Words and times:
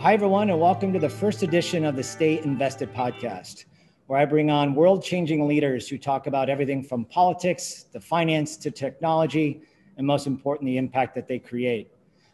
Hi, 0.00 0.14
everyone, 0.14 0.48
and 0.48 0.60
welcome 0.60 0.92
to 0.92 1.00
the 1.00 1.08
first 1.08 1.42
edition 1.42 1.84
of 1.84 1.96
the 1.96 2.04
Stay 2.04 2.40
Invested 2.44 2.94
podcast, 2.94 3.64
where 4.06 4.20
I 4.20 4.26
bring 4.26 4.48
on 4.48 4.72
world 4.72 5.02
changing 5.02 5.48
leaders 5.48 5.88
who 5.88 5.98
talk 5.98 6.28
about 6.28 6.48
everything 6.48 6.84
from 6.84 7.04
politics 7.04 7.82
to 7.92 8.00
finance 8.00 8.56
to 8.58 8.70
technology, 8.70 9.60
and 9.96 10.06
most 10.06 10.28
important, 10.28 10.68
the 10.68 10.76
impact 10.76 11.16
that 11.16 11.26
they 11.26 11.40
create. 11.40 11.90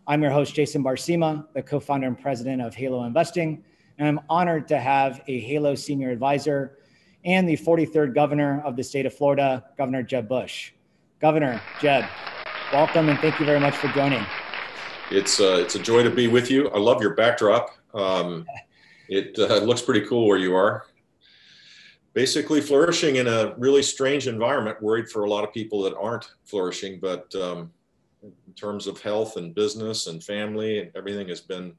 I'm 0.07 0.21
your 0.21 0.31
host, 0.31 0.55
Jason 0.55 0.85
Barsema, 0.85 1.47
the 1.55 1.63
co 1.63 1.81
founder 1.81 2.07
and 2.07 2.21
president 2.21 2.61
of 2.61 2.75
Halo 2.75 3.05
Investing, 3.05 3.65
and 3.97 4.07
I'm 4.07 4.21
honored 4.29 4.69
to 4.69 4.79
have 4.79 5.23
a 5.27 5.41
Halo 5.41 5.75
senior 5.75 6.11
advisor 6.11 6.77
and 7.25 7.49
the 7.49 7.57
43rd 7.57 8.15
governor 8.15 8.61
of 8.67 8.77
the 8.77 8.85
state 8.85 9.07
of 9.07 9.15
Florida, 9.15 9.65
Governor 9.79 10.03
Jeb 10.03 10.29
Bush. 10.29 10.73
Governor 11.19 11.63
Jeb, 11.81 12.05
welcome 12.75 13.09
and 13.09 13.19
thank 13.21 13.41
you 13.41 13.47
very 13.47 13.59
much 13.59 13.75
for 13.75 13.89
joining. 13.89 14.23
It's 15.11 15.39
uh, 15.39 15.59
it's 15.61 15.75
a 15.75 15.79
joy 15.79 16.03
to 16.03 16.11
be 16.11 16.29
with 16.29 16.51
you. 16.51 16.69
I 16.71 16.79
love 16.79 17.03
your 17.03 17.15
backdrop. 17.15 17.71
Um, 17.93 18.47
it 19.09 19.39
uh, 19.39 19.59
looks 19.59 19.83
pretty 19.83 20.07
cool 20.07 20.27
where 20.27 20.39
you 20.39 20.57
are. 20.57 20.87
Basically, 22.15 22.61
flourishing 22.61 23.17
in 23.17 23.27
a 23.27 23.55
really 23.59 23.83
strange 23.83 24.29
environment. 24.29 24.81
Worried 24.81 25.09
for 25.09 25.25
a 25.25 25.31
lot 25.31 25.45
of 25.45 25.53
people 25.53 25.83
that 25.83 25.95
aren't 25.97 26.31
flourishing, 26.45 27.01
but 27.01 27.35
um, 27.35 27.71
in 28.23 28.53
terms 28.55 28.87
of 28.87 29.01
health 29.01 29.37
and 29.37 29.55
business 29.55 30.07
and 30.07 30.23
family 30.25 30.79
and 30.79 30.91
everything 30.97 31.29
has 31.29 31.41
been. 31.41 31.75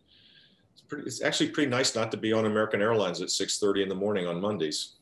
It's, 0.74 0.82
pretty, 0.82 1.08
it's 1.08 1.22
actually 1.22 1.50
pretty 1.50 1.70
nice 1.70 1.96
not 1.96 2.12
to 2.12 2.18
be 2.18 2.34
on 2.34 2.46
American 2.46 2.82
Airlines 2.82 3.22
at 3.22 3.30
6:30 3.30 3.84
in 3.84 3.90
the 3.90 3.96
morning 3.96 4.28
on 4.28 4.40
Mondays. 4.40 4.98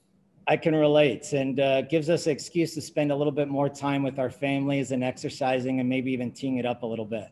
I 0.48 0.58
can 0.58 0.76
relate 0.76 1.34
and 1.34 1.60
uh, 1.60 1.82
gives 1.84 2.10
us 2.10 2.28
an 2.28 2.34
excuse 2.34 2.74
to 2.76 2.82
spend 2.82 3.12
a 3.12 3.16
little 3.16 3.32
bit 3.32 3.48
more 3.48 3.70
time 3.70 4.04
with 4.04 4.20
our 4.20 4.30
families 4.30 4.92
and 4.92 5.04
exercising 5.04 5.80
and 5.80 5.90
maybe 5.90 6.12
even 6.12 6.32
teeing 6.32 6.58
it 6.58 6.66
up 6.66 6.84
a 6.84 6.86
little 6.86 7.06
bit. 7.06 7.30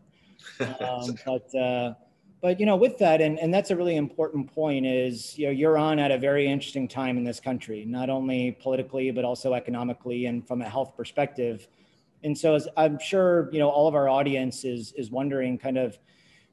Um, 0.59 1.15
but 1.25 1.55
uh, 1.55 1.93
but 2.41 2.59
you 2.59 2.65
know 2.65 2.75
with 2.75 2.97
that 2.97 3.21
and, 3.21 3.39
and 3.39 3.53
that's 3.53 3.71
a 3.71 3.75
really 3.75 3.95
important 3.95 4.53
point 4.53 4.85
is 4.85 5.37
you 5.37 5.45
know 5.45 5.51
you're 5.51 5.77
on 5.77 5.99
at 5.99 6.11
a 6.11 6.17
very 6.17 6.47
interesting 6.47 6.87
time 6.87 7.17
in 7.17 7.23
this 7.23 7.39
country 7.39 7.85
not 7.85 8.09
only 8.09 8.57
politically 8.61 9.11
but 9.11 9.23
also 9.23 9.53
economically 9.53 10.25
and 10.25 10.47
from 10.47 10.61
a 10.61 10.69
health 10.69 10.95
perspective. 10.97 11.67
And 12.23 12.37
so 12.37 12.53
as 12.53 12.67
i'm 12.77 12.99
sure 12.99 13.49
you 13.51 13.59
know 13.59 13.69
all 13.69 13.87
of 13.87 13.95
our 13.95 14.07
audience 14.07 14.63
is 14.63 14.91
is 14.93 15.09
wondering 15.09 15.57
kind 15.57 15.77
of 15.77 15.97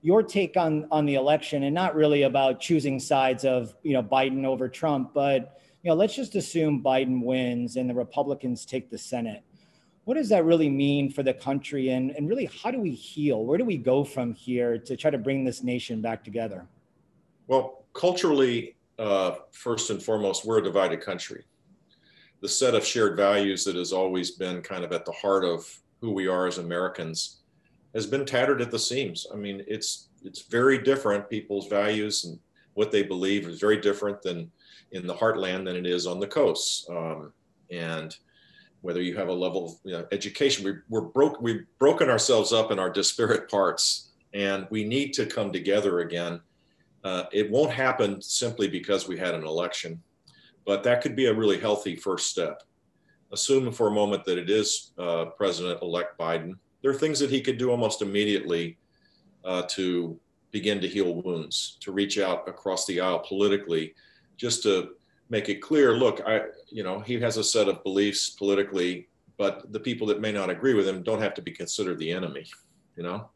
your 0.01 0.23
take 0.23 0.57
on 0.57 0.87
on 0.91 1.07
the 1.07 1.15
election 1.15 1.65
and 1.65 1.75
not 1.75 1.95
really 1.95 2.23
about 2.23 2.61
choosing 2.61 3.01
sides 3.01 3.45
of 3.45 3.75
you 3.83 3.93
know 3.93 4.03
biden 4.03 4.45
over 4.45 4.69
trump 4.69 5.13
but 5.13 5.61
you 5.83 5.91
know 5.91 5.95
let's 5.97 6.15
just 6.15 6.37
assume 6.37 6.83
biden 6.83 7.23
wins 7.23 7.77
and 7.77 7.91
the 7.91 7.95
republicans 7.95 8.65
take 8.65 8.91
the 8.91 8.99
senate 8.99 9.43
what 10.09 10.17
does 10.17 10.31
that 10.31 10.47
really 10.47 10.71
mean 10.71 11.11
for 11.11 11.23
the 11.23 11.35
country? 11.35 11.91
And, 11.91 12.13
and 12.13 12.31
really 12.31 12.47
how 12.63 12.71
do 12.71 12.81
we 12.81 12.93
heal? 12.93 13.45
Where 13.45 13.59
do 13.59 13.65
we 13.67 13.77
go 13.77 14.05
from 14.05 14.33
here 14.33 14.79
to 14.79 14.97
try 14.97 15.11
to 15.11 15.19
bring 15.19 15.45
this 15.45 15.63
nation 15.63 16.01
back 16.01 16.25
together? 16.25 16.65
Well 17.47 17.85
culturally 17.93 18.77
uh, 18.99 19.33
first 19.53 19.91
and 19.91 20.03
foremost 20.03 20.47
we're 20.47 20.61
a 20.61 20.65
divided 20.65 21.03
country. 21.03 21.45
The 22.41 22.49
set 22.49 22.75
of 22.75 22.87
shared 22.87 23.19
values 23.19 23.65
that 23.65 23.77
has 23.77 23.93
always 23.93 24.31
been 24.31 24.63
kind 24.63 24.83
of 24.83 24.93
at 24.93 25.05
the 25.05 25.13
heart 25.13 25.45
of 25.45 25.79
who 26.01 26.13
we 26.13 26.27
are 26.27 26.47
as 26.47 26.57
americans 26.57 27.41
has 27.93 28.07
been 28.07 28.25
tattered 28.25 28.63
at 28.63 28.71
the 28.71 28.79
seams. 28.79 29.27
I 29.31 29.37
mean 29.37 29.63
it's 29.69 30.09
it's 30.25 30.41
very 30.41 30.79
different 30.79 31.29
people's 31.29 31.69
values 31.69 32.25
and 32.25 32.39
what 32.73 32.91
they 32.91 33.03
believe 33.03 33.47
is 33.47 33.61
very 33.61 33.79
different 33.79 34.23
than 34.23 34.51
in 34.93 35.07
the 35.07 35.15
heartland 35.15 35.67
than 35.67 35.77
it 35.77 35.87
is 35.87 36.07
on 36.07 36.19
the 36.19 36.27
coasts. 36.27 36.87
um, 36.89 37.35
and 37.71 38.17
whether 38.81 39.03
you 39.03 39.17
have 39.17 39.29
a 39.29 39.33
level 39.33 39.67
of 39.67 39.73
you 39.85 39.93
know, 39.93 40.07
education. 40.13 40.65
We, 40.65 40.73
we're 40.89 41.01
broke, 41.01 41.41
we've 41.41 41.67
broken 41.79 42.09
ourselves 42.09 42.53
up 42.53 42.71
in 42.71 42.79
our 42.79 42.91
disparate 42.91 43.51
parts, 43.51 44.11
and 44.35 44.67
we 44.71 44.85
need 44.85 45.13
to 45.15 45.27
come 45.27 45.53
together 45.53 46.01
again. 46.01 46.41
Uh, 47.05 47.25
it 47.33 47.51
won't 47.51 47.73
happen 47.73 48.21
simply 48.21 48.69
because 48.69 49.09
we 49.09 49.19
had 49.19 49.35
an 49.35 49.45
election, 49.45 50.03
but 50.65 50.83
that 50.85 51.01
could 51.01 51.17
be 51.17 51.27
a 51.27 51.35
really 51.35 51.59
healthy 51.59 51.97
first 51.97 52.27
step. 52.27 52.63
Assuming 53.33 53.73
for 53.73 53.89
a 53.89 53.93
moment 53.93 54.25
that 54.25 54.39
it 54.39 54.49
is 54.49 54.93
uh, 54.99 55.27
President 55.37 55.83
elect 55.83 56.19
Biden, 56.19 56.55
there 56.83 56.91
are 56.91 56.95
things 56.95 57.19
that 57.19 57.31
he 57.31 57.41
could 57.41 57.59
do 57.59 57.71
almost 57.71 58.03
immediately 58.03 58.79
uh, 59.45 59.63
to 59.69 60.19
begin 60.51 60.81
to 60.81 60.89
heal 60.89 61.15
wounds, 61.23 61.77
to 61.81 61.93
reach 61.93 62.19
out 62.19 62.49
across 62.49 62.87
the 62.87 63.01
aisle 63.01 63.19
politically, 63.19 63.95
just 64.37 64.63
to 64.63 64.91
make 65.31 65.49
it 65.49 65.57
clear 65.57 65.95
look 65.95 66.21
i 66.27 66.43
you 66.69 66.83
know 66.83 67.01
he 67.01 67.19
has 67.21 67.37
a 67.37 67.45
set 67.45 67.69
of 67.69 67.83
beliefs 67.85 68.31
politically 68.31 69.09
but 69.37 69.73
the 69.73 69.81
people 69.81 70.07
that 70.07 70.21
may 70.21 70.33
not 70.33 70.51
agree 70.51 70.75
with 70.75 70.89
him 70.89 71.03
don't 71.03 71.23
have 71.23 71.35
to 71.35 71.43
be 71.43 71.51
considered 71.51 71.99
the 71.99 72.11
enemy 72.11 72.45
you 72.97 73.03
know? 73.03 73.29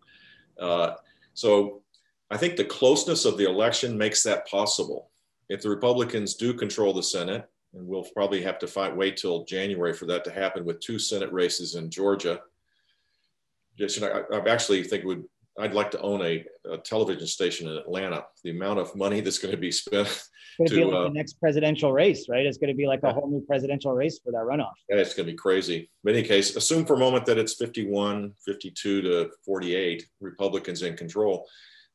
Uh, 0.60 0.94
so 1.34 1.82
i 2.30 2.36
think 2.36 2.56
the 2.56 2.64
closeness 2.64 3.24
of 3.24 3.36
the 3.38 3.48
election 3.48 3.96
makes 3.96 4.22
that 4.22 4.46
possible. 4.46 5.08
If 5.48 5.60
the 5.62 5.70
republicans 5.70 6.34
do 6.34 6.54
control 6.54 6.92
the 6.92 7.02
senate 7.02 7.48
and 7.74 7.86
we'll 7.86 8.06
probably 8.14 8.42
have 8.42 8.58
to 8.60 8.66
fight 8.66 8.96
wait 8.96 9.16
till 9.16 9.44
january 9.44 9.92
for 9.92 10.06
that 10.06 10.24
to 10.24 10.30
happen 10.30 10.64
with 10.64 10.80
two 10.80 10.98
senate 10.98 11.32
races 11.32 11.74
in 11.74 11.90
georgia 11.90 12.40
just 13.78 13.96
you 13.96 14.02
know, 14.02 14.24
I, 14.30 14.36
I 14.36 14.48
actually 14.50 14.82
think 14.84 15.04
it 15.04 15.06
would 15.06 15.24
I'd 15.58 15.74
like 15.74 15.90
to 15.90 16.00
own 16.00 16.22
a, 16.22 16.44
a, 16.70 16.78
television 16.78 17.26
station 17.26 17.68
in 17.68 17.76
Atlanta. 17.76 18.24
The 18.42 18.50
amount 18.50 18.78
of 18.78 18.96
money 18.96 19.20
that's 19.20 19.38
going 19.38 19.52
to 19.52 19.60
be 19.60 19.70
spent 19.70 20.08
it's 20.58 20.72
going 20.72 20.84
to 20.84 20.88
be 20.88 20.92
like 20.92 21.06
uh, 21.06 21.08
the 21.08 21.14
next 21.14 21.34
presidential 21.34 21.92
race, 21.92 22.28
right? 22.28 22.44
It's 22.44 22.58
going 22.58 22.68
to 22.68 22.76
be 22.76 22.86
like 22.86 23.02
a 23.02 23.12
whole 23.12 23.28
new 23.28 23.44
presidential 23.46 23.92
race 23.92 24.20
for 24.22 24.32
that 24.32 24.42
runoff. 24.42 24.72
Yeah, 24.88 24.96
it's 24.96 25.14
going 25.14 25.26
to 25.26 25.32
be 25.32 25.36
crazy. 25.36 25.90
In 26.04 26.10
any 26.10 26.22
case, 26.22 26.56
assume 26.56 26.84
for 26.84 26.94
a 26.94 26.98
moment 26.98 27.26
that 27.26 27.38
it's 27.38 27.54
51, 27.54 28.34
52 28.44 29.02
to 29.02 29.30
48 29.44 30.06
Republicans 30.20 30.82
in 30.82 30.96
control. 30.96 31.46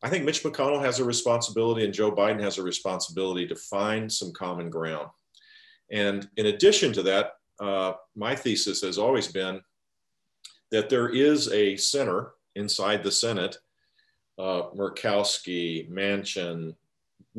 I 0.01 0.09
think 0.09 0.25
Mitch 0.25 0.43
McConnell 0.43 0.81
has 0.81 0.99
a 0.99 1.03
responsibility 1.03 1.83
and 1.83 1.93
Joe 1.93 2.11
Biden 2.11 2.41
has 2.41 2.57
a 2.57 2.63
responsibility 2.63 3.47
to 3.47 3.55
find 3.55 4.11
some 4.11 4.31
common 4.31 4.69
ground. 4.69 5.09
And 5.91 6.27
in 6.37 6.47
addition 6.47 6.93
to 6.93 7.03
that, 7.03 7.31
uh, 7.59 7.93
my 8.15 8.35
thesis 8.35 8.81
has 8.81 8.97
always 8.97 9.27
been 9.27 9.61
that 10.69 10.89
there 10.89 11.09
is 11.09 11.51
a 11.51 11.77
center 11.77 12.33
inside 12.57 13.03
the 13.03 13.11
Senate, 13.11 13.57
uh, 14.37 14.63
Murkowski, 14.75 15.89
Manchin, 15.89 16.75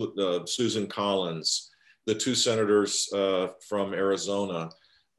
uh, 0.01 0.47
Susan 0.47 0.87
Collins, 0.87 1.71
the 2.06 2.15
two 2.15 2.34
senators 2.34 3.12
uh, 3.12 3.49
from 3.69 3.93
Arizona, 3.93 4.71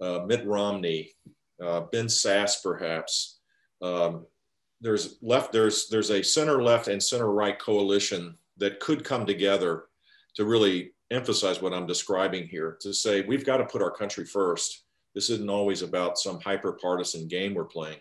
uh, 0.02 0.22
Mitt 0.26 0.46
Romney, 0.46 1.12
uh, 1.64 1.82
Ben 1.92 2.08
Sasse, 2.08 2.64
perhaps. 2.64 3.40
Um, 3.82 4.26
there's 4.82 5.18
left. 5.22 5.52
There's 5.52 5.88
there's 5.90 6.10
a 6.10 6.24
center 6.24 6.64
left 6.64 6.88
and 6.88 7.04
center 7.04 7.32
right 7.32 7.60
coalition 7.60 8.38
that 8.58 8.80
could 8.80 9.04
come 9.04 9.26
together 9.26 9.86
to 10.36 10.46
really 10.46 10.94
emphasize 11.12 11.62
what 11.62 11.74
I'm 11.74 11.86
describing 11.86 12.48
here. 12.48 12.78
To 12.82 12.94
say 12.94 13.22
we've 13.22 13.46
got 13.46 13.58
to 13.58 13.66
put 13.66 13.82
our 13.82 13.92
country 13.92 14.26
first. 14.26 14.86
This 15.16 15.30
isn't 15.30 15.50
always 15.50 15.82
about 15.82 16.18
some 16.18 16.40
hyper 16.40 16.74
partisan 16.74 17.28
game 17.28 17.54
we're 17.54 17.66
playing. 17.66 17.98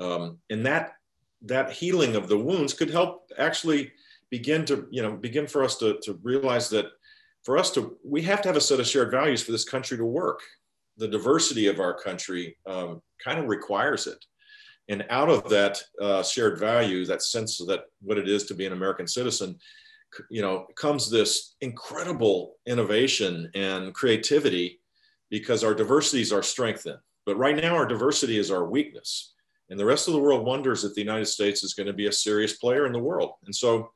Um, 0.00 0.38
and 0.50 0.66
that 0.66 0.94
that 1.44 1.72
healing 1.72 2.16
of 2.16 2.28
the 2.28 2.38
wounds 2.38 2.72
could 2.72 2.90
help 2.90 3.30
actually 3.38 3.92
begin 4.30 4.64
to 4.64 4.86
you 4.90 5.02
know 5.02 5.12
begin 5.12 5.46
for 5.46 5.62
us 5.62 5.76
to, 5.76 5.98
to 6.02 6.18
realize 6.22 6.68
that 6.70 6.86
for 7.44 7.58
us 7.58 7.70
to 7.72 7.98
we 8.04 8.22
have 8.22 8.40
to 8.42 8.48
have 8.48 8.56
a 8.56 8.60
set 8.60 8.80
of 8.80 8.86
shared 8.86 9.10
values 9.10 9.42
for 9.42 9.52
this 9.52 9.64
country 9.64 9.96
to 9.96 10.04
work. 10.04 10.40
The 10.98 11.08
diversity 11.08 11.66
of 11.66 11.80
our 11.80 11.94
country 11.94 12.56
um, 12.66 13.02
kind 13.22 13.38
of 13.38 13.46
requires 13.46 14.06
it. 14.06 14.24
And 14.88 15.04
out 15.10 15.28
of 15.28 15.48
that 15.48 15.82
uh, 16.00 16.22
shared 16.22 16.58
value 16.58 17.04
that 17.06 17.22
sense 17.22 17.60
of 17.60 17.66
that 17.68 17.84
what 18.00 18.18
it 18.18 18.28
is 18.28 18.44
to 18.44 18.54
be 18.54 18.66
an 18.66 18.72
american 18.72 19.06
citizen 19.06 19.58
you 20.30 20.42
know 20.42 20.66
comes 20.76 21.10
this 21.10 21.54
incredible 21.60 22.56
innovation 22.66 23.50
and 23.54 23.94
creativity 23.94 24.80
because 25.30 25.64
our 25.64 25.74
diversity 25.74 26.20
is 26.20 26.32
our 26.32 26.42
strength 26.42 26.86
in 26.86 26.96
but 27.24 27.38
right 27.38 27.56
now 27.56 27.74
our 27.74 27.86
diversity 27.86 28.38
is 28.38 28.50
our 28.50 28.66
weakness 28.68 29.32
and 29.72 29.80
the 29.80 29.86
rest 29.86 30.06
of 30.06 30.12
the 30.12 30.20
world 30.20 30.44
wonders 30.44 30.84
if 30.84 30.92
the 30.92 31.00
United 31.00 31.24
States 31.24 31.64
is 31.64 31.72
going 31.72 31.86
to 31.86 31.94
be 31.94 32.06
a 32.06 32.12
serious 32.12 32.58
player 32.58 32.84
in 32.84 32.92
the 32.92 32.98
world. 32.98 33.32
And 33.46 33.54
so, 33.54 33.90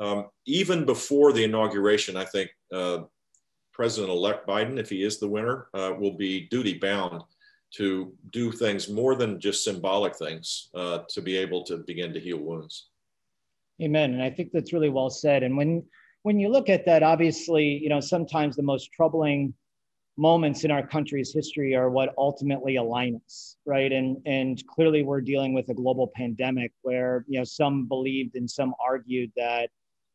um, 0.00 0.28
even 0.46 0.86
before 0.86 1.34
the 1.34 1.44
inauguration, 1.44 2.16
I 2.16 2.24
think 2.24 2.48
uh, 2.72 3.00
President 3.74 4.10
elect 4.10 4.48
Biden, 4.48 4.78
if 4.78 4.88
he 4.88 5.02
is 5.02 5.20
the 5.20 5.28
winner, 5.28 5.66
uh, 5.74 5.92
will 5.98 6.16
be 6.16 6.48
duty 6.48 6.78
bound 6.78 7.22
to 7.74 8.14
do 8.30 8.50
things 8.50 8.88
more 8.88 9.16
than 9.16 9.38
just 9.38 9.64
symbolic 9.64 10.16
things 10.16 10.70
uh, 10.74 11.00
to 11.10 11.20
be 11.20 11.36
able 11.36 11.62
to 11.64 11.84
begin 11.86 12.14
to 12.14 12.20
heal 12.20 12.38
wounds. 12.38 12.88
Amen. 13.82 14.14
And 14.14 14.22
I 14.22 14.30
think 14.30 14.50
that's 14.50 14.72
really 14.72 14.88
well 14.88 15.10
said. 15.10 15.42
And 15.42 15.58
when 15.58 15.84
when 16.22 16.40
you 16.40 16.48
look 16.48 16.70
at 16.70 16.86
that, 16.86 17.02
obviously, 17.02 17.66
you 17.66 17.90
know, 17.90 18.00
sometimes 18.00 18.56
the 18.56 18.62
most 18.62 18.92
troubling 18.92 19.52
moments 20.18 20.64
in 20.64 20.70
our 20.70 20.84
country's 20.84 21.32
history 21.32 21.74
are 21.76 21.88
what 21.88 22.12
ultimately 22.18 22.76
align 22.76 23.20
us, 23.24 23.56
right? 23.64 23.92
And 23.92 24.18
and 24.26 24.62
clearly 24.66 25.02
we're 25.02 25.20
dealing 25.20 25.54
with 25.54 25.68
a 25.70 25.74
global 25.74 26.10
pandemic 26.14 26.72
where 26.82 27.24
you 27.28 27.38
know 27.38 27.44
some 27.44 27.86
believed 27.86 28.34
and 28.34 28.50
some 28.50 28.74
argued 28.84 29.30
that 29.36 29.70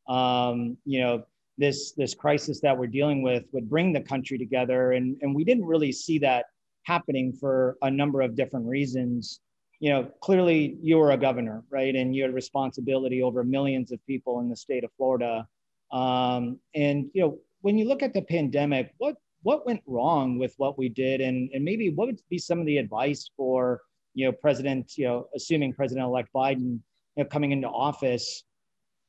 um, 0.08 0.78
you 0.86 1.00
know 1.00 1.24
this 1.58 1.94
this 1.94 2.14
crisis 2.14 2.60
that 2.62 2.78
we're 2.78 2.88
dealing 2.88 3.24
with 3.24 3.46
would 3.54 3.70
bring 3.70 3.94
the 3.94 4.02
country 4.02 4.38
together, 4.38 4.92
and 4.92 5.18
and 5.22 5.34
we 5.34 5.44
didn't 5.44 5.66
really 5.66 5.92
see 5.92 6.20
that 6.20 6.46
happening 6.84 7.32
for 7.32 7.78
a 7.82 7.90
number 7.90 8.22
of 8.22 8.36
different 8.36 8.68
reasons. 8.68 9.40
You 9.80 9.92
know, 9.92 10.12
clearly 10.22 10.78
you 10.82 10.98
were 10.98 11.12
a 11.12 11.18
governor, 11.18 11.64
right, 11.70 11.96
and 11.96 12.16
you 12.16 12.24
had 12.24 12.34
responsibility 12.34 13.24
over 13.24 13.44
millions 13.44 13.92
of 13.92 14.06
people 14.06 14.42
in 14.42 14.50
the 14.50 14.56
state 14.56 14.84
of 14.84 14.92
Florida. 14.98 15.48
Um, 15.92 16.60
and 16.76 17.10
you 17.14 17.22
know, 17.22 17.40
when 17.62 17.78
you 17.78 17.88
look 17.88 18.04
at 18.04 18.14
the 18.14 18.22
pandemic, 18.22 18.94
what 18.98 19.16
what 19.44 19.66
went 19.66 19.81
wrong 19.86 20.40
with 20.40 20.54
what 20.57 20.78
we 20.78 20.90
did, 20.90 21.22
and 21.22 21.50
and 21.54 21.63
maybe 21.63 21.90
what 21.90 22.07
would 22.07 22.19
be 22.30 22.40
some 22.40 22.60
of 22.60 22.66
the 22.66 22.78
advice 22.78 23.30
for 23.38 23.81
you 24.13 24.25
know 24.25 24.31
President, 24.31 24.98
you 24.98 25.06
know, 25.06 25.28
assuming 25.36 25.74
President-elect 25.74 26.30
Biden 26.34 26.80
you 27.16 27.24
know, 27.24 27.25
coming 27.25 27.51
into 27.51 27.68
office, 27.68 28.44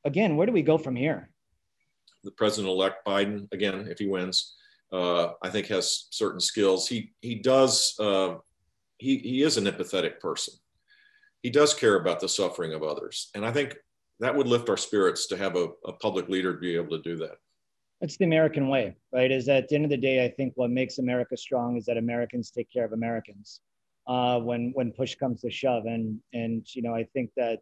again, 0.04 0.36
where 0.36 0.46
do 0.46 0.52
we 0.52 0.62
go 0.62 0.76
from 0.76 0.96
here? 0.96 1.30
The 2.24 2.32
President-elect 2.32 3.06
Biden, 3.06 3.52
again, 3.52 3.86
if 3.88 3.98
he 3.98 4.06
wins, 4.06 4.56
uh, 4.92 5.32
I 5.42 5.50
think 5.50 5.66
has 5.68 6.06
certain 6.10 6.40
skills. 6.40 6.88
He 6.88 7.12
he 7.20 7.36
does. 7.36 7.94
Uh, 7.98 8.36
he 8.98 9.18
he 9.18 9.42
is 9.42 9.56
an 9.56 9.64
empathetic 9.64 10.20
person. 10.20 10.54
He 11.42 11.50
does 11.50 11.74
care 11.74 11.96
about 11.96 12.20
the 12.20 12.28
suffering 12.28 12.72
of 12.74 12.82
others, 12.82 13.30
and 13.34 13.44
I 13.46 13.52
think 13.52 13.76
that 14.20 14.34
would 14.34 14.46
lift 14.46 14.70
our 14.70 14.76
spirits 14.76 15.26
to 15.26 15.36
have 15.36 15.56
a, 15.56 15.68
a 15.84 15.92
public 15.92 16.28
leader 16.28 16.52
be 16.52 16.76
able 16.76 16.96
to 16.96 17.02
do 17.02 17.16
that. 17.16 17.36
It's 18.00 18.16
the 18.16 18.24
American 18.24 18.68
way, 18.68 18.96
right? 19.12 19.30
Is 19.30 19.46
that 19.46 19.64
at 19.64 19.68
the 19.68 19.76
end 19.76 19.84
of 19.84 19.90
the 19.90 19.96
day, 19.96 20.24
I 20.24 20.28
think 20.28 20.52
what 20.56 20.70
makes 20.70 20.98
America 20.98 21.36
strong 21.36 21.76
is 21.76 21.86
that 21.86 21.96
Americans 21.96 22.50
take 22.50 22.70
care 22.70 22.84
of 22.84 22.92
Americans 22.92 23.60
uh, 24.06 24.38
when 24.40 24.72
when 24.74 24.92
push 24.92 25.14
comes 25.14 25.40
to 25.42 25.50
shove, 25.50 25.86
and 25.86 26.20
and 26.32 26.66
you 26.74 26.82
know 26.82 26.94
I 26.94 27.04
think 27.14 27.30
that 27.36 27.60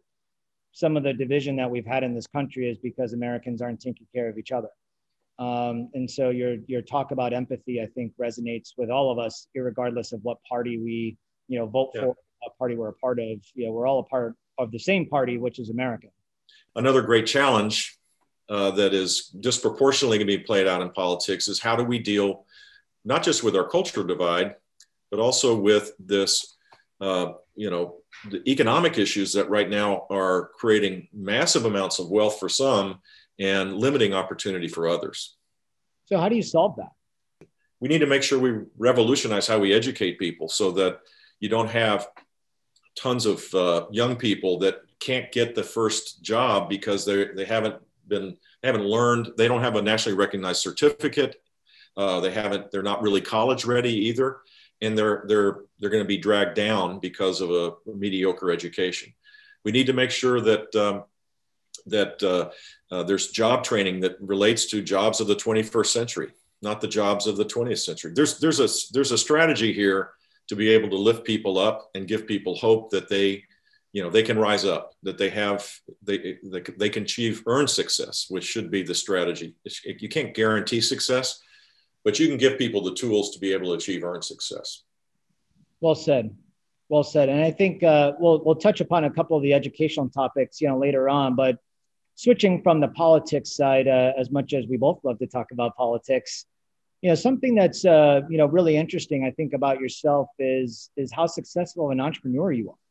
some 0.71 0.97
of 0.97 1.03
the 1.03 1.13
division 1.13 1.55
that 1.57 1.69
we've 1.69 1.85
had 1.85 2.03
in 2.03 2.15
this 2.15 2.27
country 2.27 2.69
is 2.69 2.77
because 2.79 3.13
Americans 3.13 3.61
aren't 3.61 3.79
taking 3.79 4.07
care 4.13 4.27
of 4.27 4.37
each 4.37 4.51
other. 4.51 4.69
Um, 5.39 5.89
and 5.93 6.09
so 6.09 6.29
your 6.29 6.57
your 6.67 6.81
talk 6.81 7.11
about 7.11 7.33
empathy, 7.33 7.81
I 7.81 7.87
think, 7.87 8.13
resonates 8.21 8.71
with 8.77 8.89
all 8.89 9.11
of 9.11 9.19
us, 9.19 9.47
regardless 9.55 10.11
of 10.11 10.19
what 10.23 10.37
party 10.43 10.77
we 10.77 11.17
you 11.47 11.59
know 11.59 11.67
vote 11.67 11.91
yeah. 11.95 12.01
for, 12.01 12.07
what 12.07 12.57
party 12.57 12.75
we're 12.75 12.89
a 12.89 12.93
part 12.93 13.19
of. 13.19 13.39
You 13.53 13.67
know, 13.67 13.71
we're 13.71 13.87
all 13.87 13.99
a 13.99 14.03
part 14.03 14.35
of 14.57 14.71
the 14.71 14.79
same 14.79 15.07
party, 15.07 15.37
which 15.37 15.59
is 15.59 15.69
America. 15.69 16.07
Another 16.75 17.01
great 17.01 17.27
challenge 17.27 17.92
uh, 18.49 18.71
that 18.71 18.93
is 18.93 19.27
disproportionately 19.27 20.17
going 20.17 20.27
to 20.27 20.37
be 20.37 20.43
played 20.43 20.67
out 20.67 20.81
in 20.81 20.89
politics 20.91 21.47
is 21.47 21.59
how 21.59 21.75
do 21.75 21.83
we 21.83 21.99
deal 21.99 22.45
not 23.05 23.23
just 23.23 23.43
with 23.43 23.55
our 23.55 23.67
cultural 23.67 24.05
divide, 24.05 24.55
but 25.11 25.19
also 25.19 25.55
with 25.55 25.91
this, 25.99 26.55
uh, 27.01 27.33
you 27.55 27.69
know, 27.69 27.97
the 28.29 28.47
economic 28.49 28.97
issues 28.97 29.33
that 29.33 29.49
right 29.49 29.69
now 29.69 30.05
are 30.09 30.49
creating 30.55 31.07
massive 31.13 31.65
amounts 31.65 31.99
of 31.99 32.09
wealth 32.09 32.39
for 32.39 32.49
some 32.49 32.99
and 33.39 33.75
limiting 33.75 34.13
opportunity 34.13 34.67
for 34.67 34.87
others. 34.87 35.35
So, 36.05 36.17
how 36.17 36.29
do 36.29 36.35
you 36.35 36.43
solve 36.43 36.75
that? 36.77 36.91
We 37.79 37.89
need 37.89 37.99
to 37.99 38.07
make 38.07 38.23
sure 38.23 38.39
we 38.39 38.65
revolutionize 38.77 39.47
how 39.47 39.59
we 39.59 39.73
educate 39.73 40.19
people 40.19 40.47
so 40.47 40.71
that 40.71 40.99
you 41.39 41.49
don't 41.49 41.69
have 41.69 42.07
tons 42.95 43.25
of 43.25 43.53
uh, 43.53 43.87
young 43.91 44.15
people 44.15 44.59
that 44.59 44.81
can't 44.99 45.31
get 45.31 45.55
the 45.55 45.63
first 45.63 46.21
job 46.23 46.69
because 46.69 47.05
they 47.05 47.25
they 47.35 47.45
haven't 47.45 47.75
been 48.07 48.37
they 48.61 48.67
haven't 48.67 48.85
learned 48.85 49.31
they 49.37 49.47
don't 49.47 49.61
have 49.61 49.75
a 49.75 49.81
nationally 49.81 50.17
recognized 50.17 50.61
certificate. 50.61 51.41
Uh, 51.95 52.19
they 52.19 52.31
haven't 52.31 52.71
they're 52.71 52.83
not 52.83 53.01
really 53.01 53.21
college 53.21 53.65
ready 53.65 53.93
either. 54.07 54.37
And 54.81 54.97
they're 54.97 55.23
they're 55.27 55.61
they're 55.79 55.89
going 55.89 56.03
to 56.03 56.07
be 56.07 56.17
dragged 56.17 56.55
down 56.55 56.99
because 56.99 57.41
of 57.41 57.51
a, 57.51 57.73
mediocre 57.85 58.51
education. 58.51 59.13
We 59.63 59.71
need 59.71 59.87
to 59.87 59.93
make 59.93 60.11
sure 60.11 60.41
that 60.41 60.75
um, 60.75 61.03
that 61.85 62.21
uh, 62.23 62.49
uh, 62.93 63.03
there's 63.03 63.29
job 63.29 63.63
training 63.63 64.01
that 64.01 64.17
relates 64.19 64.65
to 64.67 64.81
jobs 64.81 65.19
of 65.19 65.27
the 65.27 65.35
21st 65.35 65.87
century, 65.87 66.31
not 66.61 66.81
the 66.81 66.87
jobs 66.87 67.27
of 67.27 67.37
the 67.37 67.45
20th 67.45 67.79
century. 67.79 68.11
There's 68.13 68.39
there's 68.39 68.59
a 68.59 68.67
there's 68.93 69.11
a 69.11 69.17
strategy 69.17 69.73
here 69.73 70.11
to 70.47 70.55
be 70.55 70.69
able 70.69 70.89
to 70.89 70.97
lift 70.97 71.23
people 71.23 71.57
up 71.57 71.89
and 71.95 72.07
give 72.07 72.27
people 72.27 72.55
hope 72.55 72.89
that 72.91 73.09
they 73.09 73.43
you 73.93 74.03
know 74.03 74.09
they 74.09 74.23
can 74.23 74.37
rise 74.37 74.65
up 74.65 74.93
that 75.03 75.17
they 75.17 75.29
have 75.29 75.69
they 76.01 76.37
they, 76.43 76.89
can 76.89 77.03
achieve 77.03 77.43
earned 77.45 77.69
success 77.69 78.25
which 78.29 78.43
should 78.43 78.69
be 78.69 78.83
the 78.83 78.95
strategy. 78.95 79.55
You 79.85 80.09
can't 80.09 80.33
guarantee 80.33 80.81
success 80.81 81.39
but 82.03 82.19
you 82.19 82.27
can 82.27 82.37
give 82.37 82.57
people 82.57 82.83
the 82.83 82.93
tools 82.93 83.31
to 83.31 83.39
be 83.39 83.53
able 83.53 83.67
to 83.67 83.73
achieve 83.73 84.03
earned 84.03 84.25
success. 84.25 84.83
Well 85.79 85.95
said. 85.95 86.35
Well 86.89 87.03
said. 87.03 87.29
And 87.29 87.41
i 87.41 87.51
think 87.51 87.83
uh, 87.83 88.13
we'll 88.19 88.43
we'll 88.43 88.55
touch 88.55 88.81
upon 88.81 89.05
a 89.05 89.09
couple 89.09 89.37
of 89.37 89.43
the 89.43 89.53
educational 89.53 90.09
topics 90.09 90.59
you 90.59 90.67
know 90.67 90.77
later 90.77 91.07
on 91.07 91.35
but 91.35 91.59
switching 92.15 92.61
from 92.61 92.79
the 92.79 92.87
politics 92.89 93.55
side, 93.55 93.87
uh, 93.87 94.13
as 94.17 94.31
much 94.31 94.53
as 94.53 94.67
we 94.67 94.77
both 94.77 94.99
love 95.03 95.19
to 95.19 95.27
talk 95.27 95.51
about 95.51 95.75
politics, 95.75 96.45
you 97.01 97.09
know, 97.09 97.15
something 97.15 97.55
that's 97.55 97.83
uh, 97.85 98.21
you 98.29 98.37
know 98.37 98.45
really 98.45 98.77
interesting, 98.77 99.25
I 99.25 99.31
think, 99.31 99.53
about 99.53 99.79
yourself 99.79 100.27
is 100.39 100.89
is 100.95 101.11
how 101.11 101.25
successful 101.25 101.85
of 101.85 101.91
an 101.91 101.99
entrepreneur 101.99 102.51
you 102.51 102.69
are. 102.69 102.82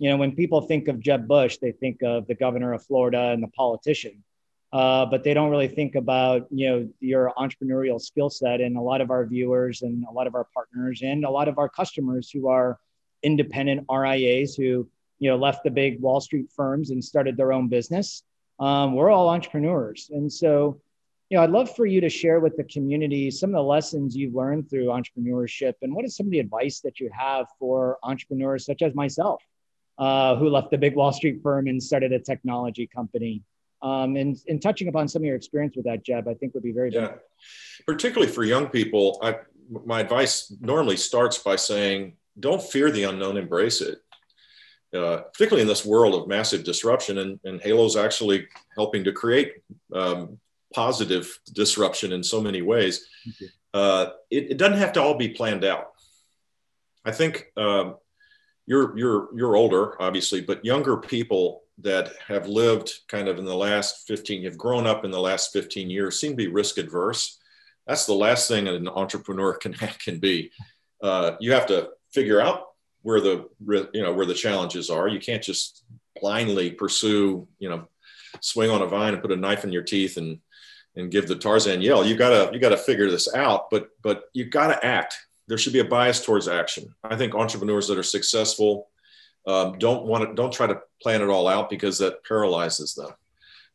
You 0.00 0.10
know, 0.10 0.16
when 0.16 0.32
people 0.34 0.62
think 0.62 0.88
of 0.88 0.98
Jeb 0.98 1.28
Bush, 1.28 1.58
they 1.58 1.70
think 1.70 2.02
of 2.02 2.26
the 2.26 2.34
governor 2.34 2.72
of 2.72 2.84
Florida 2.84 3.30
and 3.30 3.40
the 3.40 3.48
politician, 3.48 4.24
uh, 4.72 5.06
but 5.06 5.22
they 5.22 5.32
don't 5.32 5.50
really 5.50 5.68
think 5.68 5.94
about 5.94 6.48
you 6.50 6.68
know 6.68 6.88
your 6.98 7.32
entrepreneurial 7.38 8.00
skill 8.00 8.30
set. 8.30 8.60
And 8.60 8.76
a 8.76 8.80
lot 8.80 9.00
of 9.00 9.12
our 9.12 9.24
viewers 9.24 9.82
and 9.82 10.04
a 10.10 10.12
lot 10.12 10.26
of 10.26 10.34
our 10.34 10.48
partners 10.52 11.02
and 11.04 11.24
a 11.24 11.30
lot 11.30 11.46
of 11.46 11.58
our 11.58 11.68
customers 11.68 12.28
who 12.28 12.48
are 12.48 12.78
independent 13.22 13.86
RIAs 13.88 14.56
who 14.56 14.88
you 15.20 15.30
know 15.30 15.36
left 15.36 15.62
the 15.62 15.70
big 15.70 16.00
Wall 16.00 16.20
Street 16.20 16.50
firms 16.56 16.90
and 16.90 17.04
started 17.04 17.36
their 17.36 17.52
own 17.52 17.68
business 17.68 18.24
um, 18.60 18.94
we're 18.94 19.10
all 19.10 19.30
entrepreneurs. 19.30 20.10
And 20.12 20.30
so, 20.30 20.80
you 21.30 21.36
know, 21.36 21.42
I'd 21.42 21.50
love 21.50 21.74
for 21.74 21.86
you 21.86 22.00
to 22.02 22.10
share 22.10 22.40
with 22.40 22.56
the 22.56 22.64
community 22.64 23.30
some 23.30 23.50
of 23.50 23.54
the 23.54 23.62
lessons 23.62 24.14
you've 24.14 24.34
learned 24.34 24.68
through 24.68 24.86
entrepreneurship 24.86 25.74
and 25.80 25.94
what 25.94 26.04
is 26.04 26.14
some 26.14 26.26
of 26.26 26.30
the 26.30 26.40
advice 26.40 26.80
that 26.80 27.00
you 27.00 27.10
have 27.16 27.46
for 27.58 27.98
entrepreneurs 28.02 28.66
such 28.66 28.82
as 28.82 28.94
myself, 28.94 29.42
uh, 30.00 30.34
who 30.36 30.48
left 30.48 30.72
the 30.72 30.78
big 30.78 30.96
Wall 30.96 31.12
Street 31.12 31.40
firm 31.42 31.68
and 31.68 31.80
started 31.80 32.12
a 32.12 32.18
technology 32.18 32.88
company. 32.88 33.44
Um, 33.82 34.16
and, 34.16 34.36
and 34.48 34.60
touching 34.60 34.88
upon 34.88 35.06
some 35.06 35.22
of 35.22 35.26
your 35.26 35.36
experience 35.36 35.76
with 35.76 35.84
that, 35.86 36.04
Jeb, 36.04 36.26
I 36.26 36.34
think 36.34 36.54
would 36.54 36.62
be 36.62 36.72
very 36.72 36.90
yeah. 36.90 37.12
Particularly 37.86 38.30
for 38.30 38.42
young 38.42 38.66
people, 38.66 39.18
I, 39.22 39.36
my 39.86 40.00
advice 40.00 40.52
normally 40.60 40.96
starts 40.96 41.38
by 41.38 41.56
saying, 41.56 42.16
don't 42.38 42.62
fear 42.62 42.90
the 42.90 43.04
unknown, 43.04 43.36
embrace 43.36 43.80
it 43.80 43.98
uh, 44.94 45.18
particularly 45.32 45.62
in 45.62 45.68
this 45.68 45.84
world 45.84 46.14
of 46.14 46.28
massive 46.28 46.64
disruption. 46.64 47.18
And, 47.18 47.40
and 47.44 47.60
Halo's 47.60 47.96
actually 47.96 48.48
helping 48.76 49.04
to 49.04 49.12
create 49.12 49.54
um, 49.94 50.38
positive 50.74 51.38
disruption 51.52 52.12
in 52.12 52.22
so 52.22 52.40
many 52.40 52.62
ways. 52.62 53.06
Uh, 53.72 54.06
it, 54.30 54.52
it, 54.52 54.56
doesn't 54.56 54.78
have 54.78 54.92
to 54.94 55.02
all 55.02 55.16
be 55.16 55.28
planned 55.28 55.64
out. 55.64 55.92
I 57.04 57.12
think 57.12 57.52
um, 57.56 57.96
you're 58.70 58.96
you're 58.96 59.28
you're 59.34 59.56
older, 59.56 60.00
obviously, 60.00 60.40
but 60.40 60.64
younger 60.64 60.96
people 60.96 61.62
that 61.78 62.12
have 62.28 62.46
lived 62.46 62.92
kind 63.08 63.26
of 63.26 63.36
in 63.36 63.44
the 63.44 63.56
last 63.56 64.06
15, 64.06 64.44
have 64.44 64.56
grown 64.56 64.86
up 64.86 65.04
in 65.04 65.10
the 65.10 65.18
last 65.18 65.52
15 65.52 65.90
years, 65.90 66.20
seem 66.20 66.32
to 66.32 66.36
be 66.36 66.46
risk 66.46 66.78
adverse. 66.78 67.40
That's 67.88 68.06
the 68.06 68.14
last 68.14 68.46
thing 68.46 68.68
an 68.68 68.86
entrepreneur 68.86 69.54
can 69.54 69.72
can 70.04 70.20
be. 70.20 70.52
Uh, 71.02 71.32
you 71.40 71.52
have 71.52 71.66
to 71.66 71.88
figure 72.12 72.40
out 72.40 72.66
where 73.02 73.20
the 73.20 73.48
you 73.92 74.02
know 74.02 74.12
where 74.12 74.26
the 74.26 74.34
challenges 74.34 74.88
are. 74.88 75.08
You 75.08 75.18
can't 75.18 75.42
just 75.42 75.82
blindly 76.20 76.70
pursue 76.70 77.48
you 77.58 77.68
know 77.68 77.88
swing 78.40 78.70
on 78.70 78.82
a 78.82 78.86
vine 78.86 79.14
and 79.14 79.22
put 79.22 79.32
a 79.32 79.36
knife 79.36 79.64
in 79.64 79.72
your 79.72 79.82
teeth 79.82 80.16
and 80.16 80.38
and 80.94 81.10
give 81.10 81.26
the 81.26 81.34
Tarzan 81.34 81.82
yell. 81.82 82.06
You 82.06 82.14
gotta 82.14 82.50
you 82.52 82.60
gotta 82.60 82.76
figure 82.76 83.10
this 83.10 83.34
out, 83.34 83.68
but 83.68 83.88
but 84.00 84.26
you 84.32 84.44
gotta 84.44 84.78
act. 84.86 85.18
There 85.50 85.58
should 85.58 85.72
be 85.72 85.80
a 85.80 85.84
bias 85.84 86.24
towards 86.24 86.46
action. 86.46 86.94
I 87.02 87.16
think 87.16 87.34
entrepreneurs 87.34 87.88
that 87.88 87.98
are 87.98 88.04
successful 88.04 88.88
um, 89.48 89.78
don't 89.78 90.06
want 90.06 90.28
to 90.28 90.34
don't 90.34 90.52
try 90.52 90.68
to 90.68 90.80
plan 91.02 91.22
it 91.22 91.28
all 91.28 91.48
out 91.48 91.68
because 91.68 91.98
that 91.98 92.22
paralyzes 92.22 92.94
them. 92.94 93.10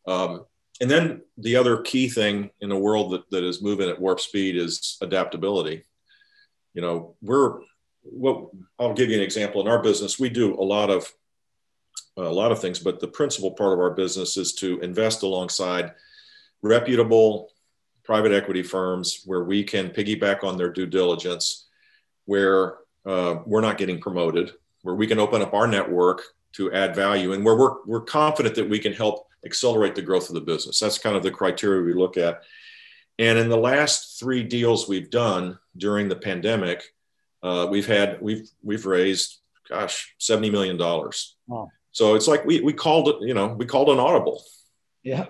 Um, 0.08 0.46
and 0.80 0.90
then 0.90 1.22
the 1.38 1.58
other 1.58 1.82
key 1.82 2.08
thing 2.08 2.52
in 2.62 2.72
a 2.72 2.80
world 2.80 3.12
that, 3.12 3.30
that 3.30 3.44
is 3.44 3.62
moving 3.62 3.90
at 3.90 4.00
warp 4.00 4.22
speed 4.22 4.56
is 4.56 4.98
adaptability. 5.02 5.84
You 6.74 6.82
know, 6.82 7.16
we're 7.22 7.60
what 8.04 8.52
I'll 8.80 8.94
give 8.94 9.10
you 9.10 9.18
an 9.18 9.24
example. 9.24 9.60
In 9.60 9.68
our 9.68 9.84
business, 9.84 10.18
we 10.18 10.30
do 10.30 10.56
a 10.56 10.64
lot 10.64 10.90
of 10.90 11.12
a 12.16 12.22
lot 12.22 12.54
of 12.54 12.62
things, 12.62 12.80
but 12.80 13.02
the 13.02 13.08
principal 13.10 13.52
part 13.52 13.74
of 13.74 13.80
our 13.80 13.92
business 13.92 14.38
is 14.38 14.54
to 14.54 14.80
invest 14.80 15.24
alongside 15.24 15.92
reputable 16.62 17.50
private 18.06 18.32
equity 18.32 18.64
firms 18.64 19.22
where 19.26 19.44
we 19.44 19.64
can 19.64 19.90
piggyback 19.90 20.44
on 20.44 20.58
their 20.58 20.70
due 20.70 20.86
diligence, 20.86 21.68
where 22.26 22.78
uh, 23.06 23.38
we're 23.46 23.62
not 23.62 23.78
getting 23.78 24.00
promoted, 24.00 24.52
where 24.84 24.96
we 24.96 25.08
can 25.08 25.20
open 25.20 25.42
up 25.42 25.54
our 25.54 25.68
network 25.68 26.22
to 26.54 26.72
add 26.72 26.96
value, 26.96 27.34
and 27.34 27.44
where 27.44 27.56
we're, 27.56 27.84
we're 27.86 28.02
confident 28.02 28.56
that 28.56 28.70
we 28.70 28.80
can 28.80 28.94
help 28.94 29.28
accelerate 29.46 29.96
the 29.96 30.02
growth 30.02 30.30
of 30.30 30.36
the 30.36 30.42
business. 30.42 30.80
That's 30.80 30.98
kind 30.98 31.16
of 31.16 31.24
the 31.24 31.32
criteria 31.32 31.84
we 31.84 31.94
look 31.94 32.18
at. 32.18 32.42
And 33.20 33.38
in 33.38 33.50
the 33.50 33.58
last 33.58 34.20
three 34.20 34.44
deals 34.44 34.88
we've 34.88 35.10
done 35.10 35.58
during 35.78 36.08
the 36.08 36.16
pandemic, 36.16 36.84
uh, 37.46 37.68
we've 37.70 37.86
had 37.86 38.20
we've 38.22 38.50
we've 38.64 38.86
raised 38.86 39.38
gosh 39.70 40.16
70 40.18 40.50
million 40.50 40.78
dollars 40.78 41.36
wow. 41.48 41.70
so 41.92 42.16
it's 42.16 42.28
like 42.28 42.44
we, 42.44 42.62
we 42.62 42.74
called 42.74 43.08
it 43.08 43.16
you 43.22 43.36
know 43.36 43.48
we 43.48 43.66
called 43.66 43.90
an 43.90 44.00
audible 44.00 44.44
yeah 45.06 45.26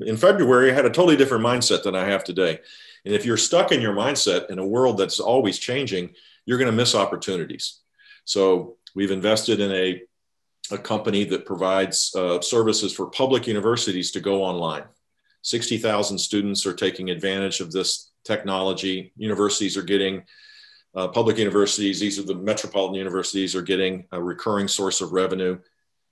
in 0.00 0.16
february 0.16 0.70
i 0.70 0.74
had 0.74 0.84
a 0.84 0.90
totally 0.90 1.16
different 1.16 1.44
mindset 1.44 1.82
than 1.82 1.96
i 1.96 2.04
have 2.04 2.22
today 2.22 2.60
and 3.04 3.14
if 3.14 3.26
you're 3.26 3.36
stuck 3.36 3.72
in 3.72 3.80
your 3.80 3.94
mindset 3.94 4.48
in 4.50 4.60
a 4.60 4.66
world 4.66 4.96
that's 4.96 5.18
always 5.18 5.58
changing 5.58 6.10
you're 6.46 6.58
going 6.58 6.70
to 6.70 6.76
miss 6.76 6.94
opportunities 6.94 7.80
so 8.24 8.76
we've 8.94 9.10
invested 9.10 9.58
in 9.58 9.72
a, 9.72 10.02
a 10.70 10.78
company 10.78 11.24
that 11.24 11.44
provides 11.44 12.14
uh, 12.14 12.40
services 12.40 12.92
for 12.92 13.06
public 13.06 13.46
universities 13.48 14.12
to 14.12 14.20
go 14.20 14.44
online 14.44 14.84
60,000 15.44 16.16
students 16.18 16.64
are 16.64 16.72
taking 16.72 17.10
advantage 17.10 17.60
of 17.60 17.70
this 17.70 18.12
technology. 18.24 19.12
Universities 19.16 19.76
are 19.76 19.82
getting, 19.82 20.24
uh, 20.94 21.08
public 21.08 21.36
universities, 21.36 22.00
these 22.00 22.18
are 22.18 22.22
the 22.22 22.34
metropolitan 22.34 22.94
universities, 22.94 23.54
are 23.54 23.62
getting 23.62 24.06
a 24.12 24.22
recurring 24.22 24.68
source 24.68 25.02
of 25.02 25.12
revenue. 25.12 25.58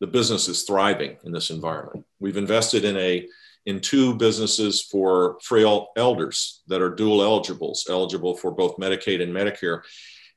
The 0.02 0.08
business 0.08 0.48
is 0.48 0.64
thriving 0.64 1.16
in 1.22 1.30
this 1.30 1.50
environment. 1.50 2.04
We've 2.18 2.36
invested 2.36 2.84
in 2.84 2.96
a 2.96 3.24
in 3.66 3.78
two 3.78 4.16
businesses 4.16 4.82
for 4.82 5.38
frail 5.40 5.90
elders 5.96 6.64
that 6.66 6.82
are 6.82 6.92
dual 6.92 7.22
eligibles, 7.22 7.86
eligible 7.88 8.34
for 8.34 8.50
both 8.50 8.78
Medicaid 8.78 9.22
and 9.22 9.32
Medicare. 9.32 9.82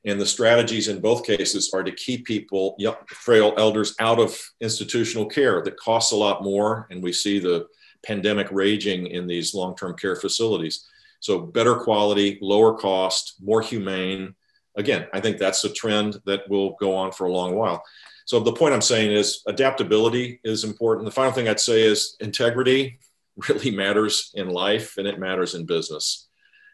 And 0.04 0.20
the 0.20 0.24
strategies 0.24 0.86
in 0.86 1.00
both 1.00 1.26
cases 1.26 1.72
are 1.74 1.82
to 1.82 1.90
keep 1.90 2.26
people, 2.26 2.76
frail 3.08 3.54
elders, 3.58 3.96
out 3.98 4.20
of 4.20 4.40
institutional 4.60 5.26
care 5.26 5.60
that 5.64 5.76
costs 5.78 6.12
a 6.12 6.16
lot 6.16 6.44
more. 6.44 6.86
And 6.92 7.02
we 7.02 7.12
see 7.12 7.40
the 7.40 7.66
pandemic 8.04 8.46
raging 8.52 9.08
in 9.08 9.26
these 9.26 9.52
long 9.52 9.74
term 9.74 9.96
care 9.96 10.14
facilities. 10.14 10.86
So, 11.18 11.40
better 11.40 11.74
quality, 11.74 12.38
lower 12.40 12.78
cost, 12.78 13.42
more 13.42 13.62
humane. 13.62 14.36
Again, 14.76 15.08
I 15.12 15.18
think 15.18 15.38
that's 15.38 15.64
a 15.64 15.72
trend 15.72 16.20
that 16.24 16.48
will 16.48 16.76
go 16.78 16.94
on 16.94 17.10
for 17.10 17.26
a 17.26 17.32
long 17.32 17.56
while. 17.56 17.82
So, 18.26 18.40
the 18.40 18.52
point 18.52 18.74
I'm 18.74 18.82
saying 18.82 19.12
is 19.12 19.42
adaptability 19.46 20.40
is 20.44 20.64
important. 20.64 21.06
The 21.06 21.12
final 21.12 21.32
thing 21.32 21.48
I'd 21.48 21.60
say 21.60 21.82
is 21.82 22.16
integrity 22.20 22.98
really 23.48 23.70
matters 23.70 24.32
in 24.34 24.50
life 24.50 24.98
and 24.98 25.06
it 25.06 25.18
matters 25.18 25.54
in 25.54 25.64
business. 25.64 26.28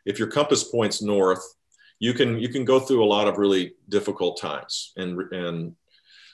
If 0.04 0.18
your 0.18 0.28
compass 0.28 0.64
points 0.64 1.02
north, 1.02 1.42
you 2.00 2.14
can 2.14 2.38
you 2.40 2.48
can 2.48 2.64
go 2.64 2.80
through 2.80 3.04
a 3.04 3.06
lot 3.06 3.28
of 3.28 3.38
really 3.38 3.74
difficult 3.88 4.40
times 4.40 4.92
and 4.96 5.20
and 5.32 5.76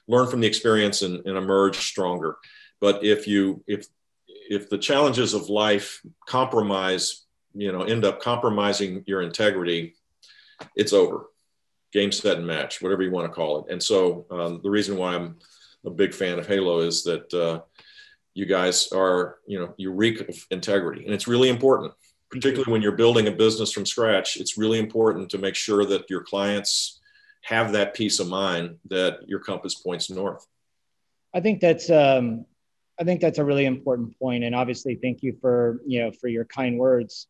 learn 0.06 0.28
from 0.28 0.40
the 0.40 0.46
experience 0.46 1.02
and, 1.02 1.26
and 1.26 1.36
emerge 1.36 1.76
stronger. 1.76 2.36
But 2.80 3.04
if 3.04 3.26
you 3.26 3.62
if 3.66 3.86
if 4.26 4.70
the 4.70 4.78
challenges 4.78 5.34
of 5.34 5.50
life 5.50 6.00
compromise, 6.26 7.26
you 7.54 7.72
know, 7.72 7.82
end 7.82 8.04
up 8.04 8.22
compromising 8.22 9.04
your 9.06 9.20
integrity, 9.20 9.96
it's 10.74 10.92
over. 10.92 11.26
Game, 11.92 12.12
set, 12.12 12.36
and 12.36 12.46
match, 12.46 12.82
whatever 12.82 13.02
you 13.02 13.10
want 13.10 13.26
to 13.26 13.34
call 13.34 13.60
it. 13.60 13.72
And 13.72 13.82
so 13.82 14.26
um, 14.30 14.60
the 14.62 14.70
reason 14.70 14.96
why 14.96 15.14
I'm 15.14 15.36
a 15.86 15.90
big 15.90 16.14
fan 16.14 16.38
of 16.38 16.46
Halo 16.46 16.80
is 16.80 17.02
that 17.04 17.32
uh, 17.32 17.60
you 18.34 18.46
guys 18.46 18.92
are, 18.92 19.38
you 19.46 19.58
know, 19.58 19.74
you 19.76 19.92
reek 19.92 20.28
of 20.28 20.36
integrity, 20.50 21.04
and 21.04 21.14
it's 21.14 21.26
really 21.26 21.48
important, 21.48 21.92
particularly 22.30 22.70
when 22.70 22.82
you're 22.82 22.92
building 22.92 23.26
a 23.26 23.32
business 23.32 23.72
from 23.72 23.86
scratch. 23.86 24.36
It's 24.36 24.58
really 24.58 24.78
important 24.78 25.30
to 25.30 25.38
make 25.38 25.54
sure 25.54 25.84
that 25.86 26.10
your 26.10 26.22
clients 26.22 27.00
have 27.42 27.72
that 27.72 27.94
peace 27.94 28.20
of 28.20 28.28
mind 28.28 28.76
that 28.90 29.26
your 29.26 29.40
compass 29.40 29.74
points 29.74 30.10
north. 30.10 30.46
I 31.34 31.40
think 31.40 31.60
that's 31.60 31.90
um, 31.90 32.44
I 33.00 33.04
think 33.04 33.20
that's 33.20 33.38
a 33.38 33.44
really 33.44 33.64
important 33.64 34.18
point, 34.18 34.44
and 34.44 34.54
obviously, 34.54 34.96
thank 34.96 35.22
you 35.22 35.36
for 35.40 35.80
you 35.86 36.00
know 36.00 36.10
for 36.10 36.28
your 36.28 36.44
kind 36.44 36.78
words. 36.78 37.28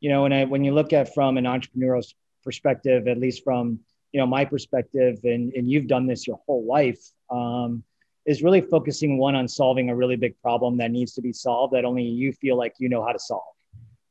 You 0.00 0.10
know, 0.10 0.22
when 0.22 0.32
I 0.32 0.44
when 0.44 0.64
you 0.64 0.72
look 0.72 0.92
at 0.92 1.14
from 1.14 1.36
an 1.36 1.44
entrepreneurial 1.44 2.06
perspective, 2.42 3.08
at 3.08 3.18
least 3.18 3.42
from 3.42 3.80
you 4.16 4.22
know 4.22 4.26
my 4.26 4.46
perspective, 4.46 5.18
and 5.24 5.52
and 5.52 5.70
you've 5.70 5.88
done 5.88 6.06
this 6.06 6.26
your 6.26 6.40
whole 6.46 6.64
life, 6.64 7.02
um, 7.28 7.84
is 8.24 8.42
really 8.42 8.62
focusing 8.62 9.18
one 9.18 9.34
on 9.34 9.46
solving 9.46 9.90
a 9.90 9.94
really 9.94 10.16
big 10.16 10.40
problem 10.40 10.78
that 10.78 10.90
needs 10.90 11.12
to 11.16 11.20
be 11.20 11.34
solved 11.34 11.74
that 11.74 11.84
only 11.84 12.04
you 12.04 12.32
feel 12.32 12.56
like 12.56 12.72
you 12.78 12.88
know 12.88 13.04
how 13.04 13.12
to 13.12 13.18
solve, 13.18 13.54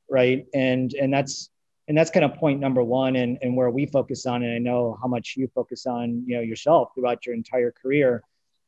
right? 0.07 0.45
And 0.53 0.93
and 0.93 1.11
that's 1.11 1.49
and 1.87 1.97
that's 1.97 2.11
kind 2.11 2.23
of 2.23 2.35
point 2.35 2.59
number 2.59 2.83
one, 2.83 3.15
and 3.15 3.39
and 3.41 3.55
where 3.55 3.71
we 3.71 3.87
focus 3.87 4.27
on, 4.27 4.43
and 4.43 4.53
I 4.53 4.59
know 4.59 4.95
how 5.01 5.07
much 5.07 5.33
you 5.37 5.47
focus 5.55 5.87
on, 5.87 6.23
you 6.27 6.35
know, 6.35 6.41
yourself 6.41 6.89
throughout 6.93 7.25
your 7.25 7.33
entire 7.33 7.71
career. 7.71 8.21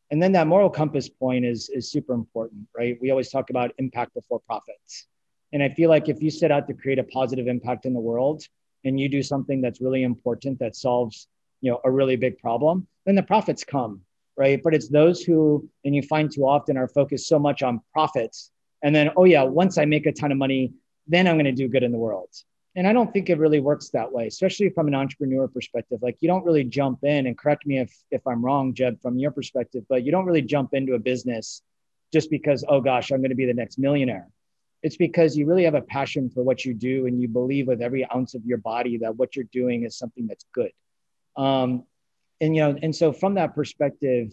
And 0.09 0.19
then 0.19 0.31
that 0.31 0.47
moral 0.47 0.71
compass 0.71 1.07
point 1.07 1.45
is 1.45 1.69
is 1.69 1.91
super 1.91 2.13
important 2.15 2.67
right? 2.75 2.97
We 2.99 3.11
always 3.11 3.29
talk 3.29 3.51
about 3.51 3.73
impact 3.77 4.15
before 4.15 4.39
profits. 4.39 5.05
And 5.53 5.61
i 5.61 5.69
feel 5.69 5.89
like 5.95 6.09
if 6.09 6.17
you 6.23 6.31
set 6.31 6.51
out 6.51 6.67
to 6.67 6.73
create 6.73 6.99
a 6.99 7.07
positive 7.19 7.47
impact 7.47 7.85
in 7.85 7.93
the 7.93 8.05
world 8.11 8.39
and 8.83 8.99
you 8.99 9.09
do 9.09 9.23
something 9.23 9.61
that's 9.61 9.81
really 9.81 10.03
important 10.03 10.59
that 10.59 10.75
solves 10.75 11.27
you 11.61 11.71
know 11.71 11.79
a 11.83 11.91
really 11.91 12.15
big 12.15 12.37
problem 12.39 12.87
then 13.05 13.15
the 13.15 13.23
profits 13.23 13.63
come 13.63 14.01
right 14.35 14.61
but 14.63 14.73
it's 14.73 14.89
those 14.89 15.21
who 15.21 15.67
and 15.85 15.95
you 15.95 16.01
find 16.01 16.31
too 16.31 16.47
often 16.47 16.77
are 16.77 16.87
focused 16.87 17.27
so 17.27 17.39
much 17.39 17.63
on 17.63 17.81
profits 17.93 18.51
and 18.83 18.95
then 18.95 19.09
oh 19.17 19.23
yeah 19.23 19.43
once 19.43 19.77
i 19.77 19.85
make 19.85 20.05
a 20.05 20.11
ton 20.11 20.31
of 20.31 20.37
money 20.37 20.73
then 21.07 21.27
i'm 21.27 21.35
going 21.35 21.45
to 21.45 21.51
do 21.51 21.67
good 21.67 21.83
in 21.83 21.91
the 21.91 21.97
world 21.97 22.29
and 22.77 22.87
I 22.87 22.93
don't 22.93 23.11
think 23.11 23.31
it 23.31 23.39
really 23.39 23.59
works 23.59 23.89
that 23.89 24.11
way, 24.11 24.27
especially 24.27 24.69
from 24.69 24.87
an 24.87 24.93
entrepreneur 24.93 25.47
perspective. 25.47 25.97
Like 26.03 26.17
you 26.19 26.27
don't 26.27 26.45
really 26.45 26.63
jump 26.63 27.03
in 27.03 27.25
and 27.25 27.35
correct 27.35 27.65
me 27.65 27.79
if 27.79 27.91
if 28.11 28.25
I'm 28.27 28.45
wrong, 28.45 28.75
Jeb, 28.75 29.01
from 29.01 29.17
your 29.17 29.31
perspective, 29.31 29.83
but 29.89 30.03
you 30.03 30.11
don't 30.11 30.25
really 30.25 30.43
jump 30.43 30.75
into 30.75 30.93
a 30.93 30.99
business 30.99 31.63
just 32.13 32.29
because, 32.29 32.63
oh 32.69 32.79
gosh, 32.79 33.11
I'm 33.11 33.19
going 33.19 33.31
to 33.31 33.35
be 33.35 33.47
the 33.47 33.53
next 33.55 33.79
millionaire. 33.79 34.27
It's 34.83 34.97
because 34.97 35.35
you 35.35 35.45
really 35.45 35.63
have 35.63 35.75
a 35.75 35.81
passion 35.81 36.29
for 36.29 36.43
what 36.43 36.63
you 36.63 36.73
do 36.73 37.07
and 37.07 37.21
you 37.21 37.27
believe 37.27 37.67
with 37.67 37.81
every 37.81 38.07
ounce 38.15 38.35
of 38.35 38.45
your 38.45 38.59
body 38.59 38.97
that 38.99 39.15
what 39.15 39.35
you're 39.35 39.45
doing 39.51 39.83
is 39.83 39.97
something 39.97 40.27
that's 40.27 40.45
good. 40.53 40.71
Um, 41.35 41.83
and 42.39 42.55
you 42.55 42.61
know, 42.61 42.77
and 42.81 42.95
so 42.95 43.11
from 43.11 43.35
that 43.35 43.55
perspective, 43.55 44.31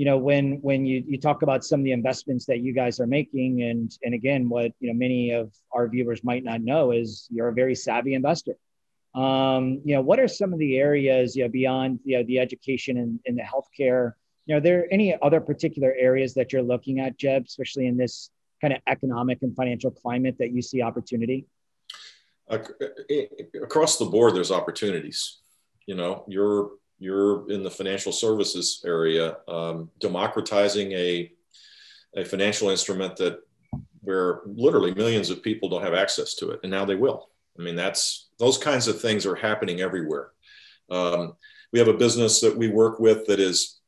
you 0.00 0.06
know 0.06 0.16
when 0.16 0.62
when 0.62 0.86
you 0.86 1.04
you 1.06 1.18
talk 1.18 1.42
about 1.42 1.62
some 1.62 1.80
of 1.80 1.84
the 1.84 1.92
investments 1.92 2.46
that 2.46 2.60
you 2.60 2.72
guys 2.72 3.00
are 3.00 3.06
making 3.06 3.62
and 3.62 3.98
and 4.02 4.14
again 4.14 4.48
what 4.48 4.72
you 4.80 4.88
know 4.88 4.98
many 4.98 5.30
of 5.32 5.52
our 5.72 5.88
viewers 5.88 6.24
might 6.24 6.42
not 6.42 6.62
know 6.62 6.90
is 6.90 7.28
you're 7.30 7.48
a 7.48 7.52
very 7.52 7.74
savvy 7.74 8.14
investor 8.14 8.54
um, 9.14 9.82
you 9.84 9.94
know 9.94 10.00
what 10.00 10.18
are 10.18 10.26
some 10.26 10.54
of 10.54 10.58
the 10.58 10.78
areas 10.78 11.36
you 11.36 11.42
know 11.42 11.50
beyond 11.50 12.00
you 12.04 12.16
know 12.16 12.24
the 12.24 12.38
education 12.38 12.96
and 12.96 13.20
in 13.26 13.34
the 13.36 13.42
healthcare 13.42 14.12
you 14.46 14.54
know 14.54 14.58
are 14.58 14.62
there 14.62 14.86
any 14.90 15.14
other 15.20 15.38
particular 15.38 15.94
areas 15.98 16.32
that 16.32 16.50
you're 16.50 16.62
looking 16.62 17.00
at 17.00 17.18
jeb 17.18 17.44
especially 17.46 17.86
in 17.86 17.98
this 17.98 18.30
kind 18.60 18.74
of 18.74 18.80
economic 18.86 19.38
and 19.42 19.54
financial 19.56 19.90
climate 19.90 20.36
that 20.38 20.52
you 20.52 20.62
see 20.62 20.82
opportunity 20.82 21.46
across 23.62 23.98
the 23.98 24.04
board 24.04 24.34
there's 24.34 24.50
opportunities 24.50 25.38
you 25.86 25.94
know 25.94 26.24
you're 26.26 26.70
you're 27.00 27.50
in 27.50 27.62
the 27.62 27.70
financial 27.70 28.12
services 28.12 28.82
area, 28.86 29.38
um, 29.48 29.90
democratizing 29.98 30.92
a, 30.92 31.32
a 32.14 32.24
financial 32.24 32.68
instrument 32.68 33.16
that 33.16 33.40
where 34.02 34.42
literally 34.44 34.94
millions 34.94 35.30
of 35.30 35.42
people 35.42 35.68
don't 35.68 35.82
have 35.82 35.94
access 35.94 36.34
to 36.34 36.50
it, 36.50 36.60
and 36.62 36.70
now 36.70 36.84
they 36.84 36.94
will. 36.94 37.30
I 37.58 37.62
mean, 37.62 37.74
that's 37.74 38.28
those 38.38 38.58
kinds 38.58 38.86
of 38.86 39.00
things 39.00 39.26
are 39.26 39.34
happening 39.34 39.80
everywhere. 39.80 40.30
Um, 40.90 41.34
we 41.72 41.78
have 41.78 41.88
a 41.88 41.94
business 41.94 42.40
that 42.42 42.56
we 42.56 42.68
work 42.68 43.00
with 43.00 43.26
that 43.26 43.40
is 43.40 43.80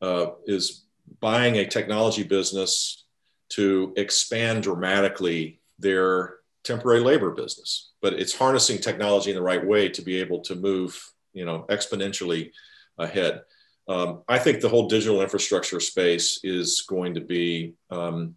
uh, 0.00 0.26
is 0.46 0.84
buying 1.20 1.56
a 1.56 1.66
technology 1.66 2.22
business 2.22 3.06
to 3.50 3.92
expand 3.96 4.62
dramatically 4.62 5.60
their 5.78 6.36
temporary 6.64 7.00
labor 7.00 7.30
business, 7.30 7.92
but 8.02 8.14
it's 8.14 8.34
harnessing 8.34 8.78
technology 8.78 9.30
in 9.30 9.36
the 9.36 9.42
right 9.42 9.64
way 9.64 9.88
to 9.88 10.02
be 10.02 10.20
able 10.20 10.40
to 10.40 10.54
move 10.54 11.12
you 11.32 11.44
know 11.44 11.64
exponentially 11.68 12.50
ahead. 12.98 13.42
Um, 13.88 14.22
I 14.28 14.38
think 14.38 14.60
the 14.60 14.68
whole 14.68 14.88
digital 14.88 15.22
infrastructure 15.22 15.80
space 15.80 16.40
is 16.44 16.82
going 16.82 17.14
to 17.14 17.20
be 17.20 17.74
um, 17.90 18.34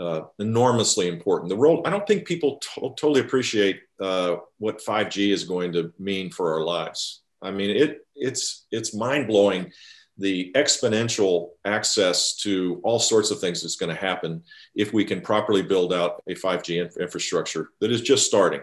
uh, 0.00 0.22
enormously 0.40 1.06
important. 1.08 1.50
The 1.50 1.56
role 1.56 1.82
I 1.86 1.90
don't 1.90 2.06
think 2.06 2.26
people 2.26 2.58
to- 2.58 2.94
totally 2.96 3.20
appreciate 3.20 3.82
uh, 4.00 4.36
what 4.58 4.84
5G 4.84 5.32
is 5.32 5.44
going 5.44 5.72
to 5.74 5.92
mean 5.98 6.30
for 6.30 6.54
our 6.54 6.64
lives. 6.64 7.22
I 7.40 7.50
mean, 7.50 7.70
it 7.70 8.06
it's 8.14 8.66
it's 8.70 8.94
mind 8.94 9.28
blowing 9.28 9.70
the 10.18 10.52
exponential 10.54 11.50
access 11.64 12.36
to 12.36 12.80
all 12.84 12.98
sorts 12.98 13.30
of 13.30 13.40
things 13.40 13.62
that's 13.62 13.76
going 13.76 13.94
to 13.94 14.00
happen 14.00 14.42
if 14.74 14.92
we 14.92 15.04
can 15.04 15.20
properly 15.20 15.62
build 15.62 15.92
out 15.92 16.22
a 16.26 16.34
5G 16.34 16.82
inf- 16.82 16.96
infrastructure 16.98 17.70
that 17.80 17.90
is 17.90 18.02
just 18.02 18.26
starting. 18.26 18.60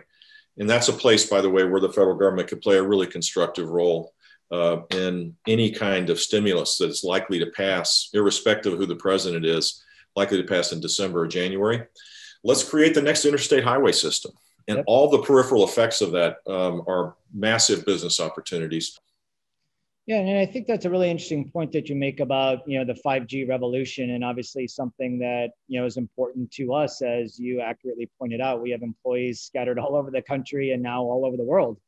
And 0.57 0.69
that's 0.69 0.89
a 0.89 0.93
place, 0.93 1.25
by 1.25 1.41
the 1.41 1.49
way, 1.49 1.63
where 1.63 1.79
the 1.79 1.91
federal 1.91 2.15
government 2.15 2.49
could 2.49 2.61
play 2.61 2.77
a 2.77 2.83
really 2.83 3.07
constructive 3.07 3.69
role 3.69 4.13
uh, 4.51 4.81
in 4.91 5.35
any 5.47 5.71
kind 5.71 6.09
of 6.09 6.19
stimulus 6.19 6.77
that 6.77 6.89
is 6.89 7.03
likely 7.03 7.39
to 7.39 7.51
pass, 7.51 8.09
irrespective 8.13 8.73
of 8.73 8.79
who 8.79 8.85
the 8.85 8.95
president 8.95 9.45
is, 9.45 9.83
likely 10.15 10.41
to 10.41 10.47
pass 10.47 10.71
in 10.71 10.79
December 10.79 11.21
or 11.21 11.27
January. 11.27 11.83
Let's 12.43 12.67
create 12.67 12.93
the 12.93 13.01
next 13.01 13.25
interstate 13.25 13.63
highway 13.63 13.91
system. 13.91 14.31
And 14.67 14.83
all 14.85 15.09
the 15.09 15.23
peripheral 15.23 15.63
effects 15.63 16.01
of 16.01 16.11
that 16.11 16.37
um, 16.45 16.83
are 16.87 17.15
massive 17.33 17.85
business 17.85 18.19
opportunities. 18.19 18.99
Yeah, 20.05 20.21
and 20.21 20.39
I 20.39 20.45
think 20.51 20.65
that's 20.65 20.85
a 20.85 20.89
really 20.89 21.09
interesting 21.09 21.51
point 21.51 21.71
that 21.73 21.87
you 21.87 21.95
make 21.95 22.19
about 22.19 22.67
you 22.67 22.79
know 22.79 22.85
the 22.85 22.99
5G 22.99 23.47
revolution, 23.47 24.09
and 24.11 24.23
obviously 24.23 24.67
something 24.67 25.19
that 25.19 25.51
you 25.67 25.79
know 25.79 25.85
is 25.85 25.97
important 25.97 26.49
to 26.53 26.73
us, 26.73 27.03
as 27.03 27.37
you 27.37 27.61
accurately 27.61 28.09
pointed 28.17 28.41
out. 28.41 28.61
We 28.61 28.71
have 28.71 28.81
employees 28.81 29.41
scattered 29.41 29.77
all 29.77 29.95
over 29.95 30.09
the 30.09 30.23
country 30.23 30.71
and 30.71 30.81
now 30.81 31.03
all 31.03 31.25
over 31.25 31.37
the 31.37 31.43
world, 31.43 31.79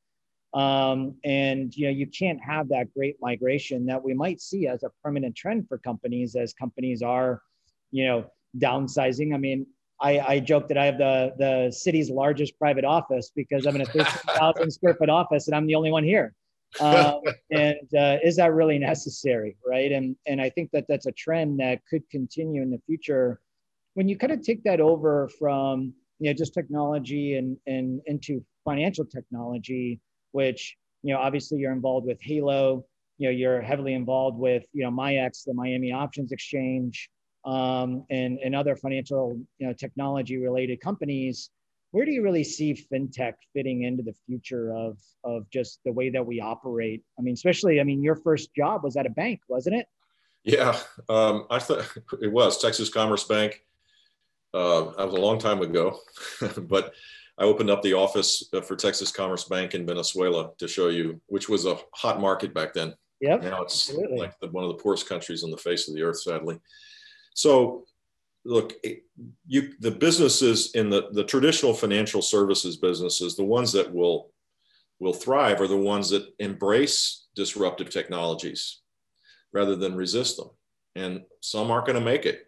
um, 0.54 1.16
and 1.24 1.76
you 1.76 1.88
know 1.88 1.92
you 1.92 2.06
can't 2.06 2.40
have 2.42 2.70
that 2.70 2.94
great 2.94 3.16
migration 3.22 3.88
that 3.88 4.04
we 4.04 4.14
might 4.14 4.40
see 4.40 4.68
as 4.68 4.84
a 4.84 4.92
permanent 5.04 5.36
trend 5.36 5.68
for 5.68 5.80
companies 5.80 6.36
as 6.36 6.54
companies 6.54 7.02
are, 7.02 7.42
you 7.90 8.06
know, 8.06 8.26
downsizing. 8.56 9.34
I 9.34 9.38
mean, 9.38 9.66
I, 10.00 10.20
I, 10.20 10.40
joke 10.40 10.68
that 10.68 10.78
I 10.78 10.86
have 10.86 11.00
the 11.00 11.34
the 11.40 11.72
city's 11.72 12.12
largest 12.12 12.58
private 12.60 12.86
office 12.86 13.32
because 13.36 13.66
I'm 13.66 13.76
in 13.76 13.82
a 13.82 13.86
13,000 13.88 14.70
square 14.70 14.94
foot 14.94 15.10
office 15.10 15.48
and 15.48 15.56
I'm 15.56 15.66
the 15.66 15.76
only 15.76 15.92
one 15.92 16.04
here 16.04 16.36
um, 16.80 17.20
and 17.52 17.88
uh, 17.98 18.18
is 18.24 18.38
that 18.38 18.54
really 18.54 18.80
necessary 18.80 19.58
right 19.68 19.92
and 19.92 20.16
and 20.26 20.42
i 20.42 20.50
think 20.50 20.70
that 20.72 20.86
that's 20.88 21.06
a 21.06 21.12
trend 21.12 21.60
that 21.60 21.80
could 21.90 22.02
continue 22.10 22.62
in 22.62 22.70
the 22.70 22.80
future 22.86 23.42
when 23.94 24.08
you 24.08 24.18
kind 24.18 24.32
of 24.32 24.42
take 24.42 24.64
that 24.64 24.80
over 24.80 25.30
from 25.40 25.94
you 26.20 26.30
know 26.30 26.34
just 26.34 26.54
technology 26.54 27.36
and 27.36 27.58
and 27.68 28.02
into 28.06 28.44
financial 28.64 29.06
technology, 29.06 30.00
which 30.32 30.78
you 31.04 31.14
know 31.14 31.20
obviously 31.20 31.58
you're 31.58 31.74
involved 31.74 32.06
with 32.06 32.20
Halo, 32.22 32.86
you 33.18 33.28
know 33.28 33.32
you're 33.32 33.62
heavily 33.62 33.94
involved 33.94 34.38
with 34.38 34.64
you 34.74 34.84
know 34.84 34.92
MIAX, 34.92 35.44
the 35.46 35.54
Miami 35.54 35.92
Options 35.92 36.32
Exchange, 36.32 37.10
um, 37.46 38.06
and 38.10 38.40
and 38.44 38.56
other 38.56 38.76
financial 38.76 39.38
you 39.58 39.68
know 39.68 39.74
technology 39.74 40.38
related 40.38 40.80
companies. 40.80 41.50
Where 41.92 42.06
do 42.06 42.12
you 42.12 42.24
really 42.24 42.44
see 42.44 42.74
fintech 42.74 43.34
fitting 43.54 43.84
into 43.84 44.04
the 44.04 44.16
future 44.26 44.74
of 44.74 44.98
of 45.24 45.50
just 45.50 45.80
the 45.86 45.92
way 45.92 46.10
that 46.10 46.26
we 46.26 46.40
operate? 46.40 47.04
I 47.20 47.22
mean, 47.22 47.34
especially, 47.34 47.80
I 47.80 47.84
mean, 47.84 48.02
your 48.02 48.16
first 48.16 48.54
job 48.56 48.84
was 48.84 48.96
at 48.96 49.06
a 49.06 49.10
bank, 49.10 49.42
wasn't 49.48 49.76
it? 49.76 49.88
Yeah, 50.44 50.78
um, 51.10 51.46
I 51.50 51.60
thought 51.60 51.86
it 52.22 52.32
was 52.32 52.62
Texas 52.62 52.90
Commerce 52.90 53.24
Bank. 53.24 53.64
Uh, 54.54 54.92
that 54.98 55.06
was 55.06 55.14
a 55.14 55.22
long 55.22 55.40
time 55.40 55.62
ago, 55.62 55.98
but 56.58 56.94
I 57.38 57.44
opened 57.44 57.70
up 57.70 57.82
the 57.82 57.94
office 57.94 58.48
uh, 58.54 58.62
for 58.62 58.76
Texas 58.76 59.12
Commerce 59.12 59.46
Bank 59.46 59.74
in 59.74 59.86
Venezuela 59.86 60.52
to 60.58 60.68
show 60.68 60.90
you, 60.90 61.22
which 61.28 61.48
was 61.48 61.66
a 61.66 61.78
hot 61.94 62.20
market 62.20 62.54
back 62.54 62.74
then. 62.74 62.94
Yeah. 63.22 63.38
Now 63.38 63.62
it's 63.62 63.90
absolutely. 63.90 64.18
like 64.18 64.40
the, 64.40 64.48
one 64.48 64.64
of 64.64 64.70
the 64.70 64.82
poorest 64.82 65.08
countries 65.08 65.44
on 65.44 65.52
the 65.52 65.58
face 65.58 65.88
of 65.88 65.96
the 65.96 66.02
earth, 66.02 66.22
sadly. 66.22 66.60
So, 67.34 67.86
look, 68.46 68.74
you 69.48 69.74
the 69.80 69.92
businesses 69.92 70.72
in 70.74 70.90
the 70.90 71.10
the 71.12 71.24
traditional 71.24 71.74
financial 71.74 72.22
services 72.22 72.78
businesses, 72.78 73.36
the 73.36 73.44
ones 73.44 73.72
that 73.74 73.92
will 73.92 74.32
will 75.00 75.14
thrive 75.14 75.60
are 75.62 75.68
the 75.68 75.78
ones 75.78 76.10
that 76.10 76.28
embrace 76.40 77.28
disruptive 77.36 77.90
technologies 77.90 78.82
rather 79.54 79.76
than 79.76 79.96
resist 79.96 80.38
them. 80.38 80.50
And 80.96 81.22
some 81.42 81.72
aren't 81.72 81.88
going 81.88 81.98
to 81.98 82.06
make 82.06 82.26
it 82.26 82.48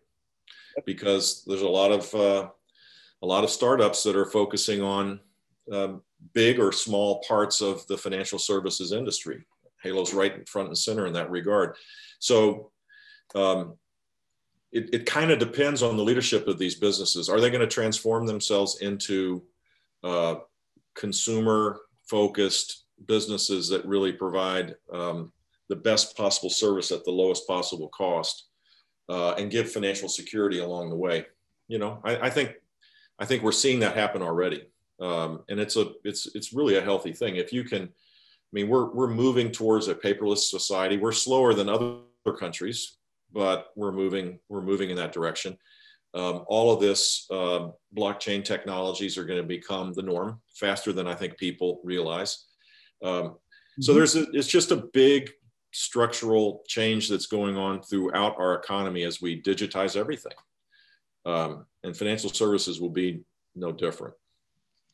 because 0.86 1.44
there's 1.46 1.62
a 1.62 1.68
lot 1.68 1.92
of 1.92 2.14
uh, 2.14 2.50
a 3.22 3.26
lot 3.26 3.44
of 3.44 3.50
startups 3.50 4.04
that 4.04 4.16
are 4.16 4.26
focusing 4.26 4.82
on 4.82 5.20
um, 5.72 6.02
big 6.34 6.60
or 6.60 6.72
small 6.72 7.24
parts 7.28 7.62
of 7.62 7.86
the 7.88 7.98
financial 7.98 8.40
services 8.40 8.92
industry. 8.92 9.46
Halo's 9.82 10.14
right 10.14 10.34
in 10.34 10.46
front 10.46 10.68
and 10.70 10.78
center 10.78 11.08
in 11.08 11.14
that 11.14 11.32
regard. 11.32 11.76
So 12.20 12.72
um, 13.36 13.78
it, 14.74 14.90
it 14.92 15.06
kind 15.06 15.30
of 15.32 15.38
depends 15.38 15.84
on 15.84 15.96
the 15.96 16.04
leadership 16.04 16.48
of 16.48 16.58
these 16.58 16.76
businesses. 16.76 17.30
Are 17.30 17.40
they 17.40 17.52
going 17.52 17.62
to 17.62 17.68
transform 17.68 18.26
themselves 18.26 18.82
into 18.82 19.44
uh, 20.04 20.36
consumer 20.96 21.82
focused 22.10 22.86
businesses 23.06 23.70
that 23.70 23.86
really 23.86 24.12
provide 24.12 24.76
um, 24.92 25.32
the 25.70 25.76
best 25.76 26.18
possible 26.18 26.50
service 26.50 26.92
at 26.92 27.06
the 27.06 27.12
lowest 27.12 27.48
possible 27.48 27.90
cost 27.90 28.48
uh, 29.10 29.34
and 29.34 29.52
give 29.52 29.72
financial 29.72 30.10
security 30.10 30.60
along 30.60 30.90
the 30.90 30.96
way. 30.96 31.26
You 31.68 31.78
know, 31.78 32.00
I, 32.04 32.28
I 32.28 32.30
think 32.30 32.54
I 33.20 33.26
think 33.26 33.44
we're 33.44 33.52
seeing 33.52 33.80
that 33.80 33.96
happen 33.96 34.22
already, 34.22 34.64
um, 35.00 35.44
and 35.50 35.60
it's 35.60 35.78
a 35.78 35.94
it's 36.04 36.36
it's 36.36 36.52
really 36.52 36.78
a 36.78 36.82
healthy 36.82 37.14
thing. 37.14 37.36
If 37.36 37.54
you 37.54 37.64
can, 37.64 37.84
I 37.84 38.52
mean, 38.52 38.70
we're 38.70 38.92
we're 38.92 39.08
moving 39.08 39.52
towards 39.52 39.88
a 39.88 39.96
paperless 39.96 40.50
society. 40.50 40.98
We're 40.98 41.12
slower 41.12 41.54
than 41.54 41.70
other 41.70 42.00
countries, 42.38 42.98
but 43.34 43.68
we're 43.76 43.92
moving 43.92 44.40
we're 44.50 44.62
moving 44.62 44.90
in 44.90 44.96
that 44.98 45.12
direction. 45.12 45.58
Um, 46.14 46.44
all 46.48 46.72
of 46.72 46.80
this 46.80 47.26
uh, 47.32 47.70
blockchain 47.98 48.46
technologies 48.46 49.18
are 49.18 49.26
going 49.26 49.42
to 49.42 49.48
become 49.48 49.94
the 49.94 50.04
norm 50.04 50.40
faster 50.54 50.94
than 50.94 51.08
I 51.08 51.16
think 51.16 51.38
people 51.38 51.82
realize. 51.84 52.46
Um, 53.04 53.38
so 53.80 53.92
mm-hmm. 53.92 53.98
there's 53.98 54.16
a, 54.16 54.30
it's 54.32 54.48
just 54.48 54.72
a 54.72 54.88
big 54.94 55.32
structural 55.72 56.64
change 56.68 57.10
that's 57.10 57.26
going 57.26 57.58
on 57.58 57.82
throughout 57.82 58.36
our 58.38 58.54
economy 58.54 59.04
as 59.04 59.22
we 59.22 59.42
digitize 59.42 59.98
everything. 59.98 60.34
Um, 61.26 61.66
and 61.84 61.98
financial 61.98 62.30
services 62.30 62.80
will 62.80 62.92
be 62.92 63.24
no 63.56 63.72
different. 63.72 64.14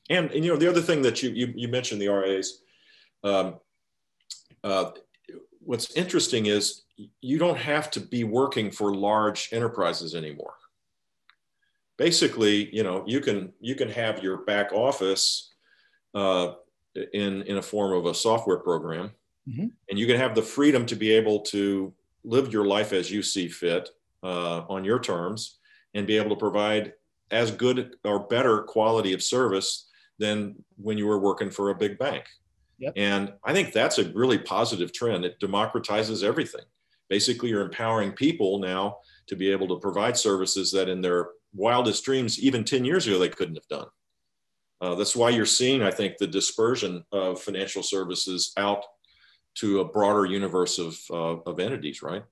And, 0.10 0.32
and 0.32 0.46
you 0.46 0.52
know, 0.52 0.58
the 0.58 0.70
other 0.70 0.82
thing 0.82 1.02
that 1.02 1.22
you, 1.22 1.32
you, 1.32 1.54
you 1.56 1.68
mentioned 1.68 2.02
the 2.02 2.08
RAs, 2.08 2.62
um, 3.24 3.56
uh, 4.64 4.92
what's 5.60 5.94
interesting 5.96 6.46
is 6.46 6.84
you 7.22 7.38
don't 7.38 7.58
have 7.58 7.92
to 7.92 8.00
be 8.00 8.24
working 8.24 8.72
for 8.72 8.94
large 8.94 9.50
enterprises 9.52 10.16
anymore. 10.16 10.56
Basically, 11.98 12.74
you 12.76 12.84
know, 12.84 13.04
you 13.06 13.20
can, 13.20 13.54
you 13.60 13.76
can 13.76 13.90
have 13.90 14.24
your 14.24 14.38
back 14.46 14.72
office 14.72 15.54
uh, 16.14 16.54
in, 17.14 17.44
in 17.44 17.58
a 17.58 17.62
form 17.62 17.94
of 17.94 18.06
a 18.06 18.14
software 18.14 18.60
program 18.60 19.12
Mm-hmm. 19.50 19.68
And 19.90 20.00
you 20.00 20.06
can 20.06 20.18
have 20.18 20.36
the 20.36 20.42
freedom 20.42 20.86
to 20.86 20.96
be 20.96 21.12
able 21.12 21.40
to 21.42 21.94
live 22.24 22.54
your 22.54 22.66
life 22.66 22.94
as 22.94 23.12
you 23.12 23.24
see 23.24 23.48
fit 23.48 23.90
uh, 24.24 24.62
on 24.70 24.84
your 24.84 25.00
terms 25.00 25.60
and 25.94 26.06
be 26.06 26.18
able 26.18 26.30
to 26.30 26.36
provide 26.36 26.94
as 27.32 27.52
good 27.52 27.96
or 28.04 28.28
better 28.28 28.64
quality 28.64 29.14
of 29.14 29.24
service 29.24 29.90
than 30.18 30.56
when 30.78 30.98
you 30.98 31.08
were 31.08 31.20
working 31.20 31.50
for 31.50 31.70
a 31.70 31.76
big 31.76 31.98
bank. 31.98 32.26
Yep. 32.80 32.94
And 32.96 33.34
I 33.44 33.54
think 33.54 33.74
that's 33.74 33.98
a 33.98 34.10
really 34.12 34.38
positive 34.38 34.94
trend. 34.94 35.26
It 35.26 35.40
democratizes 35.40 36.24
everything. 36.24 36.64
Basically, 37.10 37.50
you're 37.50 37.62
empowering 37.62 38.12
people 38.12 38.60
now 38.60 38.98
to 39.28 39.36
be 39.36 39.52
able 39.52 39.68
to 39.70 39.80
provide 39.80 40.18
services 40.18 40.72
that 40.72 40.90
in 40.90 41.02
their 41.02 41.30
wildest 41.54 42.04
dreams, 42.06 42.40
even 42.40 42.64
10 42.64 42.86
years 42.86 43.08
ago, 43.08 43.20
they 43.20 43.30
couldn't 43.30 43.56
have 43.56 43.68
done. 43.68 43.88
Uh, 44.82 44.96
that's 44.96 45.16
why 45.16 45.30
you're 45.30 45.46
seeing, 45.46 45.82
I 45.82 45.92
think, 45.92 46.18
the 46.18 46.28
dispersion 46.28 47.04
of 47.12 47.42
financial 47.42 47.84
services 47.84 48.54
out 48.58 48.84
to 49.56 49.82
a 49.82 49.86
broader 49.86 50.26
universe 50.26 50.80
of, 50.80 50.98
uh, 51.10 51.42
of 51.50 51.60
entities, 51.60 52.02
right? 52.02 52.24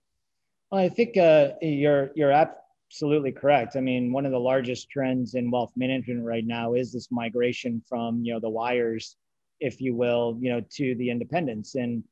Well, 0.71 0.81
I 0.81 0.89
think 0.89 1.17
uh, 1.17 1.51
you're 1.61 2.11
you're 2.15 2.31
absolutely 2.31 3.31
correct. 3.31 3.75
I 3.75 3.81
mean, 3.81 4.11
one 4.11 4.25
of 4.25 4.31
the 4.31 4.39
largest 4.39 4.89
trends 4.89 5.35
in 5.35 5.49
wealth 5.49 5.71
management 5.77 6.25
right 6.25 6.45
now 6.45 6.73
is 6.73 6.91
this 6.91 7.09
migration 7.09 7.81
from 7.87 8.23
you 8.23 8.33
know 8.33 8.39
the 8.39 8.49
wires, 8.49 9.15
if 9.59 9.79
you 9.79 9.95
will, 9.95 10.37
you 10.41 10.51
know, 10.51 10.61
to 10.71 10.95
the 10.95 11.09
independents. 11.09 11.75
And 11.75 12.03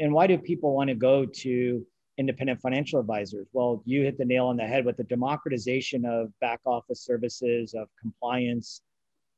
and 0.00 0.12
why 0.12 0.26
do 0.26 0.38
people 0.38 0.74
want 0.74 0.88
to 0.88 0.96
go 0.96 1.24
to 1.24 1.86
independent 2.20 2.60
financial 2.60 3.00
advisors? 3.00 3.48
Well, 3.52 3.82
you 3.86 4.02
hit 4.02 4.18
the 4.18 4.24
nail 4.24 4.46
on 4.46 4.56
the 4.56 4.66
head 4.66 4.84
with 4.84 4.96
the 4.98 5.04
democratization 5.04 6.04
of 6.04 6.28
back 6.40 6.60
office 6.66 7.00
services, 7.00 7.74
of 7.74 7.88
compliance, 8.00 8.82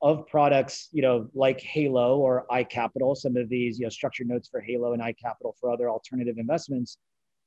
of 0.03 0.27
products, 0.27 0.89
you 0.93 1.01
know, 1.01 1.29
like 1.33 1.61
Halo 1.61 2.19
or 2.19 2.45
iCapital, 2.51 3.17
some 3.17 3.37
of 3.37 3.49
these, 3.49 3.79
you 3.79 3.87
know, 3.87 3.91
structured 3.91 4.29
notes 4.29 4.49
for 4.49 4.61
Halo 4.61 4.93
and 4.95 5.01
iCapital 5.01 5.53
for 5.61 5.71
other 5.71 5.89
alternative 5.89 6.39
investments, 6.39 6.99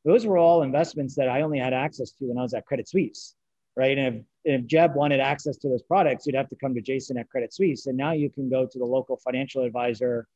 those 0.05 0.25
were 0.25 0.37
all 0.37 0.63
investments 0.63 1.15
that 1.15 1.27
I 1.27 1.41
only 1.41 1.59
had 1.59 1.73
access 1.73 2.11
to 2.11 2.25
when 2.25 2.37
I 2.37 2.43
was 2.43 2.53
at 2.53 2.65
Credit 2.65 2.87
Suisse, 2.87 3.35
right? 3.75 3.97
And 3.97 4.23
if, 4.45 4.61
if 4.61 4.65
Jeb 4.67 4.95
wanted 4.95 5.19
access 5.19 5.57
to 5.57 5.67
those 5.67 5.83
products, 5.83 6.25
you'd 6.25 6.35
have 6.35 6.49
to 6.49 6.55
come 6.55 6.73
to 6.75 6.81
Jason 6.81 7.17
at 7.17 7.29
Credit 7.29 7.53
Suisse. 7.53 7.87
And 7.87 7.97
now 7.97 8.13
you 8.13 8.29
can 8.29 8.49
go 8.49 8.65
to 8.65 8.79
the 8.79 8.85
local 8.85 9.17
financial 9.17 9.63
advisor, 9.63 10.27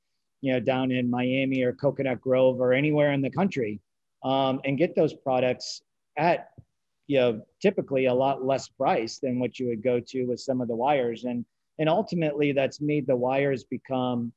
you 0.42 0.52
know, 0.52 0.60
down 0.60 0.92
in 0.92 1.10
Miami 1.10 1.64
or 1.64 1.72
Coconut 1.72 2.20
Grove 2.20 2.60
or 2.60 2.74
anywhere 2.74 3.14
in 3.14 3.22
the 3.22 3.30
country 3.30 3.80
um, 4.24 4.60
and 4.66 4.78
get 4.78 4.96
those 4.96 5.14
products 5.14 5.82
at, 6.18 6.50
you 7.08 7.20
know, 7.20 7.42
typically 7.62 8.06
a 8.06 8.14
lot 8.14 8.46
less 8.46 8.68
price 8.68 9.20
than 9.20 9.40
what 9.40 9.60
you 9.60 9.68
would 9.68 9.84
go 9.84 10.00
to 10.00 10.26
with 10.26 10.40
some 10.40 10.62
of 10.62 10.68
the 10.68 10.76
wires. 10.76 11.24
And 11.24 11.46
and 11.80 11.88
ultimately, 11.88 12.52
that's 12.52 12.82
made 12.82 13.08
the 13.08 13.16
wires 13.16 13.64
become, 13.64 14.34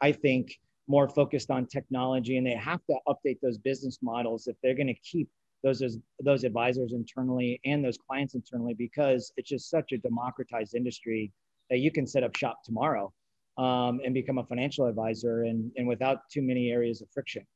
I 0.00 0.10
think, 0.10 0.58
more 0.88 1.08
focused 1.08 1.50
on 1.50 1.66
technology, 1.66 2.38
and 2.38 2.46
they 2.46 2.56
have 2.56 2.84
to 2.86 2.96
update 3.06 3.38
those 3.40 3.56
business 3.56 3.98
models 4.02 4.48
if 4.48 4.56
they're 4.62 4.74
going 4.74 4.88
to 4.88 4.94
keep 4.94 5.28
those 5.62 5.80
those 6.20 6.42
advisors 6.42 6.92
internally 6.92 7.60
and 7.64 7.84
those 7.84 7.96
clients 7.96 8.34
internally, 8.34 8.74
because 8.74 9.32
it's 9.36 9.48
just 9.48 9.70
such 9.70 9.92
a 9.92 9.98
democratized 9.98 10.74
industry 10.74 11.32
that 11.70 11.78
you 11.78 11.92
can 11.92 12.04
set 12.04 12.24
up 12.24 12.34
shop 12.36 12.64
tomorrow 12.64 13.12
um, 13.58 14.00
and 14.04 14.12
become 14.12 14.38
a 14.38 14.44
financial 14.44 14.86
advisor, 14.86 15.44
and 15.44 15.70
and 15.76 15.86
without 15.86 16.28
too 16.30 16.42
many 16.42 16.72
areas 16.72 17.00
of 17.00 17.08
friction 17.10 17.46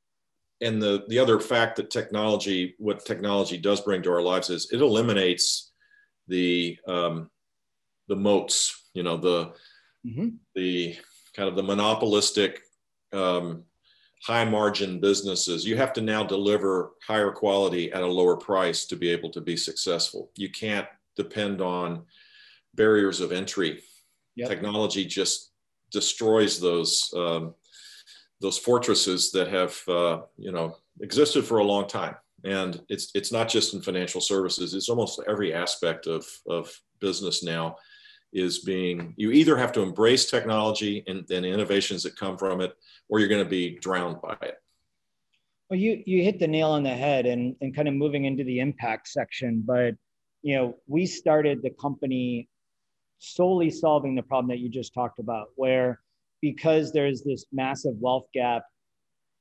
and 0.60 0.80
the 0.80 1.04
the 1.08 1.18
other 1.18 1.38
fact 1.38 1.76
that 1.76 1.90
technology 1.90 2.74
what 2.78 3.04
technology 3.04 3.56
does 3.58 3.80
bring 3.80 4.02
to 4.02 4.10
our 4.10 4.22
lives 4.22 4.50
is 4.50 4.70
it 4.72 4.80
eliminates 4.80 5.72
the 6.28 6.78
um, 6.86 7.30
the 8.08 8.16
moats 8.16 8.88
you 8.94 9.02
know 9.02 9.16
the 9.16 9.52
mm-hmm. 10.06 10.28
the 10.54 10.96
kind 11.34 11.48
of 11.48 11.56
the 11.56 11.62
monopolistic 11.62 12.62
um, 13.12 13.64
high 14.22 14.44
margin 14.44 14.98
businesses 14.98 15.64
you 15.66 15.76
have 15.76 15.92
to 15.92 16.00
now 16.00 16.22
deliver 16.22 16.92
higher 17.06 17.30
quality 17.30 17.92
at 17.92 18.02
a 18.02 18.06
lower 18.06 18.36
price 18.36 18.86
to 18.86 18.96
be 18.96 19.10
able 19.10 19.30
to 19.30 19.40
be 19.40 19.56
successful 19.56 20.30
you 20.36 20.50
can't 20.50 20.86
depend 21.16 21.60
on 21.60 22.02
barriers 22.74 23.20
of 23.20 23.32
entry 23.32 23.82
yep. 24.36 24.48
technology 24.48 25.04
just 25.04 25.52
destroys 25.92 26.58
those 26.58 27.12
um, 27.16 27.54
those 28.40 28.58
fortresses 28.58 29.30
that 29.32 29.48
have 29.48 29.80
uh, 29.88 30.20
you 30.36 30.52
know 30.52 30.76
existed 31.00 31.44
for 31.44 31.58
a 31.58 31.64
long 31.64 31.86
time. 31.86 32.16
And 32.44 32.80
it's 32.88 33.10
it's 33.14 33.32
not 33.32 33.48
just 33.48 33.74
in 33.74 33.82
financial 33.82 34.20
services. 34.20 34.74
It's 34.74 34.88
almost 34.88 35.20
every 35.28 35.52
aspect 35.54 36.06
of 36.06 36.26
of 36.48 36.72
business 37.00 37.42
now 37.42 37.76
is 38.32 38.60
being 38.60 39.14
you 39.16 39.30
either 39.30 39.56
have 39.56 39.72
to 39.72 39.82
embrace 39.82 40.30
technology 40.30 41.04
and 41.06 41.26
then 41.28 41.44
innovations 41.44 42.02
that 42.02 42.16
come 42.16 42.36
from 42.36 42.60
it 42.60 42.74
or 43.08 43.20
you're 43.20 43.28
going 43.28 43.44
to 43.44 43.50
be 43.50 43.78
drowned 43.78 44.20
by 44.20 44.36
it. 44.42 44.56
Well 45.70 45.78
you 45.78 46.02
you 46.06 46.22
hit 46.22 46.38
the 46.38 46.46
nail 46.46 46.70
on 46.70 46.82
the 46.82 46.90
head 46.90 47.26
and 47.26 47.56
and 47.60 47.74
kind 47.74 47.88
of 47.88 47.94
moving 47.94 48.24
into 48.24 48.44
the 48.44 48.60
impact 48.60 49.08
section 49.08 49.62
but 49.64 49.94
you 50.46 50.54
know, 50.54 50.76
we 50.86 51.06
started 51.06 51.60
the 51.60 51.70
company 51.70 52.48
solely 53.18 53.68
solving 53.68 54.14
the 54.14 54.22
problem 54.22 54.46
that 54.46 54.60
you 54.60 54.68
just 54.68 54.94
talked 54.94 55.18
about, 55.18 55.48
where 55.56 55.98
because 56.40 56.92
there's 56.92 57.22
this 57.22 57.46
massive 57.52 57.94
wealth 57.98 58.26
gap, 58.32 58.64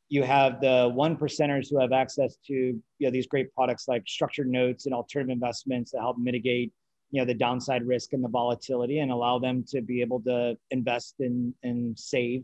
you 0.09 0.23
have 0.23 0.61
the 0.61 0.91
one 0.93 1.17
percenters 1.17 1.67
who 1.69 1.79
have 1.79 1.91
access 1.91 2.37
to 2.47 2.53
you 2.53 2.81
know 3.01 3.09
these 3.09 3.27
great 3.27 3.53
products 3.53 3.87
like 3.87 4.03
structured 4.07 4.47
notes 4.47 4.85
and 4.85 4.93
alternative 4.93 5.33
investments 5.33 5.91
that 5.91 5.99
help 5.99 6.17
mitigate 6.17 6.71
you 7.11 7.21
know 7.21 7.25
the 7.25 7.33
downside 7.33 7.85
risk 7.85 8.13
and 8.13 8.23
the 8.23 8.29
volatility 8.29 8.99
and 8.99 9.11
allow 9.11 9.39
them 9.39 9.63
to 9.67 9.81
be 9.81 10.01
able 10.01 10.21
to 10.21 10.55
invest 10.71 11.15
in 11.19 11.53
and 11.63 11.97
save 11.97 12.43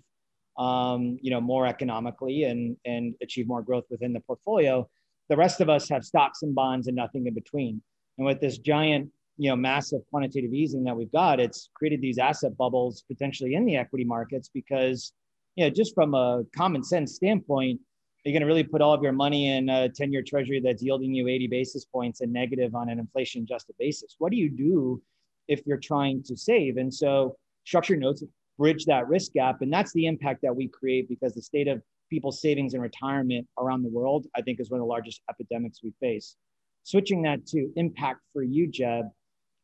um, 0.57 1.17
you 1.21 1.31
know 1.31 1.41
more 1.41 1.65
economically 1.67 2.43
and 2.43 2.77
and 2.85 3.15
achieve 3.21 3.47
more 3.47 3.61
growth 3.61 3.85
within 3.89 4.13
the 4.13 4.19
portfolio. 4.21 4.87
The 5.29 5.37
rest 5.37 5.61
of 5.61 5.69
us 5.69 5.87
have 5.89 6.03
stocks 6.03 6.41
and 6.41 6.53
bonds 6.53 6.87
and 6.87 6.95
nothing 6.95 7.25
in 7.25 7.33
between. 7.33 7.81
And 8.17 8.27
with 8.27 8.41
this 8.41 8.57
giant 8.57 9.11
you 9.41 9.49
know 9.49 9.55
massive 9.55 10.01
quantitative 10.11 10.53
easing 10.53 10.83
that 10.83 10.95
we've 10.95 11.11
got 11.11 11.39
it's 11.39 11.69
created 11.73 11.99
these 11.99 12.19
asset 12.19 12.55
bubbles 12.57 13.03
potentially 13.07 13.55
in 13.55 13.65
the 13.65 13.75
equity 13.75 14.05
markets 14.05 14.49
because 14.53 15.13
you 15.55 15.63
know 15.63 15.69
just 15.69 15.95
from 15.95 16.13
a 16.13 16.43
common 16.55 16.83
sense 16.83 17.15
standpoint 17.15 17.79
you're 18.23 18.33
going 18.33 18.41
to 18.41 18.47
really 18.47 18.63
put 18.63 18.81
all 18.81 18.93
of 18.93 19.01
your 19.01 19.11
money 19.11 19.49
in 19.49 19.67
a 19.69 19.89
10 19.89 20.11
year 20.11 20.21
treasury 20.21 20.61
that's 20.63 20.83
yielding 20.83 21.13
you 21.13 21.27
80 21.27 21.47
basis 21.47 21.85
points 21.85 22.21
and 22.21 22.31
negative 22.31 22.75
on 22.75 22.89
an 22.89 22.99
inflation 22.99 23.43
adjusted 23.43 23.75
basis. 23.79 24.15
What 24.19 24.31
do 24.31 24.37
you 24.37 24.49
do 24.49 25.01
if 25.47 25.61
you're 25.65 25.77
trying 25.77 26.21
to 26.23 26.37
save? 26.37 26.77
And 26.77 26.93
so 26.93 27.35
structured 27.65 27.99
notes 27.99 28.23
bridge 28.59 28.85
that 28.85 29.07
risk 29.07 29.33
gap. 29.33 29.61
And 29.61 29.73
that's 29.73 29.91
the 29.93 30.05
impact 30.05 30.41
that 30.43 30.55
we 30.55 30.67
create 30.67 31.09
because 31.09 31.33
the 31.33 31.41
state 31.41 31.67
of 31.67 31.81
people's 32.11 32.41
savings 32.41 32.75
and 32.75 32.83
retirement 32.83 33.47
around 33.57 33.81
the 33.81 33.89
world, 33.89 34.27
I 34.35 34.41
think, 34.41 34.59
is 34.59 34.69
one 34.69 34.79
of 34.79 34.83
the 34.83 34.89
largest 34.89 35.21
epidemics 35.29 35.79
we 35.83 35.93
face. 35.99 36.35
Switching 36.83 37.23
that 37.23 37.47
to 37.47 37.71
impact 37.75 38.19
for 38.33 38.43
you, 38.43 38.67
Jeb, 38.67 39.05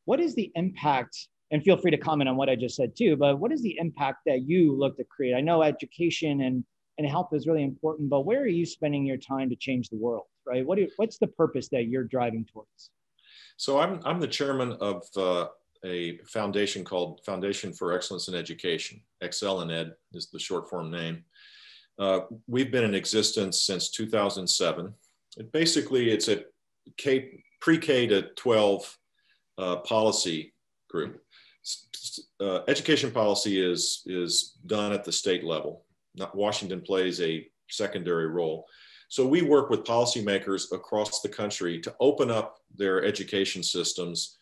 what 0.07 0.21
is 0.21 0.33
the 0.35 0.51
impact? 0.55 1.27
And 1.51 1.61
feel 1.63 1.77
free 1.77 1.91
to 1.91 1.97
comment 1.97 2.29
on 2.29 2.37
what 2.37 2.49
I 2.49 2.55
just 2.55 2.77
said 2.77 2.95
too, 2.97 3.17
but 3.17 3.39
what 3.39 3.51
is 3.51 3.61
the 3.61 3.77
impact 3.77 4.19
that 4.25 4.47
you 4.47 4.75
look 4.75 4.97
to 4.97 5.03
create? 5.03 5.35
I 5.35 5.41
know 5.41 5.61
education 5.61 6.41
and 6.41 6.63
and 6.97 7.07
help 7.07 7.33
is 7.33 7.45
really 7.45 7.63
important, 7.63 8.09
but 8.09 8.21
where 8.21 8.41
are 8.41 8.47
you 8.47 8.65
spending 8.65 9.05
your 9.05 9.17
time 9.17 9.49
to 9.49 9.55
change 9.55 9.89
the 9.89 9.97
world, 9.97 10.25
right? 10.47 10.65
What 10.65 10.77
do, 10.79 10.87
what's 10.95 11.19
the 11.19 11.27
purpose 11.27 11.69
that 11.69 11.83
you're 11.83 12.05
driving 12.05 12.43
towards? 12.51 12.89
So 13.57 13.79
I'm, 13.79 13.99
I'm 14.03 14.19
the 14.19 14.27
chairman 14.27 14.71
of 14.81 15.03
uh, 15.15 15.45
a 15.85 16.17
foundation 16.25 16.83
called 16.83 17.21
Foundation 17.23 17.71
for 17.71 17.93
Excellence 17.93 18.29
in 18.29 18.33
Education. 18.33 18.99
Excel 19.21 19.61
in 19.61 19.69
Ed 19.69 19.93
is 20.13 20.31
the 20.31 20.39
short 20.39 20.71
form 20.71 20.89
name. 20.89 21.23
Uh, 21.99 22.21
we've 22.47 22.71
been 22.71 22.83
in 22.83 22.95
existence 22.95 23.61
since 23.61 23.91
2007. 23.91 24.91
It 25.37 25.51
basically, 25.51 26.09
it's 26.09 26.29
a 26.29 26.45
K, 26.97 27.43
pre-K 27.61 28.07
to 28.07 28.23
12 28.35 28.97
uh, 29.57 29.77
policy 29.77 30.53
group. 30.89 31.21
Uh, 32.39 32.61
education 32.67 33.11
policy 33.11 33.59
is, 33.59 34.03
is 34.05 34.57
done 34.65 34.93
at 34.93 35.03
the 35.03 35.11
state 35.11 35.43
level 35.43 35.83
not 36.17 36.35
Washington 36.35 36.81
plays 36.81 37.21
a 37.21 37.47
secondary 37.69 38.27
role. 38.27 38.65
So 39.09 39.25
we 39.25 39.41
work 39.41 39.69
with 39.69 39.83
policymakers 39.83 40.71
across 40.73 41.21
the 41.21 41.29
country 41.29 41.79
to 41.81 41.95
open 41.99 42.29
up 42.29 42.57
their 42.75 43.05
education 43.05 43.63
systems 43.63 44.39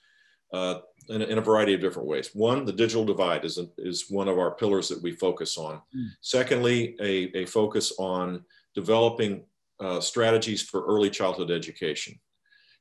uh, 0.54 0.80
in, 1.10 1.22
in, 1.22 1.38
a 1.38 1.42
variety 1.42 1.74
of 1.74 1.82
different 1.82 2.08
ways. 2.08 2.30
One, 2.34 2.66
the 2.66 2.72
digital 2.72 3.06
divide 3.06 3.46
is, 3.46 3.58
a, 3.58 3.68
is 3.78 4.06
one 4.10 4.28
of 4.28 4.40
our 4.40 4.52
pillars 4.52 4.88
that 4.90 5.02
we 5.02 5.12
focus 5.12 5.58
on. 5.58 5.82
Mm. 5.96 6.08
Secondly, 6.22 6.96
a, 7.00 7.38
a, 7.38 7.46
focus 7.46 7.94
on 8.00 8.44
developing 8.74 9.44
uh, 9.80 10.00
strategies 10.00 10.62
for 10.62 10.86
early 10.86 11.10
childhood 11.10 11.52
education. 11.52 12.20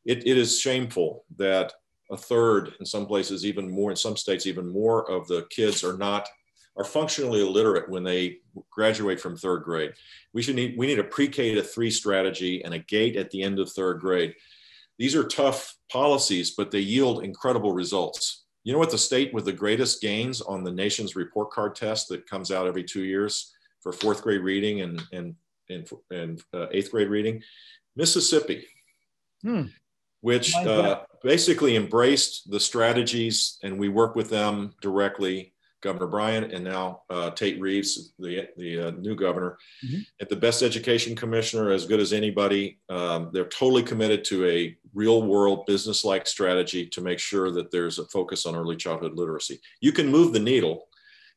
It, 0.05 0.27
it 0.27 0.39
is 0.39 0.61
shameful 0.61 1.25
that 1.37 1.73
a 2.11 2.17
third, 2.17 2.75
in 2.81 2.87
some 2.87 3.07
places, 3.07 3.47
even 3.47 3.71
more, 3.71 3.91
in 3.91 3.97
some 3.97 4.17
states, 4.17 4.47
even 4.47 4.69
more 4.69 5.11
of 5.11 5.27
the 5.27 5.47
kids 5.51 5.83
are 5.85 5.97
not 5.97 6.29
are 6.77 6.85
functionally 6.85 7.41
illiterate 7.41 7.89
when 7.89 8.03
they 8.03 8.39
graduate 8.71 9.21
from 9.21 9.37
third 9.37 9.63
grade. 9.63 9.93
We 10.33 10.43
should 10.43 10.57
need 10.57 10.77
we 10.77 10.87
need 10.87 10.99
a 10.99 11.05
pre-K 11.05 11.55
to 11.55 11.63
three 11.63 11.91
strategy 11.91 12.65
and 12.65 12.75
a 12.75 12.81
gate 12.81 13.17
at 13.17 13.31
the 13.31 13.43
end 13.43 13.59
of 13.59 13.71
third 13.71 14.01
grade. 14.01 14.35
These 14.99 15.15
are 15.15 15.25
tough 15.25 15.77
policies, 15.91 16.53
but 16.53 16.71
they 16.71 16.81
yield 16.81 17.25
incredible 17.25 17.73
results. 17.73 18.45
You 18.65 18.73
know 18.73 18.79
what 18.79 18.91
the 18.91 18.99
state 18.99 19.33
with 19.33 19.45
the 19.45 19.53
greatest 19.53 20.01
gains 20.01 20.41
on 20.41 20.65
the 20.65 20.73
nation's 20.73 21.17
report 21.17 21.51
card 21.51 21.75
test 21.75 22.09
that 22.09 22.29
comes 22.29 22.51
out 22.51 22.67
every 22.67 22.85
two 22.85 23.05
years 23.05 23.53
for 23.81 23.93
fourth 23.93 24.23
grade 24.23 24.41
reading 24.41 24.81
and 24.81 25.03
and 25.13 25.35
and, 25.71 25.89
and 26.11 26.43
uh, 26.53 26.67
eighth 26.73 26.91
grade 26.91 27.09
reading? 27.09 27.43
Mississippi. 27.97 28.67
Hmm. 29.43 29.67
Which 30.21 30.55
uh, 30.57 31.03
basically 31.25 31.75
embraced 31.75 32.51
the 32.51 32.61
strategies, 32.61 33.59
and 33.65 33.79
we 33.79 33.89
work 33.89 34.15
with 34.15 34.31
them 34.31 34.75
directly 34.81 35.55
Governor 35.85 36.07
Bryant 36.07 36.53
and 36.53 36.65
now 36.65 37.03
uh, 37.11 37.31
Tate 37.31 37.61
Reeves, 37.61 38.15
the, 38.19 38.49
the 38.57 38.89
uh, 38.89 38.91
new 38.93 39.15
governor, 39.15 39.59
mm-hmm. 39.85 40.01
at 40.21 40.31
the 40.31 40.37
best 40.37 40.63
education 40.63 41.15
commissioner, 41.15 41.71
as 41.71 41.87
good 41.87 42.01
as 42.01 42.15
anybody. 42.15 42.79
Um, 42.89 43.31
they're 43.33 43.45
totally 43.49 43.83
committed 43.83 44.25
to 44.27 44.47
a 44.47 44.77
real 44.95 45.23
world 45.23 45.67
business 45.67 46.03
like 46.03 46.27
strategy 46.27 46.87
to 46.87 47.03
make 47.03 47.19
sure 47.19 47.51
that 47.51 47.71
there's 47.71 47.99
a 47.99 48.07
focus 48.07 48.47
on 48.47 48.57
early 48.57 48.77
childhood 48.77 49.15
literacy. 49.15 49.61
You 49.81 49.93
can 49.93 50.09
move 50.09 50.33
the 50.33 50.41
needle, 50.41 50.87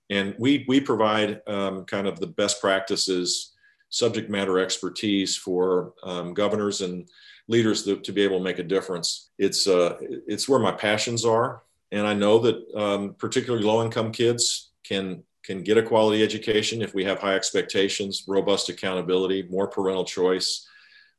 and 0.09 0.33
we, 0.39 0.63
we 0.67 0.79
provide 0.79 1.41
um, 1.47 1.83
kind 1.83 2.07
of 2.07 2.19
the 2.19 2.27
best 2.27 2.61
practices, 2.61 3.53
subject 3.89 4.29
matter 4.29 4.59
expertise 4.59 5.35
for 5.35 5.93
um, 6.03 6.33
governors 6.33 6.79
and 6.81 7.09
leaders 7.47 7.83
to, 7.83 7.97
to, 7.97 8.11
be 8.11 8.21
able 8.23 8.37
to 8.37 8.43
make 8.43 8.59
a 8.59 8.63
difference. 8.63 9.29
It's, 9.37 9.67
uh, 9.67 9.97
it's 10.01 10.49
where 10.49 10.59
my 10.59 10.71
passions 10.71 11.25
are 11.25 11.63
and 11.91 12.05
I 12.05 12.13
know 12.13 12.39
that 12.39 12.75
um, 12.75 13.15
particularly 13.17 13.65
low 13.65 13.83
income 13.83 14.11
kids 14.11 14.71
can 14.83 15.23
can 15.43 15.63
get 15.63 15.77
a 15.77 15.83
quality 15.83 16.23
education 16.23 16.81
if 16.81 16.93
we 16.93 17.05
have 17.05 17.19
high 17.19 17.35
expectations, 17.35 18.25
robust 18.27 18.67
accountability, 18.67 19.47
more 19.49 19.67
parental 19.67 20.03
choice, 20.03 20.67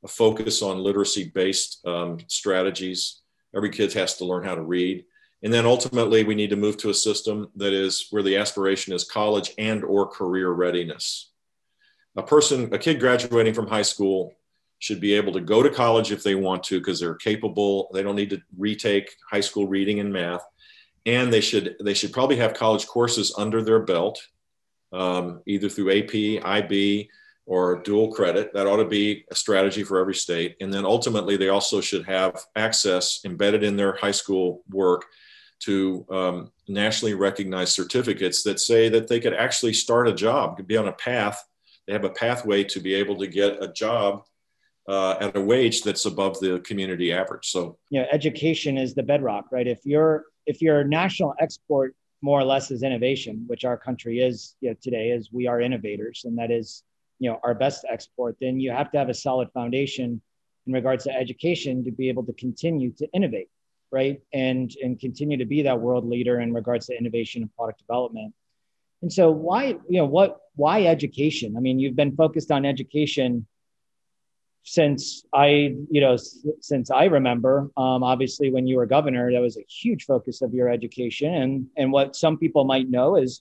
a 0.05 0.09
focus 0.09 0.61
on 0.61 0.83
literacy 0.83 1.33
based 1.35 1.87
um, 1.87 2.19
strategies. 2.27 3.23
Every 3.57 3.71
kid 3.71 3.91
has 3.95 4.19
to 4.19 4.27
learn 4.27 4.45
how 4.45 4.55
to 4.55 4.61
read. 4.61 5.07
And 5.43 5.55
then 5.55 5.65
ultimately 5.65 6.25
we 6.25 6.35
need 6.35 6.51
to 6.51 6.57
move 6.57 6.77
to 6.79 6.91
a 6.91 6.95
system 6.95 7.49
that 7.57 7.73
is 7.73 8.09
where 8.11 8.23
the 8.23 8.37
aspiration 8.37 8.93
is 8.93 9.05
college 9.05 9.55
and 9.57 9.83
or 9.83 10.07
career 10.07 10.51
readiness. 10.51 11.31
A 12.15 12.23
person, 12.23 12.75
a 12.75 12.79
kid 12.79 13.01
graduating 13.01 13.55
from 13.55 13.69
high 13.69 13.83
school 13.83 14.35
should 14.81 15.01
be 15.01 15.15
able 15.15 15.33
to 15.33 15.41
go 15.41 15.63
to 15.63 15.71
college 15.71 16.13
if 16.13 16.23
they 16.23 16.35
want 16.35 16.63
to 16.65 16.79
because 16.79 17.01
they're 17.01 17.15
capable. 17.15 17.91
They 17.93 18.03
don't 18.03 18.17
need 18.17 18.31
to 18.31 18.41
retake 18.57 19.11
high 19.31 19.41
school 19.41 19.67
reading 19.67 20.01
and 20.01 20.13
math 20.13 20.45
and 21.09 21.33
they 21.33 21.41
should 21.41 21.77
they 21.81 21.95
should 21.95 22.13
probably 22.13 22.37
have 22.37 22.53
college 22.53 22.87
courses 22.87 23.35
under 23.39 23.63
their 23.63 23.81
belt, 23.81 24.21
um, 24.93 25.43
either 25.47 25.69
through 25.69 25.91
AP, 25.91 26.45
IB, 26.45 27.09
or 27.47 27.83
dual 27.83 28.13
credit. 28.13 28.53
That 28.53 28.67
ought 28.67 28.77
to 28.77 28.85
be 28.85 29.25
a 29.31 29.35
strategy 29.35 29.85
for 29.85 29.99
every 29.99 30.15
state. 30.15 30.57
And 30.61 30.73
then 30.73 30.85
ultimately, 30.85 31.39
they 31.39 31.49
also 31.49 31.81
should 31.81 32.05
have 32.05 32.39
access 32.57 33.21
embedded 33.25 33.65
in 33.65 33.77
their 33.77 33.97
high 33.97 34.13
school 34.13 34.63
work 34.71 35.07
to 35.61 36.07
um, 36.11 36.53
nationally 36.69 37.15
recognized 37.15 37.73
certificates 37.73 38.43
that 38.43 38.61
say 38.61 38.91
that 38.91 39.09
they 39.09 39.19
could 39.19 39.35
actually 39.35 39.73
start 39.73 40.09
a 40.09 40.15
job, 40.15 40.57
could 40.57 40.69
be 40.69 40.77
on 40.77 40.89
a 40.89 40.93
path. 40.93 41.43
They 41.87 41.95
have 41.95 42.05
a 42.05 42.11
pathway 42.11 42.65
to 42.65 42.81
be 42.81 42.95
able 42.95 43.17
to 43.17 43.27
get 43.27 43.63
a 43.63 43.73
job 43.73 44.25
uh, 44.89 45.17
at 45.21 45.37
a 45.37 45.41
wage 45.41 45.83
that's 45.83 46.07
above 46.07 46.41
the 46.41 46.59
community 46.61 47.13
average. 47.13 47.51
So, 47.51 47.79
yeah, 47.91 48.07
education 48.11 48.79
is 48.79 48.95
the 48.95 49.03
bedrock, 49.03 49.53
right? 49.53 49.67
If 49.67 49.81
you're 49.85 50.25
if 50.47 50.63
your 50.63 50.83
national 50.83 51.35
export 51.39 51.95
more 52.23 52.41
or 52.41 52.45
less 52.45 52.71
is 52.71 52.83
innovation, 52.83 53.45
which 53.47 53.65
our 53.65 53.77
country 53.77 54.21
is 54.21 54.57
you 54.61 54.71
know, 54.71 54.77
today, 54.83 55.11
is 55.11 55.31
we 55.31 55.47
are 55.47 55.61
innovators, 55.61 56.23
and 56.25 56.39
that 56.39 56.51
is 56.51 56.83
you 57.19 57.31
know 57.31 57.39
our 57.45 57.55
best 57.55 57.85
export, 57.89 58.37
then 58.41 58.59
you 58.59 58.71
have 58.71 58.91
to 58.93 58.99
have 58.99 59.11
a 59.11 59.15
solid 59.15 59.49
foundation 59.53 60.23
in 60.67 60.73
regards 60.73 61.05
to 61.05 61.15
education 61.15 61.85
to 61.85 61.91
be 61.91 62.09
able 62.09 62.25
to 62.25 62.33
continue 62.33 62.91
to 62.93 63.07
innovate, 63.13 63.51
right? 63.93 64.21
And 64.33 64.75
and 64.83 64.99
continue 64.99 65.37
to 65.37 65.45
be 65.45 65.63
that 65.63 65.79
world 65.79 66.09
leader 66.09 66.41
in 66.41 66.55
regards 66.55 66.87
to 66.87 66.97
innovation 66.97 67.43
and 67.43 67.55
product 67.55 67.81
development. 67.81 68.33
And 69.03 69.13
so 69.13 69.31
why, 69.31 69.77
you 69.89 69.99
know, 69.99 70.07
what 70.07 70.39
why 70.57 70.87
education? 70.87 71.59
I 71.59 71.61
mean, 71.61 71.79
you've 71.79 71.95
been 71.95 72.17
focused 72.17 72.51
on 72.51 72.65
education 72.65 73.47
since 74.71 75.25
I, 75.33 75.75
you 75.91 76.01
know, 76.03 76.17
since 76.61 76.91
I 76.91 77.05
remember, 77.05 77.71
um, 77.79 78.03
obviously 78.03 78.51
when 78.51 78.67
you 78.67 78.77
were 78.77 78.85
governor, 78.85 79.33
that 79.33 79.41
was 79.41 79.57
a 79.57 79.65
huge 79.69 80.05
focus 80.05 80.43
of 80.43 80.53
your 80.53 80.69
education. 80.69 81.33
And 81.33 81.67
and 81.77 81.91
what 81.91 82.15
some 82.15 82.37
people 82.37 82.65
might 82.65 82.91
know 82.91 83.17
is 83.17 83.41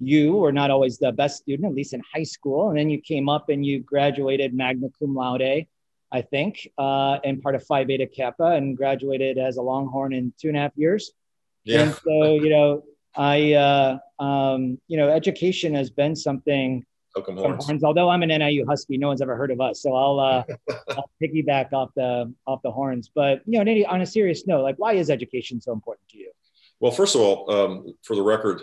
you 0.00 0.34
were 0.34 0.52
not 0.52 0.70
always 0.70 0.98
the 0.98 1.12
best 1.12 1.38
student, 1.38 1.70
at 1.70 1.74
least 1.74 1.94
in 1.94 2.02
high 2.14 2.24
school, 2.24 2.68
and 2.68 2.78
then 2.78 2.90
you 2.90 3.00
came 3.00 3.28
up 3.28 3.48
and 3.48 3.64
you 3.64 3.80
graduated 3.80 4.52
magna 4.52 4.88
cum 4.98 5.14
laude, 5.14 5.66
I 6.12 6.22
think, 6.22 6.68
uh, 6.76 7.18
and 7.24 7.40
part 7.40 7.54
of 7.54 7.64
Phi 7.64 7.84
Beta 7.84 8.06
Kappa, 8.06 8.52
and 8.58 8.76
graduated 8.76 9.38
as 9.38 9.56
a 9.56 9.62
Longhorn 9.62 10.12
in 10.12 10.32
two 10.38 10.48
and 10.48 10.58
a 10.58 10.60
half 10.60 10.72
years. 10.76 11.12
Yeah. 11.64 11.82
And 11.82 11.94
so 11.94 12.34
you 12.34 12.50
know, 12.50 12.82
I, 13.16 13.54
uh, 13.54 13.98
um, 14.22 14.78
you 14.88 14.98
know, 14.98 15.08
education 15.08 15.74
has 15.74 15.88
been 15.90 16.14
something 16.14 16.84
Hook'em 17.20 17.38
Horns. 17.38 17.66
Horns. 17.66 17.84
Although 17.84 18.08
I'm 18.08 18.22
an 18.22 18.28
NIU 18.28 18.66
Husky, 18.66 18.96
no 18.98 19.08
one's 19.08 19.22
ever 19.22 19.36
heard 19.36 19.50
of 19.50 19.60
us, 19.60 19.82
so 19.82 19.94
I'll, 19.94 20.20
uh, 20.20 20.44
I'll 20.90 21.10
piggyback 21.22 21.72
off 21.72 21.90
the 21.94 22.32
off 22.46 22.60
the 22.62 22.70
horns. 22.70 23.10
But 23.14 23.42
you 23.46 23.62
know, 23.62 23.84
on 23.88 24.00
a 24.00 24.06
serious 24.06 24.46
note, 24.46 24.62
like, 24.62 24.76
why 24.78 24.94
is 24.94 25.10
education 25.10 25.60
so 25.60 25.72
important 25.72 26.08
to 26.10 26.18
you? 26.18 26.30
Well, 26.80 26.92
first 26.92 27.14
of 27.14 27.20
all, 27.20 27.50
um, 27.50 27.94
for 28.02 28.16
the 28.16 28.22
record, 28.22 28.62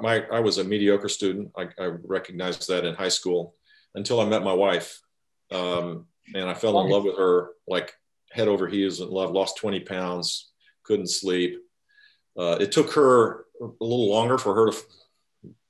my 0.00 0.24
I 0.32 0.40
was 0.40 0.58
a 0.58 0.64
mediocre 0.64 1.08
student. 1.08 1.50
I, 1.56 1.68
I, 1.78 1.86
recognized 2.04 2.68
that 2.68 2.84
in 2.84 2.94
high 2.94 3.08
school 3.08 3.54
until 3.94 4.20
I 4.20 4.24
met 4.24 4.42
my 4.42 4.52
wife, 4.52 5.00
um, 5.52 6.06
and 6.34 6.48
I 6.48 6.54
fell 6.54 6.80
in 6.80 6.90
love 6.90 7.04
with 7.04 7.16
her 7.16 7.50
like 7.66 7.92
head 8.32 8.48
over 8.48 8.68
heels 8.68 9.00
in 9.00 9.08
love. 9.08 9.30
Lost 9.30 9.56
20 9.58 9.80
pounds, 9.80 10.50
couldn't 10.84 11.08
sleep. 11.08 11.58
Uh, 12.38 12.56
it 12.60 12.72
took 12.72 12.92
her 12.92 13.46
a 13.60 13.66
little 13.80 14.10
longer 14.10 14.38
for 14.38 14.54
her 14.54 14.70
to 14.70 14.76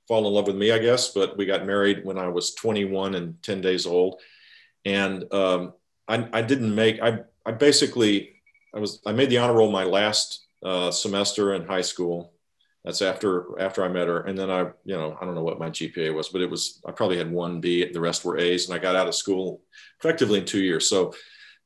fall 0.06 0.26
in 0.26 0.32
love 0.32 0.46
with 0.46 0.56
me, 0.56 0.72
I 0.72 0.78
guess. 0.78 1.12
But 1.12 1.36
we 1.36 1.46
got 1.46 1.66
married 1.66 2.04
when 2.04 2.18
I 2.18 2.28
was 2.28 2.54
21 2.54 3.14
and 3.14 3.42
10 3.42 3.60
days 3.60 3.86
old, 3.86 4.20
and 4.84 5.32
um, 5.32 5.74
I, 6.08 6.28
I, 6.32 6.42
didn't 6.42 6.74
make. 6.74 7.00
I 7.00 7.20
I 7.44 7.52
basically 7.52 8.36
I 8.74 8.78
was 8.78 9.00
I 9.06 9.12
made 9.12 9.30
the 9.30 9.38
honor 9.38 9.54
roll 9.54 9.70
my 9.70 9.84
last 9.84 10.46
uh, 10.62 10.90
semester 10.90 11.54
in 11.54 11.66
high 11.66 11.82
school. 11.82 12.32
That's 12.84 13.02
after 13.02 13.60
after 13.60 13.84
I 13.84 13.88
met 13.88 14.06
her, 14.06 14.20
and 14.20 14.38
then 14.38 14.50
I 14.50 14.60
you 14.84 14.96
know 14.96 15.16
I 15.20 15.24
don't 15.24 15.34
know 15.34 15.42
what 15.42 15.58
my 15.58 15.70
GPA 15.70 16.14
was, 16.14 16.28
but 16.28 16.40
it 16.40 16.50
was 16.50 16.80
I 16.86 16.92
probably 16.92 17.18
had 17.18 17.30
one 17.30 17.60
B. 17.60 17.90
The 17.90 18.00
rest 18.00 18.24
were 18.24 18.38
A's, 18.38 18.68
and 18.68 18.74
I 18.76 18.78
got 18.78 18.94
out 18.94 19.08
of 19.08 19.14
school 19.14 19.62
effectively 19.98 20.38
in 20.38 20.44
two 20.44 20.62
years. 20.62 20.88
So 20.88 21.14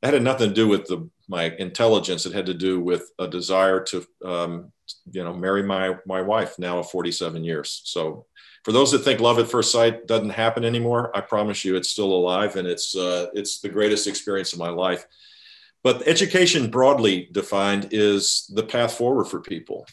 that 0.01 0.15
had 0.15 0.23
nothing 0.23 0.49
to 0.49 0.55
do 0.55 0.67
with 0.67 0.87
the 0.87 1.09
my 1.31 1.45
intelligence. 1.61 2.27
It 2.27 2.33
had 2.33 2.47
to 2.47 2.55
do 2.55 2.81
with 2.81 3.13
a 3.21 3.29
desire 3.29 3.81
to 3.85 4.05
um, 4.25 4.73
you 5.11 5.23
know 5.23 5.33
marry 5.33 5.63
my 5.63 5.95
my 6.05 6.21
wife 6.21 6.59
now 6.59 6.81
of 6.81 6.91
47 6.91 7.45
years. 7.45 7.83
So 7.85 8.27
for 8.65 8.73
those 8.73 8.91
that 8.91 8.99
think 8.99 9.21
love 9.21 9.39
at 9.39 9.49
first 9.49 9.71
sight 9.71 10.07
doesn't 10.07 10.29
happen 10.31 10.67
anymore 10.67 11.17
i 11.17 11.21
promise 11.23 11.65
you 11.65 11.77
it's 11.77 11.89
still 11.89 12.13
alive 12.13 12.57
and 12.57 12.69
it's 12.69 12.95
uh, 12.95 13.29
it's 13.33 13.61
the 13.61 13.71
greatest 13.71 14.07
experience 14.07 14.53
of 14.53 14.59
my 14.59 14.69
life. 14.69 15.07
But 15.83 16.07
education 16.07 16.71
broadly 16.71 17.29
defined 17.33 17.89
is 17.93 18.51
the 18.55 18.65
path 18.65 18.93
forward 18.95 19.27
for 19.27 19.41
people. 19.41 19.87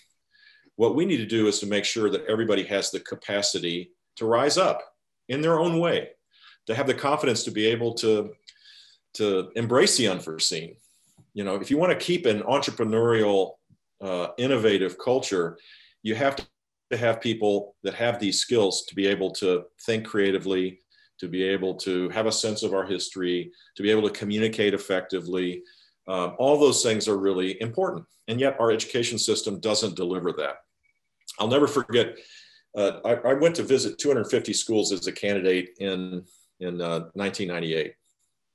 What 0.76 0.96
we 0.96 1.06
need 1.06 1.18
to 1.18 1.26
do 1.26 1.48
is 1.48 1.60
to 1.60 1.66
make 1.66 1.86
sure 1.86 2.10
that 2.10 2.26
everybody 2.26 2.64
has 2.64 2.92
the 2.92 3.00
capacity 3.00 3.92
to 4.18 4.26
rise 4.26 4.58
up 4.58 4.82
in 5.30 5.40
their 5.42 5.60
own 5.60 5.80
way 5.80 6.10
to 6.66 6.76
have 6.76 6.88
the 6.88 6.94
confidence 6.94 7.44
to 7.44 7.52
be 7.52 7.68
able 7.68 7.94
to 7.94 8.34
to 9.14 9.52
embrace 9.56 9.98
the 9.98 10.08
unforeseen 10.08 10.76
you 11.38 11.44
know 11.44 11.56
if 11.56 11.70
you 11.70 11.78
want 11.78 11.92
to 11.92 12.06
keep 12.06 12.26
an 12.26 12.42
entrepreneurial 12.42 13.52
uh, 14.02 14.30
innovative 14.40 14.98
culture, 14.98 15.58
you 16.02 16.16
have 16.16 16.36
to 16.36 16.98
have 16.98 17.22
people 17.22 17.76
that 17.84 17.94
have 17.94 18.20
these 18.20 18.40
skills 18.40 18.86
to 18.88 18.96
be 18.96 19.06
able 19.06 19.30
to 19.32 19.64
think 19.86 20.08
creatively, 20.08 20.80
to 21.20 21.28
be 21.28 21.44
able 21.44 21.76
to 21.76 22.10
have 22.10 22.26
a 22.26 22.32
sense 22.32 22.64
of 22.64 22.74
our 22.74 22.86
history, 22.86 23.52
to 23.76 23.84
be 23.84 23.92
able 23.92 24.02
to 24.10 24.20
communicate 24.20 24.74
effectively. 24.74 25.62
Um, 26.08 26.36
all 26.40 26.58
those 26.58 26.82
things 26.82 27.08
are 27.08 27.18
really 27.18 27.62
important. 27.62 28.06
And 28.28 28.40
yet, 28.40 28.60
our 28.60 28.72
education 28.72 29.20
system 29.20 29.60
doesn't 29.60 29.96
deliver 29.96 30.32
that. 30.34 30.56
I'll 31.40 31.48
never 31.48 31.68
forget, 31.68 32.18
uh, 32.76 33.00
I, 33.06 33.14
I, 33.32 33.34
went 33.34 33.56
to 33.58 33.64
visit 33.64 34.00
250 34.00 34.54
schools 34.54 34.92
as 34.92 35.06
a 35.06 35.12
candidate 35.12 35.70
in, 35.80 36.24
in 36.60 36.82
uh, 36.82 37.12
1998. 37.14 37.94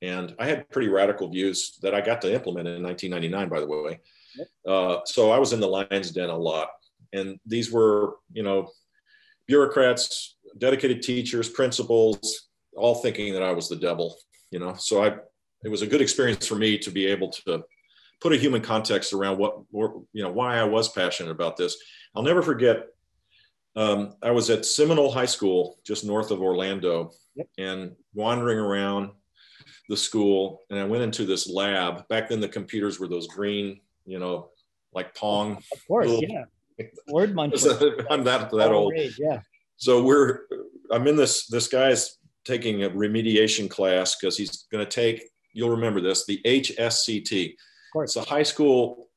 And 0.03 0.35
I 0.39 0.47
had 0.47 0.69
pretty 0.69 0.89
radical 0.89 1.29
views 1.29 1.79
that 1.83 1.95
I 1.95 2.01
got 2.01 2.21
to 2.23 2.35
implement 2.35 2.69
in 2.69 2.83
1999, 2.83 3.49
by 3.49 3.61
the 3.61 3.67
way. 3.67 4.01
Uh, 4.67 5.01
so 5.05 5.31
I 5.31 5.39
was 5.39 5.53
in 5.53 5.61
the 5.61 5.69
lion's 5.69 6.11
den 6.11 6.29
a 6.29 6.37
lot. 6.37 6.69
And 7.13 7.39
these 7.47 7.71
were, 7.71 8.17
you 8.33 8.43
know, 8.43 8.71
bureaucrats, 9.47 10.37
dedicated 10.59 11.03
teachers, 11.03 11.49
principals, 11.49 12.49
all 12.77 12.97
thinking 12.97 13.33
that 13.35 13.43
I 13.43 13.53
was 13.53 13.69
the 13.69 13.77
devil, 13.77 14.17
you 14.51 14.59
know. 14.59 14.75
So 14.75 15.05
I, 15.05 15.17
it 15.65 15.69
was 15.69 15.83
a 15.83 15.87
good 15.87 16.01
experience 16.01 16.47
for 16.47 16.57
me 16.57 16.79
to 16.79 16.91
be 16.91 17.07
able 17.07 17.31
to 17.31 17.63
put 18.21 18.33
a 18.33 18.37
human 18.37 18.63
context 18.63 19.13
around 19.13 19.39
what, 19.39 19.63
you 19.73 20.23
know, 20.23 20.33
why 20.33 20.59
I 20.59 20.65
was 20.65 20.89
passionate 20.89 21.31
about 21.31 21.57
this. 21.57 21.77
I'll 22.15 22.23
never 22.23 22.43
forget. 22.43 22.87
Um, 23.77 24.15
I 24.23 24.33
was 24.33 24.51
at 24.51 24.67
Seminole 24.67 25.13
High 25.13 25.27
School, 25.27 25.79
just 25.85 26.05
north 26.05 26.31
of 26.31 26.43
Orlando, 26.43 27.13
yep. 27.35 27.47
and 27.59 27.93
wandering 28.15 28.59
around 28.59 29.11
the 29.89 29.97
school. 29.97 30.61
And 30.71 30.79
I 30.79 30.85
went 30.85 31.03
into 31.03 31.25
this 31.25 31.49
lab. 31.49 32.07
Back 32.09 32.29
then, 32.29 32.41
the 32.41 32.49
computers 32.49 32.99
were 32.99 33.09
those 33.09 33.27
green 33.27 33.81
you 34.05 34.19
know, 34.19 34.51
like 34.93 35.15
Pong. 35.15 35.57
Of 35.73 35.87
course, 35.87 36.09
little, 36.09 36.25
yeah. 36.25 36.85
Word 37.09 37.35
muncher. 37.35 38.07
I'm 38.11 38.25
that 38.25 38.51
that 38.51 38.73
old. 38.73 38.95
Age, 38.95 39.19
yeah. 39.19 39.41
So 39.77 40.03
we're 40.03 40.41
I'm 40.91 41.07
in 41.07 41.17
this 41.17 41.47
this 41.47 41.69
guy's 41.69 42.19
taking 42.45 42.85
a 42.85 42.91
remediation 42.91 43.71
class 43.71 44.17
because 44.17 44.37
he's 44.37 44.67
going 44.73 44.85
to 44.85 44.91
take 44.91 45.23
you'll 45.53 45.71
remember 45.71 46.01
this 46.01 46.27
the 46.27 46.41
HSCT. 46.45 47.51
Of 47.51 47.93
course. 47.93 48.17
It's 48.17 48.27
a 48.27 48.29
high 48.29 48.43
school 48.43 49.09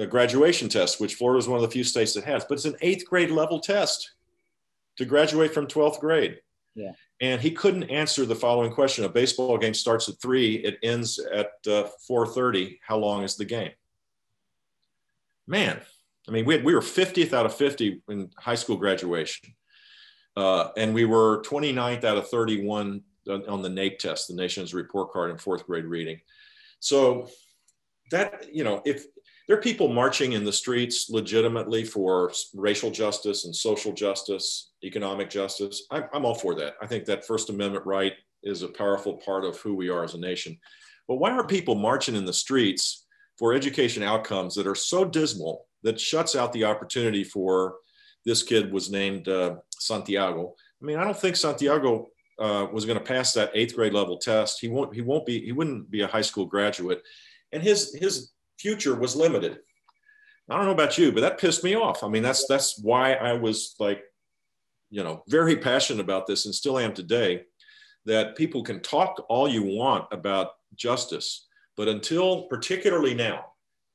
uh, 0.00 0.06
graduation 0.06 0.68
test, 0.68 1.00
which 1.00 1.14
Florida 1.14 1.38
is 1.38 1.48
one 1.48 1.56
of 1.56 1.62
the 1.62 1.70
few 1.70 1.84
states 1.84 2.14
that 2.14 2.24
has, 2.24 2.44
but 2.44 2.54
it's 2.54 2.64
an 2.64 2.76
eighth 2.80 3.06
grade 3.06 3.30
level 3.30 3.60
test 3.60 4.12
to 4.96 5.04
graduate 5.04 5.54
from 5.54 5.66
12th 5.66 6.00
grade. 6.00 6.40
Yeah. 6.74 6.92
And 7.20 7.40
he 7.40 7.52
couldn't 7.52 7.84
answer 7.84 8.26
the 8.26 8.34
following 8.34 8.72
question: 8.72 9.04
A 9.04 9.08
baseball 9.08 9.58
game 9.58 9.74
starts 9.74 10.08
at 10.08 10.20
three, 10.20 10.56
it 10.56 10.78
ends 10.82 11.18
at 11.18 11.52
uh, 11.66 11.88
4:30. 12.10 12.78
How 12.86 12.98
long 12.98 13.22
is 13.22 13.36
the 13.36 13.44
game? 13.44 13.70
man, 15.46 15.80
I 16.28 16.30
mean, 16.30 16.44
we, 16.44 16.54
had, 16.54 16.64
we 16.64 16.74
were 16.74 16.80
50th 16.80 17.32
out 17.32 17.46
of 17.46 17.54
50 17.54 18.02
in 18.08 18.30
high 18.38 18.54
school 18.54 18.76
graduation. 18.76 19.54
Uh, 20.36 20.70
and 20.76 20.94
we 20.94 21.04
were 21.04 21.42
29th 21.42 22.04
out 22.04 22.16
of 22.16 22.28
31 22.28 23.02
on 23.28 23.62
the 23.62 23.68
NAEP 23.68 23.98
test, 23.98 24.28
the 24.28 24.34
nation's 24.34 24.74
report 24.74 25.12
card 25.12 25.30
in 25.30 25.38
fourth 25.38 25.66
grade 25.66 25.84
reading. 25.84 26.20
So 26.80 27.28
that, 28.10 28.52
you 28.52 28.64
know, 28.64 28.82
if 28.84 29.04
there 29.46 29.56
are 29.56 29.62
people 29.62 29.88
marching 29.88 30.32
in 30.32 30.44
the 30.44 30.52
streets 30.52 31.08
legitimately 31.08 31.84
for 31.84 32.32
racial 32.54 32.90
justice 32.90 33.44
and 33.44 33.54
social 33.54 33.92
justice, 33.92 34.72
economic 34.84 35.30
justice, 35.30 35.86
I'm, 35.90 36.04
I'm 36.12 36.24
all 36.24 36.34
for 36.34 36.54
that. 36.56 36.74
I 36.82 36.86
think 36.86 37.04
that 37.06 37.26
First 37.26 37.50
Amendment 37.50 37.86
right 37.86 38.12
is 38.42 38.62
a 38.62 38.68
powerful 38.68 39.14
part 39.14 39.44
of 39.44 39.58
who 39.58 39.74
we 39.74 39.88
are 39.88 40.04
as 40.04 40.14
a 40.14 40.18
nation. 40.18 40.58
But 41.08 41.16
why 41.16 41.30
are 41.32 41.46
people 41.46 41.74
marching 41.74 42.14
in 42.14 42.24
the 42.24 42.32
streets 42.32 43.06
for 43.38 43.52
education 43.52 44.02
outcomes 44.02 44.54
that 44.54 44.66
are 44.66 44.74
so 44.74 45.04
dismal 45.04 45.66
that 45.82 46.00
shuts 46.00 46.34
out 46.36 46.52
the 46.52 46.64
opportunity 46.64 47.24
for 47.24 47.76
this 48.24 48.42
kid 48.42 48.72
was 48.72 48.90
named 48.90 49.28
uh, 49.28 49.56
Santiago. 49.78 50.54
I 50.82 50.84
mean, 50.84 50.98
I 50.98 51.04
don't 51.04 51.18
think 51.18 51.36
Santiago 51.36 52.08
uh, 52.38 52.66
was 52.72 52.84
going 52.84 52.98
to 52.98 53.04
pass 53.04 53.32
that 53.32 53.50
eighth 53.54 53.74
grade 53.74 53.92
level 53.92 54.18
test. 54.18 54.60
He 54.60 54.68
won't. 54.68 54.94
He 54.94 55.02
won't 55.02 55.26
be. 55.26 55.44
He 55.44 55.52
wouldn't 55.52 55.90
be 55.90 56.02
a 56.02 56.06
high 56.06 56.22
school 56.22 56.46
graduate, 56.46 57.02
and 57.52 57.62
his 57.62 57.94
his 57.94 58.32
future 58.58 58.94
was 58.94 59.14
limited. 59.14 59.58
I 60.48 60.56
don't 60.56 60.66
know 60.66 60.72
about 60.72 60.98
you, 60.98 61.12
but 61.12 61.20
that 61.22 61.38
pissed 61.38 61.64
me 61.64 61.74
off. 61.74 62.02
I 62.02 62.08
mean, 62.08 62.22
that's 62.22 62.46
that's 62.46 62.78
why 62.78 63.14
I 63.14 63.34
was 63.34 63.74
like, 63.78 64.02
you 64.94 65.02
know, 65.02 65.24
very 65.26 65.56
passionate 65.56 66.00
about 66.00 66.28
this, 66.28 66.46
and 66.46 66.54
still 66.54 66.78
am 66.78 66.94
today. 66.94 67.42
That 68.06 68.36
people 68.36 68.62
can 68.62 68.80
talk 68.80 69.26
all 69.28 69.48
you 69.48 69.64
want 69.64 70.04
about 70.12 70.50
justice, 70.76 71.48
but 71.76 71.88
until, 71.88 72.44
particularly 72.44 73.12
now, 73.12 73.46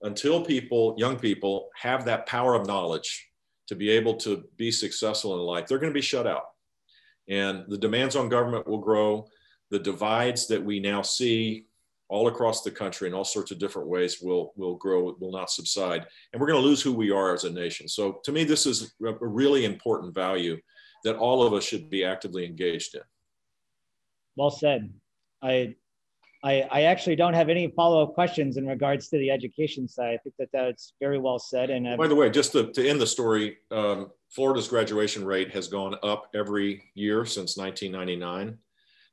until 0.01 0.43
people, 0.43 0.95
young 0.97 1.17
people, 1.17 1.69
have 1.75 2.03
that 2.05 2.25
power 2.25 2.53
of 2.53 2.67
knowledge 2.67 3.29
to 3.67 3.75
be 3.75 3.89
able 3.91 4.15
to 4.15 4.43
be 4.57 4.71
successful 4.71 5.35
in 5.35 5.39
life, 5.39 5.67
they're 5.67 5.77
going 5.77 5.93
to 5.93 5.97
be 5.97 6.01
shut 6.01 6.27
out. 6.27 6.43
And 7.29 7.63
the 7.69 7.77
demands 7.77 8.17
on 8.17 8.27
government 8.27 8.67
will 8.67 8.79
grow. 8.79 9.27
The 9.69 9.79
divides 9.79 10.47
that 10.47 10.61
we 10.61 10.81
now 10.81 11.01
see 11.01 11.67
all 12.09 12.27
across 12.27 12.63
the 12.63 12.71
country 12.71 13.07
in 13.07 13.13
all 13.13 13.23
sorts 13.23 13.51
of 13.51 13.59
different 13.59 13.87
ways 13.87 14.19
will, 14.21 14.51
will 14.57 14.75
grow, 14.75 15.15
will 15.19 15.31
not 15.31 15.51
subside. 15.51 16.07
And 16.33 16.41
we're 16.41 16.47
going 16.47 16.61
to 16.61 16.67
lose 16.67 16.81
who 16.81 16.91
we 16.91 17.11
are 17.11 17.33
as 17.33 17.45
a 17.45 17.51
nation. 17.51 17.87
So 17.87 18.19
to 18.25 18.31
me, 18.33 18.43
this 18.43 18.65
is 18.65 18.95
a 19.05 19.13
really 19.21 19.63
important 19.63 20.13
value 20.13 20.57
that 21.03 21.15
all 21.15 21.43
of 21.43 21.53
us 21.53 21.63
should 21.63 21.89
be 21.89 22.03
actively 22.03 22.45
engaged 22.45 22.95
in. 22.95 23.01
Well 24.35 24.51
said. 24.51 24.93
I 25.41 25.75
I, 26.43 26.65
I 26.71 26.81
actually 26.83 27.17
don't 27.17 27.33
have 27.33 27.49
any 27.49 27.67
follow-up 27.67 28.13
questions 28.13 28.55
in 28.55 28.65
regards 28.65 29.09
to 29.09 29.17
the 29.17 29.29
education 29.29 29.87
side. 29.87 30.13
I 30.13 30.17
think 30.17 30.35
that 30.39 30.49
that's 30.53 30.93
very 30.99 31.19
well 31.19 31.37
said. 31.37 31.69
And 31.69 31.97
by 31.97 32.07
the 32.07 32.15
way, 32.15 32.29
just 32.29 32.53
to, 32.53 32.71
to 32.71 32.87
end 32.87 33.01
the 33.01 33.07
story, 33.07 33.57
um, 33.71 34.11
Florida's 34.29 34.69
graduation 34.69 35.25
rate 35.25 35.51
has 35.51 35.67
gone 35.67 35.95
up 36.01 36.29
every 36.33 36.91
year 36.93 37.25
since 37.25 37.57
1999 37.57 38.57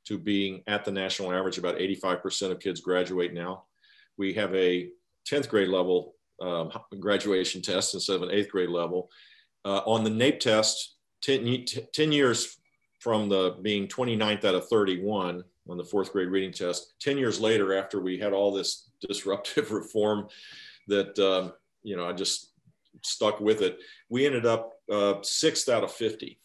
to 0.05 0.17
being 0.17 0.63
at 0.67 0.85
the 0.85 0.91
national 0.91 1.33
average. 1.33 1.57
About 1.57 1.77
85% 1.77 2.51
of 2.51 2.59
kids 2.61 2.79
graduate 2.79 3.33
now. 3.33 3.65
We 4.17 4.33
have 4.35 4.55
a 4.55 4.89
10th 5.29 5.49
grade 5.49 5.67
level 5.67 6.15
um, 6.41 6.71
graduation 6.97 7.61
test 7.61 7.93
instead 7.93 8.15
of 8.15 8.21
an 8.21 8.31
eighth 8.31 8.51
grade 8.51 8.69
level. 8.69 9.09
Uh, 9.65 9.81
on 9.85 10.05
the 10.05 10.09
NAEP 10.09 10.39
test, 10.39 10.96
10, 11.21 11.65
10 11.93 12.11
years 12.11 12.57
from 12.99 13.29
the 13.29 13.57
being 13.61 13.87
29th 13.87 14.45
out 14.45 14.55
of 14.55 14.67
31 14.67 15.43
on 15.69 15.77
the 15.77 15.83
fourth 15.83 16.11
grade 16.11 16.29
reading 16.29 16.51
test. 16.51 16.93
10 16.99 17.17
years 17.17 17.39
later, 17.39 17.77
after 17.77 17.99
we 17.99 18.17
had 18.17 18.33
all 18.33 18.51
this 18.51 18.89
disruptive 19.07 19.71
reform 19.71 20.27
that, 20.87 21.17
um, 21.19 21.53
you 21.83 21.95
know, 21.95 22.07
I 22.07 22.13
just 22.13 22.51
stuck 23.03 23.39
with 23.39 23.61
it, 23.61 23.77
we 24.09 24.25
ended 24.25 24.45
up 24.45 24.73
uh, 24.91 25.15
sixth 25.21 25.69
out 25.69 25.83
of 25.83 25.91
50 25.91 26.39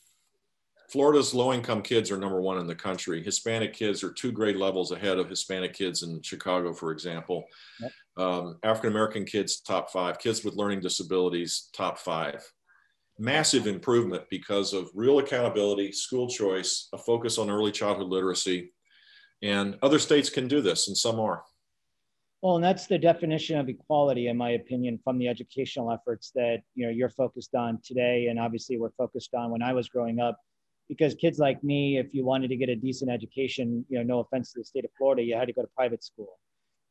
Florida's 0.92 1.32
low 1.32 1.54
income 1.54 1.80
kids 1.80 2.10
are 2.10 2.18
number 2.18 2.42
one 2.42 2.58
in 2.58 2.66
the 2.66 2.74
country. 2.74 3.22
Hispanic 3.22 3.72
kids 3.72 4.04
are 4.04 4.12
two 4.12 4.30
grade 4.30 4.56
levels 4.56 4.92
ahead 4.92 5.18
of 5.18 5.26
Hispanic 5.26 5.72
kids 5.72 6.02
in 6.02 6.20
Chicago, 6.20 6.74
for 6.74 6.92
example. 6.92 7.46
Yep. 7.80 7.92
Um, 8.18 8.58
African 8.62 8.90
American 8.90 9.24
kids, 9.24 9.60
top 9.60 9.90
five. 9.90 10.18
Kids 10.18 10.44
with 10.44 10.54
learning 10.54 10.80
disabilities, 10.80 11.70
top 11.72 11.98
five. 11.98 12.44
Massive 13.22 13.68
improvement 13.68 14.24
because 14.30 14.72
of 14.72 14.90
real 14.94 15.20
accountability, 15.20 15.92
school 15.92 16.26
choice, 16.26 16.88
a 16.92 16.98
focus 16.98 17.38
on 17.38 17.48
early 17.48 17.70
childhood 17.70 18.08
literacy. 18.08 18.72
And 19.42 19.78
other 19.80 20.00
states 20.00 20.28
can 20.28 20.48
do 20.48 20.60
this, 20.60 20.88
and 20.88 20.96
some 20.96 21.20
are. 21.20 21.44
Well, 22.42 22.56
and 22.56 22.64
that's 22.64 22.88
the 22.88 22.98
definition 22.98 23.60
of 23.60 23.68
equality, 23.68 24.26
in 24.26 24.36
my 24.36 24.50
opinion, 24.50 24.98
from 25.04 25.18
the 25.18 25.28
educational 25.28 25.92
efforts 25.92 26.32
that 26.34 26.62
you 26.74 26.84
know 26.84 26.90
you're 26.90 27.10
focused 27.10 27.54
on 27.54 27.78
today, 27.84 28.26
and 28.26 28.40
obviously 28.40 28.76
we're 28.76 28.90
focused 28.98 29.34
on 29.34 29.52
when 29.52 29.62
I 29.62 29.72
was 29.72 29.88
growing 29.88 30.18
up. 30.18 30.36
Because 30.88 31.14
kids 31.14 31.38
like 31.38 31.62
me, 31.62 31.98
if 31.98 32.12
you 32.14 32.24
wanted 32.24 32.48
to 32.48 32.56
get 32.56 32.68
a 32.70 32.74
decent 32.74 33.08
education, 33.08 33.86
you 33.88 33.98
know, 33.98 34.02
no 34.02 34.18
offense 34.18 34.52
to 34.52 34.58
the 34.58 34.64
state 34.64 34.84
of 34.84 34.90
Florida, 34.98 35.22
you 35.22 35.36
had 35.36 35.46
to 35.46 35.52
go 35.52 35.62
to 35.62 35.68
private 35.76 36.02
school, 36.02 36.40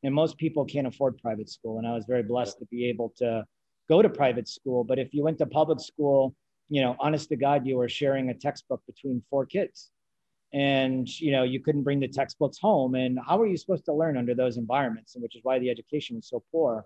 and 0.03 0.15
most 0.15 0.37
people 0.37 0.63
can't 0.63 0.87
afford 0.87 1.17
private 1.17 1.49
school. 1.49 1.77
And 1.77 1.85
I 1.85 1.93
was 1.93 2.05
very 2.07 2.23
blessed 2.23 2.59
to 2.59 2.65
be 2.67 2.85
able 2.85 3.11
to 3.17 3.43
go 3.89 4.01
to 4.01 4.09
private 4.09 4.47
school. 4.47 4.83
But 4.83 4.99
if 4.99 5.13
you 5.13 5.23
went 5.23 5.37
to 5.39 5.45
public 5.45 5.79
school, 5.79 6.35
you 6.69 6.81
know, 6.81 6.95
honest 6.99 7.29
to 7.29 7.35
God, 7.35 7.67
you 7.67 7.77
were 7.77 7.89
sharing 7.89 8.29
a 8.29 8.33
textbook 8.33 8.81
between 8.87 9.21
four 9.29 9.45
kids. 9.45 9.91
And 10.53 11.07
you 11.19 11.31
know 11.31 11.43
you 11.43 11.61
couldn't 11.61 11.83
bring 11.83 12.01
the 12.01 12.09
textbooks 12.09 12.57
home. 12.57 12.95
And 12.95 13.17
how 13.25 13.39
are 13.41 13.47
you 13.47 13.55
supposed 13.55 13.85
to 13.85 13.93
learn 13.93 14.17
under 14.17 14.35
those 14.35 14.57
environments? 14.57 15.15
And 15.15 15.23
which 15.23 15.35
is 15.35 15.43
why 15.43 15.59
the 15.59 15.69
education 15.69 16.17
is 16.17 16.27
so 16.27 16.43
poor. 16.51 16.85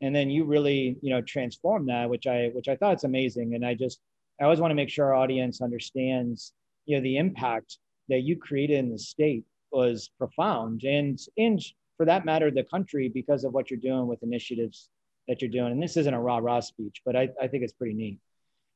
And 0.00 0.14
then 0.14 0.30
you 0.30 0.44
really 0.44 0.96
you 1.02 1.10
know 1.10 1.20
transform 1.20 1.86
that 1.86 2.08
which 2.08 2.28
i 2.28 2.50
which 2.54 2.68
i 2.68 2.76
thought 2.76 2.96
is 2.96 3.04
amazing. 3.04 3.54
And 3.56 3.66
i 3.66 3.74
just 3.74 3.98
i 4.40 4.44
always 4.44 4.60
want 4.60 4.70
to 4.70 4.76
make 4.76 4.90
sure 4.90 5.06
our 5.06 5.14
audience 5.14 5.60
understands 5.60 6.52
you 6.86 6.96
know 6.96 7.02
the 7.02 7.16
impact 7.16 7.78
that 8.08 8.20
you 8.20 8.36
created 8.36 8.78
in 8.78 8.90
the 8.90 8.98
state 8.98 9.44
was 9.72 10.10
profound. 10.16 10.84
And 10.84 11.18
and 11.36 11.60
for 11.96 12.06
that 12.06 12.24
matter 12.24 12.50
the 12.50 12.64
country 12.64 13.08
because 13.08 13.42
of 13.44 13.52
what 13.52 13.70
you're 13.70 13.80
doing 13.80 14.06
with 14.06 14.22
initiatives 14.22 14.88
that 15.28 15.40
you're 15.40 15.50
doing. 15.50 15.72
And 15.72 15.82
this 15.82 15.96
isn't 15.96 16.14
a 16.14 16.20
rah 16.20 16.38
rah 16.38 16.60
speech 16.60 17.02
but 17.04 17.16
i, 17.16 17.28
I 17.40 17.46
think 17.48 17.64
it's 17.64 17.72
pretty 17.72 17.94
neat. 17.94 18.18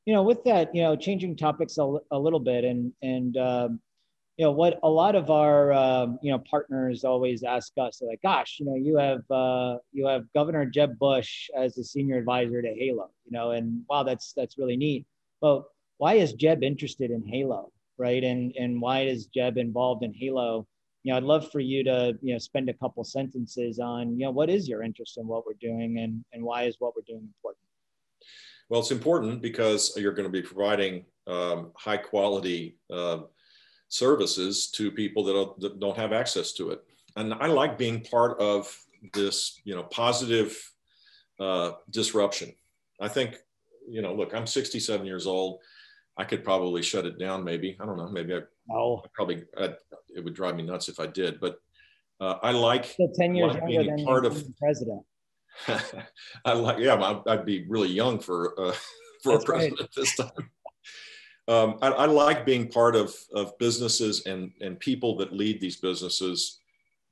You 0.05 0.13
know 0.13 0.23
with 0.23 0.43
that 0.43 0.73
you 0.75 0.83
know 0.83 0.95
changing 0.95 1.35
topics 1.35 1.77
a, 1.77 1.97
a 2.11 2.19
little 2.19 2.39
bit 2.39 2.63
and 2.63 2.93
and 3.01 3.37
um, 3.37 3.79
you 4.37 4.45
know 4.45 4.51
what 4.51 4.79
a 4.83 4.89
lot 4.89 5.15
of 5.15 5.31
our 5.31 5.73
um, 5.73 6.19
you 6.21 6.31
know 6.31 6.39
partners 6.49 7.03
always 7.03 7.43
ask 7.43 7.71
us 7.79 8.01
like 8.01 8.21
gosh 8.21 8.57
you 8.59 8.65
know 8.65 8.75
you 8.75 8.97
have 8.97 9.29
uh, 9.31 9.77
you 9.91 10.05
have 10.07 10.31
governor 10.33 10.65
jeb 10.65 10.99
bush 10.99 11.49
as 11.57 11.73
the 11.75 11.83
senior 11.83 12.17
advisor 12.17 12.61
to 12.61 12.73
halo 12.73 13.09
you 13.25 13.31
know 13.31 13.51
and 13.51 13.83
wow 13.89 14.03
that's 14.03 14.33
that's 14.33 14.57
really 14.57 14.77
neat. 14.77 15.05
But 15.41 15.63
why 15.97 16.15
is 16.15 16.33
jeb 16.33 16.63
interested 16.63 17.11
in 17.11 17.23
halo 17.25 17.71
right? 17.97 18.23
And 18.23 18.53
and 18.57 18.81
why 18.81 19.01
is 19.01 19.27
jeb 19.27 19.57
involved 19.57 20.03
in 20.03 20.13
halo 20.13 20.67
you 21.05 21.11
know 21.11 21.17
i'd 21.17 21.23
love 21.23 21.49
for 21.51 21.61
you 21.61 21.83
to 21.83 22.17
you 22.21 22.33
know 22.33 22.39
spend 22.39 22.67
a 22.69 22.73
couple 22.73 23.03
sentences 23.03 23.79
on 23.79 24.19
you 24.19 24.25
know 24.25 24.31
what 24.31 24.49
is 24.49 24.67
your 24.67 24.83
interest 24.83 25.17
in 25.17 25.25
what 25.25 25.45
we're 25.45 25.61
doing 25.61 25.99
and 25.99 26.25
and 26.33 26.43
why 26.43 26.63
is 26.63 26.75
what 26.79 26.93
we're 26.95 27.07
doing 27.07 27.23
important 27.23 27.63
well 28.67 28.81
it's 28.81 28.91
important 28.91 29.41
because 29.41 29.93
you're 29.95 30.13
going 30.13 30.27
to 30.27 30.41
be 30.41 30.41
providing 30.41 31.05
um, 31.27 31.71
high 31.75 31.97
quality 31.97 32.77
uh, 32.91 33.19
services 33.89 34.69
to 34.71 34.91
people 34.91 35.23
that 35.23 35.33
don't, 35.33 35.59
that 35.59 35.79
don't 35.79 35.97
have 35.97 36.13
access 36.13 36.53
to 36.53 36.71
it. 36.71 36.83
And 37.15 37.33
I 37.33 37.47
like 37.47 37.77
being 37.77 38.01
part 38.01 38.39
of 38.39 38.75
this, 39.13 39.61
you 39.63 39.75
know, 39.75 39.83
positive 39.83 40.57
uh, 41.39 41.71
disruption. 41.89 42.53
I 42.99 43.07
think, 43.07 43.37
you 43.87 44.01
know, 44.01 44.13
look, 44.13 44.33
I'm 44.33 44.47
67 44.47 45.05
years 45.05 45.27
old. 45.27 45.59
I 46.17 46.23
could 46.23 46.43
probably 46.43 46.81
shut 46.81 47.05
it 47.05 47.19
down. 47.19 47.43
Maybe 47.43 47.77
I 47.79 47.85
don't 47.85 47.97
know. 47.97 48.09
Maybe 48.09 48.33
I, 48.35 48.41
oh. 48.71 49.01
I 49.03 49.07
probably 49.13 49.43
I'd, 49.57 49.75
it 50.15 50.23
would 50.23 50.33
drive 50.33 50.55
me 50.55 50.63
nuts 50.63 50.89
if 50.89 50.99
I 50.99 51.07
did. 51.07 51.39
But 51.39 51.57
uh, 52.21 52.35
I 52.41 52.51
like 52.51 52.85
so 52.85 53.11
10 53.13 53.35
years 53.35 53.53
like 53.53 53.63
younger 53.69 53.95
than 53.95 54.05
part 54.05 54.25
of 54.25 54.43
president. 54.57 55.03
I 56.45 56.53
like 56.53 56.79
yeah. 56.79 56.95
I'd, 56.95 57.21
I'd, 57.27 57.45
be 57.45 57.65
really 57.67 57.89
young 57.89 58.19
for 58.19 58.59
uh, 58.59 58.73
for 59.23 59.33
That's 59.33 59.43
a 59.43 59.47
president 59.47 59.79
right. 59.81 59.89
this 59.95 60.15
time 60.15 60.49
um, 61.47 61.77
I, 61.81 61.89
I, 61.89 62.05
like 62.05 62.45
being 62.45 62.69
part 62.69 62.95
of, 62.95 63.15
of 63.33 63.57
businesses 63.59 64.25
and, 64.25 64.51
and 64.61 64.79
people 64.79 65.15
that 65.17 65.31
lead 65.31 65.61
these 65.61 65.77
businesses 65.77 66.59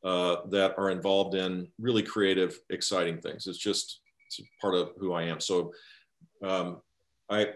uh, 0.04 0.38
that 0.50 0.74
are 0.78 0.90
involved 0.90 1.36
in 1.36 1.68
really 1.80 2.02
creative, 2.02 2.60
exciting 2.72 3.22
things. 3.22 3.46
It's 3.46 3.60
just 3.60 4.02
it's 4.28 4.42
part 4.60 4.74
of 4.74 4.92
who 4.98 5.14
I 5.14 5.24
am. 5.24 5.40
So 5.40 5.72
um, 6.44 6.82
I, 7.30 7.48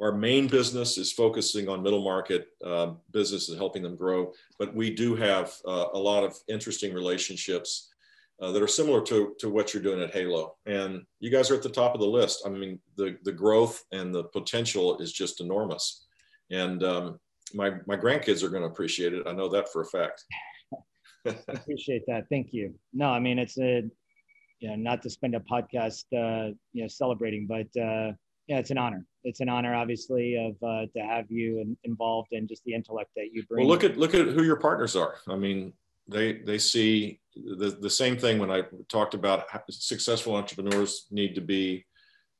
our 0.00 0.12
main 0.12 0.46
business 0.46 0.98
is 0.98 1.12
focusing 1.12 1.68
on 1.68 1.82
middle 1.82 2.02
market 2.02 2.48
uh, 2.64 2.92
businesses, 3.12 3.56
helping 3.56 3.82
them 3.82 3.96
grow. 3.96 4.32
But 4.58 4.74
we 4.74 4.94
do 4.94 5.16
have 5.16 5.52
uh, 5.66 5.86
a 5.92 5.98
lot 5.98 6.24
of 6.24 6.36
interesting 6.48 6.94
relationships 6.94 7.90
uh, 8.40 8.52
that 8.52 8.62
are 8.62 8.68
similar 8.68 9.02
to, 9.02 9.34
to 9.40 9.50
what 9.50 9.74
you're 9.74 9.82
doing 9.82 10.00
at 10.00 10.14
Halo. 10.14 10.54
And 10.66 11.02
you 11.18 11.30
guys 11.30 11.50
are 11.50 11.56
at 11.56 11.62
the 11.62 11.68
top 11.68 11.94
of 11.94 12.00
the 12.00 12.06
list. 12.06 12.42
I 12.46 12.50
mean, 12.50 12.78
the, 12.96 13.18
the 13.24 13.32
growth 13.32 13.82
and 13.90 14.14
the 14.14 14.24
potential 14.24 14.98
is 14.98 15.12
just 15.12 15.40
enormous 15.40 16.04
and 16.50 16.82
um, 16.82 17.20
my 17.54 17.72
my 17.86 17.96
grandkids 17.96 18.42
are 18.42 18.48
going 18.48 18.62
to 18.62 18.68
appreciate 18.68 19.12
it. 19.12 19.26
I 19.26 19.32
know 19.32 19.48
that 19.48 19.70
for 19.72 19.82
a 19.82 19.86
fact. 19.86 20.24
appreciate 21.48 22.02
that. 22.06 22.24
Thank 22.30 22.48
you. 22.52 22.74
No, 22.92 23.10
I 23.10 23.18
mean 23.18 23.38
it's 23.38 23.58
a 23.58 23.82
you 24.60 24.68
know 24.68 24.76
not 24.76 25.02
to 25.02 25.10
spend 25.10 25.34
a 25.34 25.40
podcast 25.40 26.04
uh, 26.12 26.52
you 26.72 26.82
know 26.82 26.88
celebrating, 26.88 27.46
but 27.46 27.66
uh, 27.80 28.12
yeah, 28.46 28.58
it's 28.58 28.70
an 28.70 28.78
honor. 28.78 29.04
It's 29.24 29.40
an 29.40 29.48
honor, 29.48 29.74
obviously, 29.74 30.36
of 30.36 30.54
uh, 30.62 30.86
to 30.96 31.00
have 31.00 31.30
you 31.30 31.60
in, 31.60 31.76
involved 31.84 32.28
in 32.32 32.46
just 32.46 32.64
the 32.64 32.74
intellect 32.74 33.10
that 33.16 33.30
you 33.32 33.44
bring. 33.46 33.66
Well, 33.66 33.74
look 33.74 33.84
at 33.84 33.96
look 33.96 34.14
at 34.14 34.28
who 34.28 34.44
your 34.44 34.56
partners 34.56 34.96
are. 34.96 35.16
I 35.28 35.36
mean, 35.36 35.72
they 36.06 36.34
they 36.38 36.58
see 36.58 37.20
the 37.34 37.70
the 37.70 37.90
same 37.90 38.16
thing 38.16 38.38
when 38.38 38.50
I 38.50 38.62
talked 38.88 39.14
about 39.14 39.46
successful 39.70 40.36
entrepreneurs 40.36 41.06
need 41.10 41.34
to 41.34 41.40
be 41.40 41.84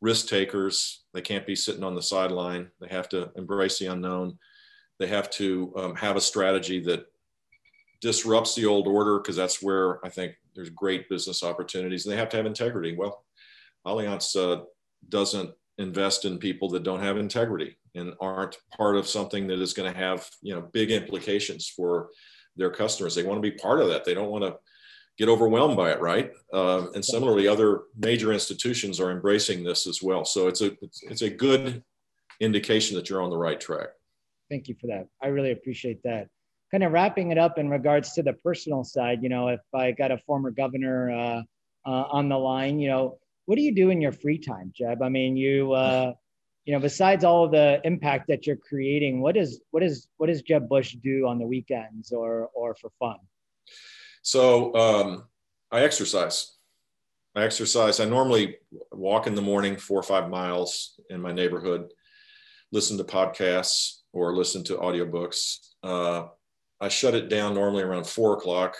risk 0.00 0.28
takers. 0.28 1.04
They 1.12 1.20
can't 1.20 1.46
be 1.46 1.56
sitting 1.56 1.84
on 1.84 1.94
the 1.94 2.02
sideline. 2.02 2.70
They 2.80 2.88
have 2.88 3.08
to 3.10 3.30
embrace 3.36 3.78
the 3.78 3.86
unknown. 3.86 4.38
They 4.98 5.08
have 5.08 5.30
to 5.30 5.72
um, 5.76 5.94
have 5.96 6.16
a 6.16 6.20
strategy 6.20 6.80
that 6.84 7.06
disrupts 8.00 8.54
the 8.54 8.66
old 8.66 8.86
order 8.86 9.18
because 9.18 9.36
that's 9.36 9.62
where 9.62 10.04
I 10.04 10.08
think 10.08 10.34
there's 10.54 10.70
great 10.70 11.08
business 11.08 11.42
opportunities. 11.42 12.04
And 12.04 12.12
they 12.12 12.18
have 12.18 12.28
to 12.30 12.36
have 12.36 12.46
integrity. 12.46 12.96
Well, 12.96 13.24
Allianz 13.86 14.36
uh, 14.36 14.64
doesn't 15.08 15.50
invest 15.78 16.24
in 16.24 16.38
people 16.38 16.68
that 16.70 16.82
don't 16.82 17.02
have 17.02 17.16
integrity 17.16 17.78
and 17.94 18.14
aren't 18.20 18.58
part 18.76 18.96
of 18.96 19.06
something 19.06 19.46
that 19.46 19.60
is 19.60 19.72
going 19.72 19.90
to 19.90 19.98
have 19.98 20.28
you 20.42 20.54
know 20.54 20.62
big 20.72 20.90
implications 20.90 21.68
for 21.68 22.08
their 22.56 22.70
customers. 22.70 23.14
They 23.14 23.22
want 23.22 23.42
to 23.42 23.50
be 23.50 23.56
part 23.56 23.80
of 23.80 23.88
that. 23.88 24.04
They 24.04 24.14
don't 24.14 24.30
want 24.30 24.44
to 24.44 24.56
get 25.18 25.28
overwhelmed 25.28 25.76
by 25.76 25.90
it, 25.90 26.00
right? 26.00 26.32
Uh, 26.52 26.86
and 26.94 27.04
similarly, 27.04 27.48
other 27.48 27.82
major 27.96 28.32
institutions 28.32 29.00
are 29.00 29.10
embracing 29.10 29.64
this 29.64 29.86
as 29.86 30.02
well. 30.02 30.24
So 30.24 30.48
it's 30.48 30.60
a 30.60 30.72
it's, 30.82 31.02
it's 31.04 31.22
a 31.22 31.30
good 31.30 31.82
indication 32.40 32.96
that 32.96 33.08
you're 33.08 33.22
on 33.22 33.30
the 33.30 33.38
right 33.38 33.60
track. 33.60 33.88
Thank 34.50 34.68
you 34.68 34.76
for 34.80 34.86
that. 34.88 35.06
I 35.22 35.28
really 35.28 35.52
appreciate 35.52 36.02
that. 36.04 36.28
Kind 36.70 36.84
of 36.84 36.92
wrapping 36.92 37.30
it 37.30 37.38
up 37.38 37.58
in 37.58 37.68
regards 37.68 38.12
to 38.14 38.22
the 38.22 38.34
personal 38.34 38.84
side, 38.84 39.22
you 39.22 39.28
know, 39.28 39.48
if 39.48 39.60
I 39.74 39.92
got 39.92 40.10
a 40.10 40.18
former 40.18 40.50
governor 40.50 41.10
uh, 41.10 41.42
uh, 41.86 42.04
on 42.10 42.28
the 42.28 42.38
line, 42.38 42.78
you 42.78 42.88
know, 42.88 43.18
what 43.48 43.56
do 43.56 43.62
you 43.62 43.74
do 43.74 43.88
in 43.88 43.98
your 43.98 44.12
free 44.12 44.36
time, 44.36 44.70
Jeb? 44.76 45.00
I 45.00 45.08
mean, 45.08 45.34
you, 45.34 45.72
uh, 45.72 46.12
you 46.66 46.74
know, 46.74 46.80
besides 46.80 47.24
all 47.24 47.46
of 47.46 47.50
the 47.50 47.80
impact 47.82 48.28
that 48.28 48.46
you're 48.46 48.56
creating, 48.58 49.22
what 49.22 49.38
is 49.38 49.62
what 49.70 49.82
is 49.82 50.06
what 50.18 50.26
does 50.26 50.42
Jeb 50.42 50.68
Bush 50.68 50.96
do 51.02 51.26
on 51.26 51.38
the 51.38 51.46
weekends 51.46 52.12
or 52.12 52.50
or 52.54 52.74
for 52.74 52.90
fun? 52.98 53.16
So 54.20 54.74
um, 54.74 55.24
I 55.72 55.80
exercise. 55.80 56.56
I 57.34 57.44
exercise. 57.44 58.00
I 58.00 58.04
normally 58.04 58.58
walk 58.92 59.26
in 59.26 59.34
the 59.34 59.40
morning 59.40 59.78
four 59.78 59.98
or 59.98 60.02
five 60.02 60.28
miles 60.28 61.00
in 61.08 61.22
my 61.22 61.32
neighborhood, 61.32 61.90
listen 62.70 62.98
to 62.98 63.04
podcasts 63.04 64.00
or 64.12 64.36
listen 64.36 64.62
to 64.64 64.76
audiobooks. 64.76 65.70
Uh, 65.82 66.26
I 66.82 66.88
shut 66.88 67.14
it 67.14 67.30
down 67.30 67.54
normally 67.54 67.82
around 67.82 68.06
four 68.06 68.34
o'clock 68.34 68.76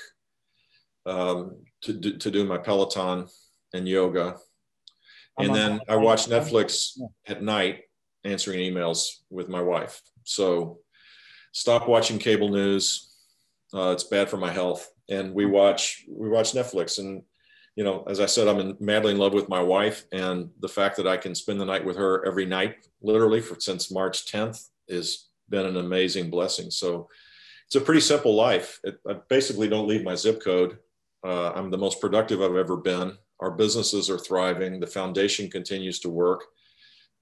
um, 1.07 1.57
to, 1.85 1.95
do, 1.95 2.19
to 2.19 2.31
do 2.31 2.45
my 2.45 2.59
Peloton 2.59 3.29
and 3.73 3.89
yoga. 3.89 4.37
And 5.39 5.55
then 5.55 5.81
I 5.89 5.97
watch 5.97 6.27
Netflix 6.27 6.99
at 7.27 7.43
night 7.43 7.83
answering 8.25 8.61
emails 8.61 9.09
with 9.31 9.49
my 9.49 9.61
wife. 9.61 10.01
So 10.25 10.79
stop 11.53 11.89
watching 11.89 12.19
cable 12.19 12.49
news. 12.49 13.15
Uh, 13.73 13.91
it's 13.91 14.05
bad 14.05 14.29
for 14.29 14.37
my 14.37 14.51
health 14.51 14.91
and 15.09 15.33
we 15.35 15.47
watch 15.47 16.05
we 16.09 16.29
watch 16.29 16.53
Netflix. 16.53 16.99
And 16.99 17.23
you 17.77 17.85
know, 17.85 18.05
as 18.09 18.21
I 18.21 18.27
said, 18.27 18.49
I'm 18.49 18.59
in, 18.59 18.77
madly 18.81 19.13
in 19.13 19.19
love 19.19 19.33
with 19.33 19.49
my 19.49 19.63
wife, 19.63 20.05
and 20.13 20.51
the 20.61 20.69
fact 20.69 20.97
that 20.97 21.07
I 21.07 21.17
can 21.17 21.35
spend 21.35 21.61
the 21.61 21.65
night 21.65 21.85
with 21.85 21.97
her 21.97 22.25
every 22.27 22.45
night, 22.45 22.89
literally 23.03 23.41
for 23.41 23.59
since 23.61 23.91
March 23.91 24.31
10th, 24.31 24.69
has 24.91 25.29
been 25.49 25.65
an 25.65 25.77
amazing 25.77 26.31
blessing. 26.31 26.71
So 26.71 27.09
it's 27.67 27.77
a 27.77 27.81
pretty 27.81 28.01
simple 28.01 28.35
life. 28.35 28.81
It, 28.83 28.99
I 29.09 29.15
basically 29.29 29.69
don't 29.69 29.87
leave 29.87 30.03
my 30.03 30.15
zip 30.15 30.43
code. 30.43 30.79
Uh, 31.25 31.53
I'm 31.53 31.71
the 31.71 31.79
most 31.79 32.01
productive 32.01 32.43
I've 32.43 32.57
ever 32.57 32.77
been. 32.77 33.17
Our 33.41 33.53
businesses 33.53 34.11
are 34.11 34.19
thriving. 34.19 34.81
The 34.81 34.87
foundation 34.87 35.51
continues 35.51 36.01
to 36.01 36.09
work, 36.09 36.45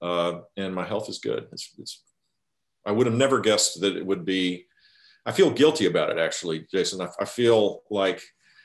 uh, 0.01 0.39
and 0.55 0.73
my 0.73 0.85
health 0.85 1.09
is 1.09 1.19
good. 1.19 1.47
It's, 1.51 1.73
it's 1.77 2.03
I 2.85 2.91
would 2.91 3.05
have 3.05 3.15
never 3.15 3.39
guessed 3.39 3.81
that 3.81 3.97
it 3.97 4.05
would 4.05 4.25
be. 4.25 4.65
I 5.25 5.31
feel 5.33 5.51
guilty 5.51 5.87
about 5.87 6.09
it, 6.09 6.17
actually, 6.17 6.65
Jason. 6.71 7.01
I, 7.01 7.09
I 7.19 7.25
feel 7.25 7.83
like, 7.89 8.21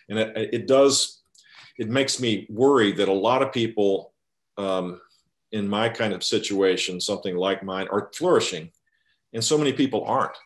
and 0.08 0.18
it, 0.18 0.54
it, 0.54 0.66
does, 0.68 1.22
it 1.76 1.88
makes 1.88 2.20
me 2.20 2.46
worry 2.48 2.92
that 2.92 3.08
a 3.08 3.12
lot 3.12 3.42
of 3.42 3.52
people 3.52 4.12
um, 4.56 5.00
in 5.50 5.66
my 5.66 5.88
kind 5.88 6.12
of 6.14 6.22
situation, 6.22 7.00
something 7.00 7.36
like 7.36 7.64
mine, 7.64 7.88
are 7.90 8.10
flourishing, 8.14 8.70
and 9.32 9.42
so 9.42 9.58
many 9.58 9.72
people 9.72 10.04
aren't. 10.04 10.36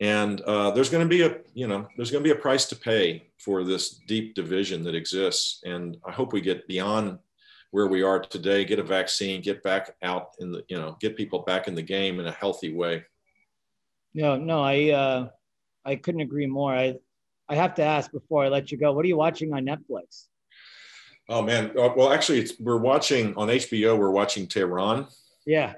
And 0.00 0.40
uh, 0.42 0.72
there's 0.72 0.90
going 0.90 1.04
to 1.04 1.08
be 1.08 1.22
a, 1.22 1.38
you 1.54 1.68
know, 1.68 1.86
there's 1.96 2.10
going 2.10 2.22
to 2.22 2.28
be 2.28 2.36
a 2.36 2.40
price 2.40 2.66
to 2.66 2.76
pay 2.76 3.28
for 3.38 3.62
this 3.64 4.00
deep 4.08 4.34
division 4.34 4.82
that 4.84 4.94
exists. 4.94 5.60
And 5.64 5.96
I 6.04 6.10
hope 6.10 6.32
we 6.32 6.40
get 6.40 6.66
beyond 6.66 7.18
where 7.70 7.86
we 7.86 8.02
are 8.02 8.20
today, 8.20 8.64
get 8.64 8.78
a 8.78 8.84
vaccine, 8.84 9.40
get 9.40 9.62
back 9.62 9.94
out 10.02 10.30
in 10.40 10.52
the, 10.52 10.64
you 10.68 10.76
know, 10.76 10.96
get 11.00 11.16
people 11.16 11.40
back 11.40 11.68
in 11.68 11.74
the 11.74 11.82
game 11.82 12.20
in 12.20 12.26
a 12.26 12.32
healthy 12.32 12.72
way. 12.72 13.04
No, 14.14 14.36
no, 14.36 14.62
I, 14.62 14.90
uh, 14.90 15.28
I 15.84 15.96
couldn't 15.96 16.20
agree 16.20 16.46
more. 16.46 16.72
I, 16.72 16.96
I 17.48 17.56
have 17.56 17.74
to 17.74 17.82
ask 17.82 18.10
before 18.10 18.44
I 18.44 18.48
let 18.48 18.72
you 18.72 18.78
go. 18.78 18.92
What 18.92 19.04
are 19.04 19.08
you 19.08 19.16
watching 19.16 19.52
on 19.52 19.64
Netflix? 19.64 20.26
Oh 21.28 21.40
man, 21.40 21.70
uh, 21.78 21.90
well, 21.96 22.12
actually, 22.12 22.46
we're 22.60 22.76
watching 22.76 23.34
on 23.36 23.48
HBO. 23.48 23.98
We're 23.98 24.10
watching 24.10 24.46
Tehran. 24.46 25.06
Yeah. 25.46 25.74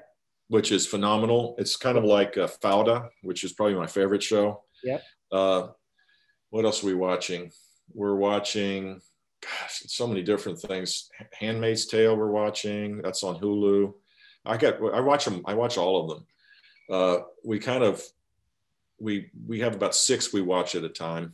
Which 0.49 0.71
is 0.71 0.87
phenomenal. 0.87 1.55
It's 1.57 1.75
kind 1.75 1.97
of 1.97 2.05
like 2.05 2.37
uh, 2.37 2.47
Fauda, 2.47 3.09
which 3.21 3.43
is 3.43 3.53
probably 3.53 3.75
my 3.75 3.87
favorite 3.87 4.23
show. 4.23 4.63
Yeah. 4.83 4.99
Uh, 5.31 5.67
what 6.49 6.65
else 6.65 6.83
are 6.83 6.87
we 6.87 6.93
watching? 6.93 7.51
We're 7.93 8.15
watching 8.15 9.01
gosh, 9.41 9.83
so 9.87 10.07
many 10.07 10.23
different 10.23 10.59
things. 10.59 11.09
Handmaid's 11.33 11.85
Tale, 11.85 12.15
we're 12.15 12.31
watching. 12.31 13.01
That's 13.01 13.23
on 13.23 13.39
Hulu. 13.39 13.93
I 14.45 14.57
got, 14.57 14.75
I 14.93 15.01
watch 15.01 15.25
them. 15.25 15.43
I 15.45 15.53
watch 15.53 15.77
all 15.77 16.01
of 16.01 16.09
them. 16.09 16.25
Uh, 16.89 17.23
we 17.43 17.59
kind 17.59 17.83
of, 17.83 18.01
we 18.99 19.29
we 19.45 19.59
have 19.59 19.75
about 19.75 19.93
six 19.93 20.33
we 20.33 20.41
watch 20.41 20.73
at 20.73 20.83
a 20.83 20.89
time, 20.89 21.33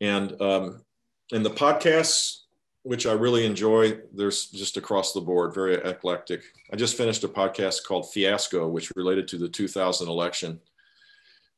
and 0.00 0.40
um, 0.40 0.82
and 1.30 1.44
the 1.44 1.50
podcasts, 1.50 2.40
which 2.86 3.04
I 3.04 3.12
really 3.12 3.44
enjoy. 3.44 3.98
There's 4.14 4.46
just 4.46 4.76
across 4.76 5.12
the 5.12 5.20
board, 5.20 5.52
very 5.52 5.74
eclectic. 5.74 6.42
I 6.72 6.76
just 6.76 6.96
finished 6.96 7.24
a 7.24 7.28
podcast 7.28 7.84
called 7.84 8.12
Fiasco, 8.12 8.68
which 8.68 8.92
related 8.94 9.26
to 9.28 9.38
the 9.38 9.48
2000 9.48 10.06
election. 10.06 10.60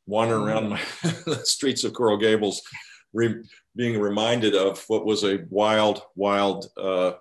Wandering 0.06 0.44
around 0.44 0.64
mm. 0.64 0.70
my, 0.70 0.80
the 1.26 1.44
streets 1.44 1.84
of 1.84 1.92
Coral 1.92 2.16
Gables, 2.16 2.62
re, 3.12 3.44
being 3.76 4.00
reminded 4.00 4.54
of 4.54 4.82
what 4.88 5.04
was 5.04 5.22
a 5.22 5.44
wild, 5.50 6.00
wild 6.16 6.70
uh, 6.78 7.12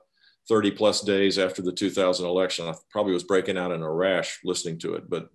30 0.48 0.72
plus 0.72 1.02
days 1.02 1.38
after 1.38 1.62
the 1.62 1.74
2000 1.74 2.26
election. 2.26 2.66
I 2.66 2.76
probably 2.90 3.12
was 3.12 3.26
breaking 3.26 3.58
out 3.58 3.74
in 3.74 3.82
a 3.82 3.92
rash 3.92 4.40
listening 4.46 4.80
to 4.80 4.94
it, 4.94 5.10
but 5.10 5.28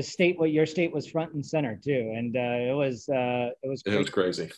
state, 0.00 0.38
what 0.38 0.52
your 0.52 0.64
state 0.64 0.94
was 0.94 1.06
front 1.06 1.34
and 1.34 1.44
center 1.44 1.78
too. 1.84 2.14
And 2.16 2.34
uh, 2.34 2.72
it 2.72 2.74
was, 2.74 3.10
uh, 3.10 3.50
it 3.62 3.68
was, 3.68 3.82
crazy. 3.82 3.96
it 3.96 4.00
was 4.00 4.10
crazy. 4.10 4.50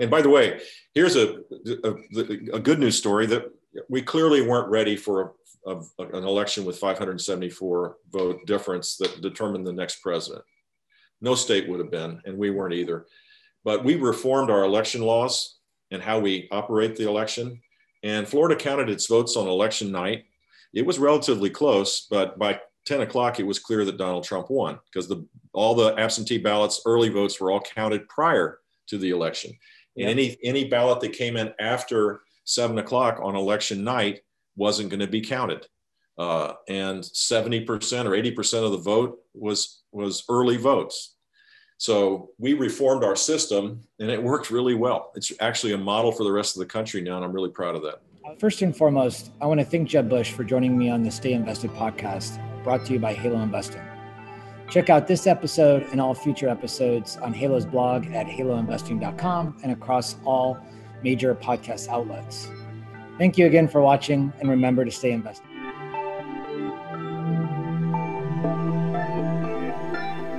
And 0.00 0.10
by 0.10 0.22
the 0.22 0.30
way, 0.30 0.60
here's 0.94 1.14
a, 1.14 1.40
a, 1.84 1.94
a, 2.54 2.58
good 2.58 2.80
news 2.80 2.96
story 2.96 3.26
that 3.26 3.44
we 3.88 4.00
clearly 4.00 4.40
weren't 4.40 4.70
ready 4.70 4.96
for 4.96 5.34
a, 5.66 5.72
a, 5.72 5.78
an 5.98 6.24
election 6.24 6.64
with 6.64 6.78
574 6.78 7.96
vote 8.10 8.46
difference 8.46 8.96
that 8.96 9.20
determined 9.20 9.66
the 9.66 9.74
next 9.74 10.02
president. 10.02 10.42
No 11.20 11.34
state 11.34 11.68
would 11.68 11.80
have 11.80 11.90
been, 11.90 12.22
and 12.24 12.38
we 12.38 12.50
weren't 12.50 12.72
either. 12.72 13.06
But 13.62 13.84
we 13.84 13.96
reformed 13.96 14.50
our 14.50 14.64
election 14.64 15.02
laws 15.02 15.58
and 15.90 16.02
how 16.02 16.18
we 16.18 16.48
operate 16.50 16.96
the 16.96 17.06
election. 17.06 17.60
And 18.02 18.26
Florida 18.26 18.56
counted 18.56 18.88
its 18.88 19.06
votes 19.06 19.36
on 19.36 19.48
election 19.48 19.92
night. 19.92 20.24
It 20.72 20.86
was 20.86 20.98
relatively 20.98 21.50
close, 21.50 22.06
but 22.10 22.38
by 22.38 22.60
10 22.86 23.02
o'clock, 23.02 23.38
it 23.38 23.46
was 23.46 23.58
clear 23.58 23.84
that 23.84 23.98
Donald 23.98 24.24
Trump 24.24 24.48
won 24.48 24.78
because 24.86 25.08
the, 25.08 25.26
all 25.52 25.74
the 25.74 25.94
absentee 25.98 26.38
ballots, 26.38 26.80
early 26.86 27.10
votes 27.10 27.38
were 27.38 27.50
all 27.50 27.60
counted 27.60 28.08
prior 28.08 28.60
to 28.86 28.96
the 28.96 29.10
election. 29.10 29.52
And 30.00 30.10
any, 30.10 30.36
any 30.42 30.64
ballot 30.64 31.00
that 31.00 31.12
came 31.12 31.36
in 31.36 31.52
after 31.58 32.22
seven 32.44 32.78
o'clock 32.78 33.20
on 33.22 33.36
election 33.36 33.84
night 33.84 34.20
wasn't 34.56 34.90
going 34.90 35.00
to 35.00 35.06
be 35.06 35.20
counted. 35.20 35.66
Uh, 36.18 36.54
and 36.68 37.02
70% 37.02 37.66
or 37.66 38.10
80% 38.10 38.64
of 38.64 38.72
the 38.72 38.78
vote 38.78 39.18
was, 39.34 39.82
was 39.92 40.24
early 40.28 40.56
votes. 40.56 41.14
So 41.78 42.28
we 42.36 42.52
reformed 42.52 43.04
our 43.04 43.16
system 43.16 43.80
and 43.98 44.10
it 44.10 44.22
worked 44.22 44.50
really 44.50 44.74
well. 44.74 45.12
It's 45.14 45.32
actually 45.40 45.72
a 45.72 45.78
model 45.78 46.12
for 46.12 46.24
the 46.24 46.32
rest 46.32 46.54
of 46.56 46.60
the 46.60 46.66
country 46.66 47.00
now, 47.00 47.16
and 47.16 47.24
I'm 47.24 47.32
really 47.32 47.50
proud 47.50 47.74
of 47.74 47.82
that. 47.82 48.02
First 48.38 48.60
and 48.60 48.76
foremost, 48.76 49.30
I 49.40 49.46
want 49.46 49.60
to 49.60 49.66
thank 49.66 49.88
Jeb 49.88 50.08
Bush 50.08 50.32
for 50.32 50.44
joining 50.44 50.76
me 50.76 50.90
on 50.90 51.02
the 51.02 51.10
Stay 51.10 51.32
Invested 51.32 51.70
podcast, 51.70 52.38
brought 52.62 52.84
to 52.84 52.92
you 52.92 52.98
by 52.98 53.14
Halo 53.14 53.40
Investing. 53.40 53.82
Check 54.70 54.88
out 54.88 55.08
this 55.08 55.26
episode 55.26 55.82
and 55.90 56.00
all 56.00 56.14
future 56.14 56.48
episodes 56.48 57.16
on 57.16 57.34
Halo's 57.34 57.66
blog 57.66 58.06
at 58.06 58.26
haloinvesting.com 58.26 59.56
and 59.64 59.72
across 59.72 60.16
all 60.24 60.58
major 61.02 61.34
podcast 61.34 61.88
outlets. 61.88 62.48
Thank 63.18 63.36
you 63.36 63.46
again 63.46 63.66
for 63.66 63.80
watching, 63.80 64.32
and 64.38 64.48
remember 64.48 64.84
to 64.84 64.90
stay 64.90 65.10
invested. 65.10 65.49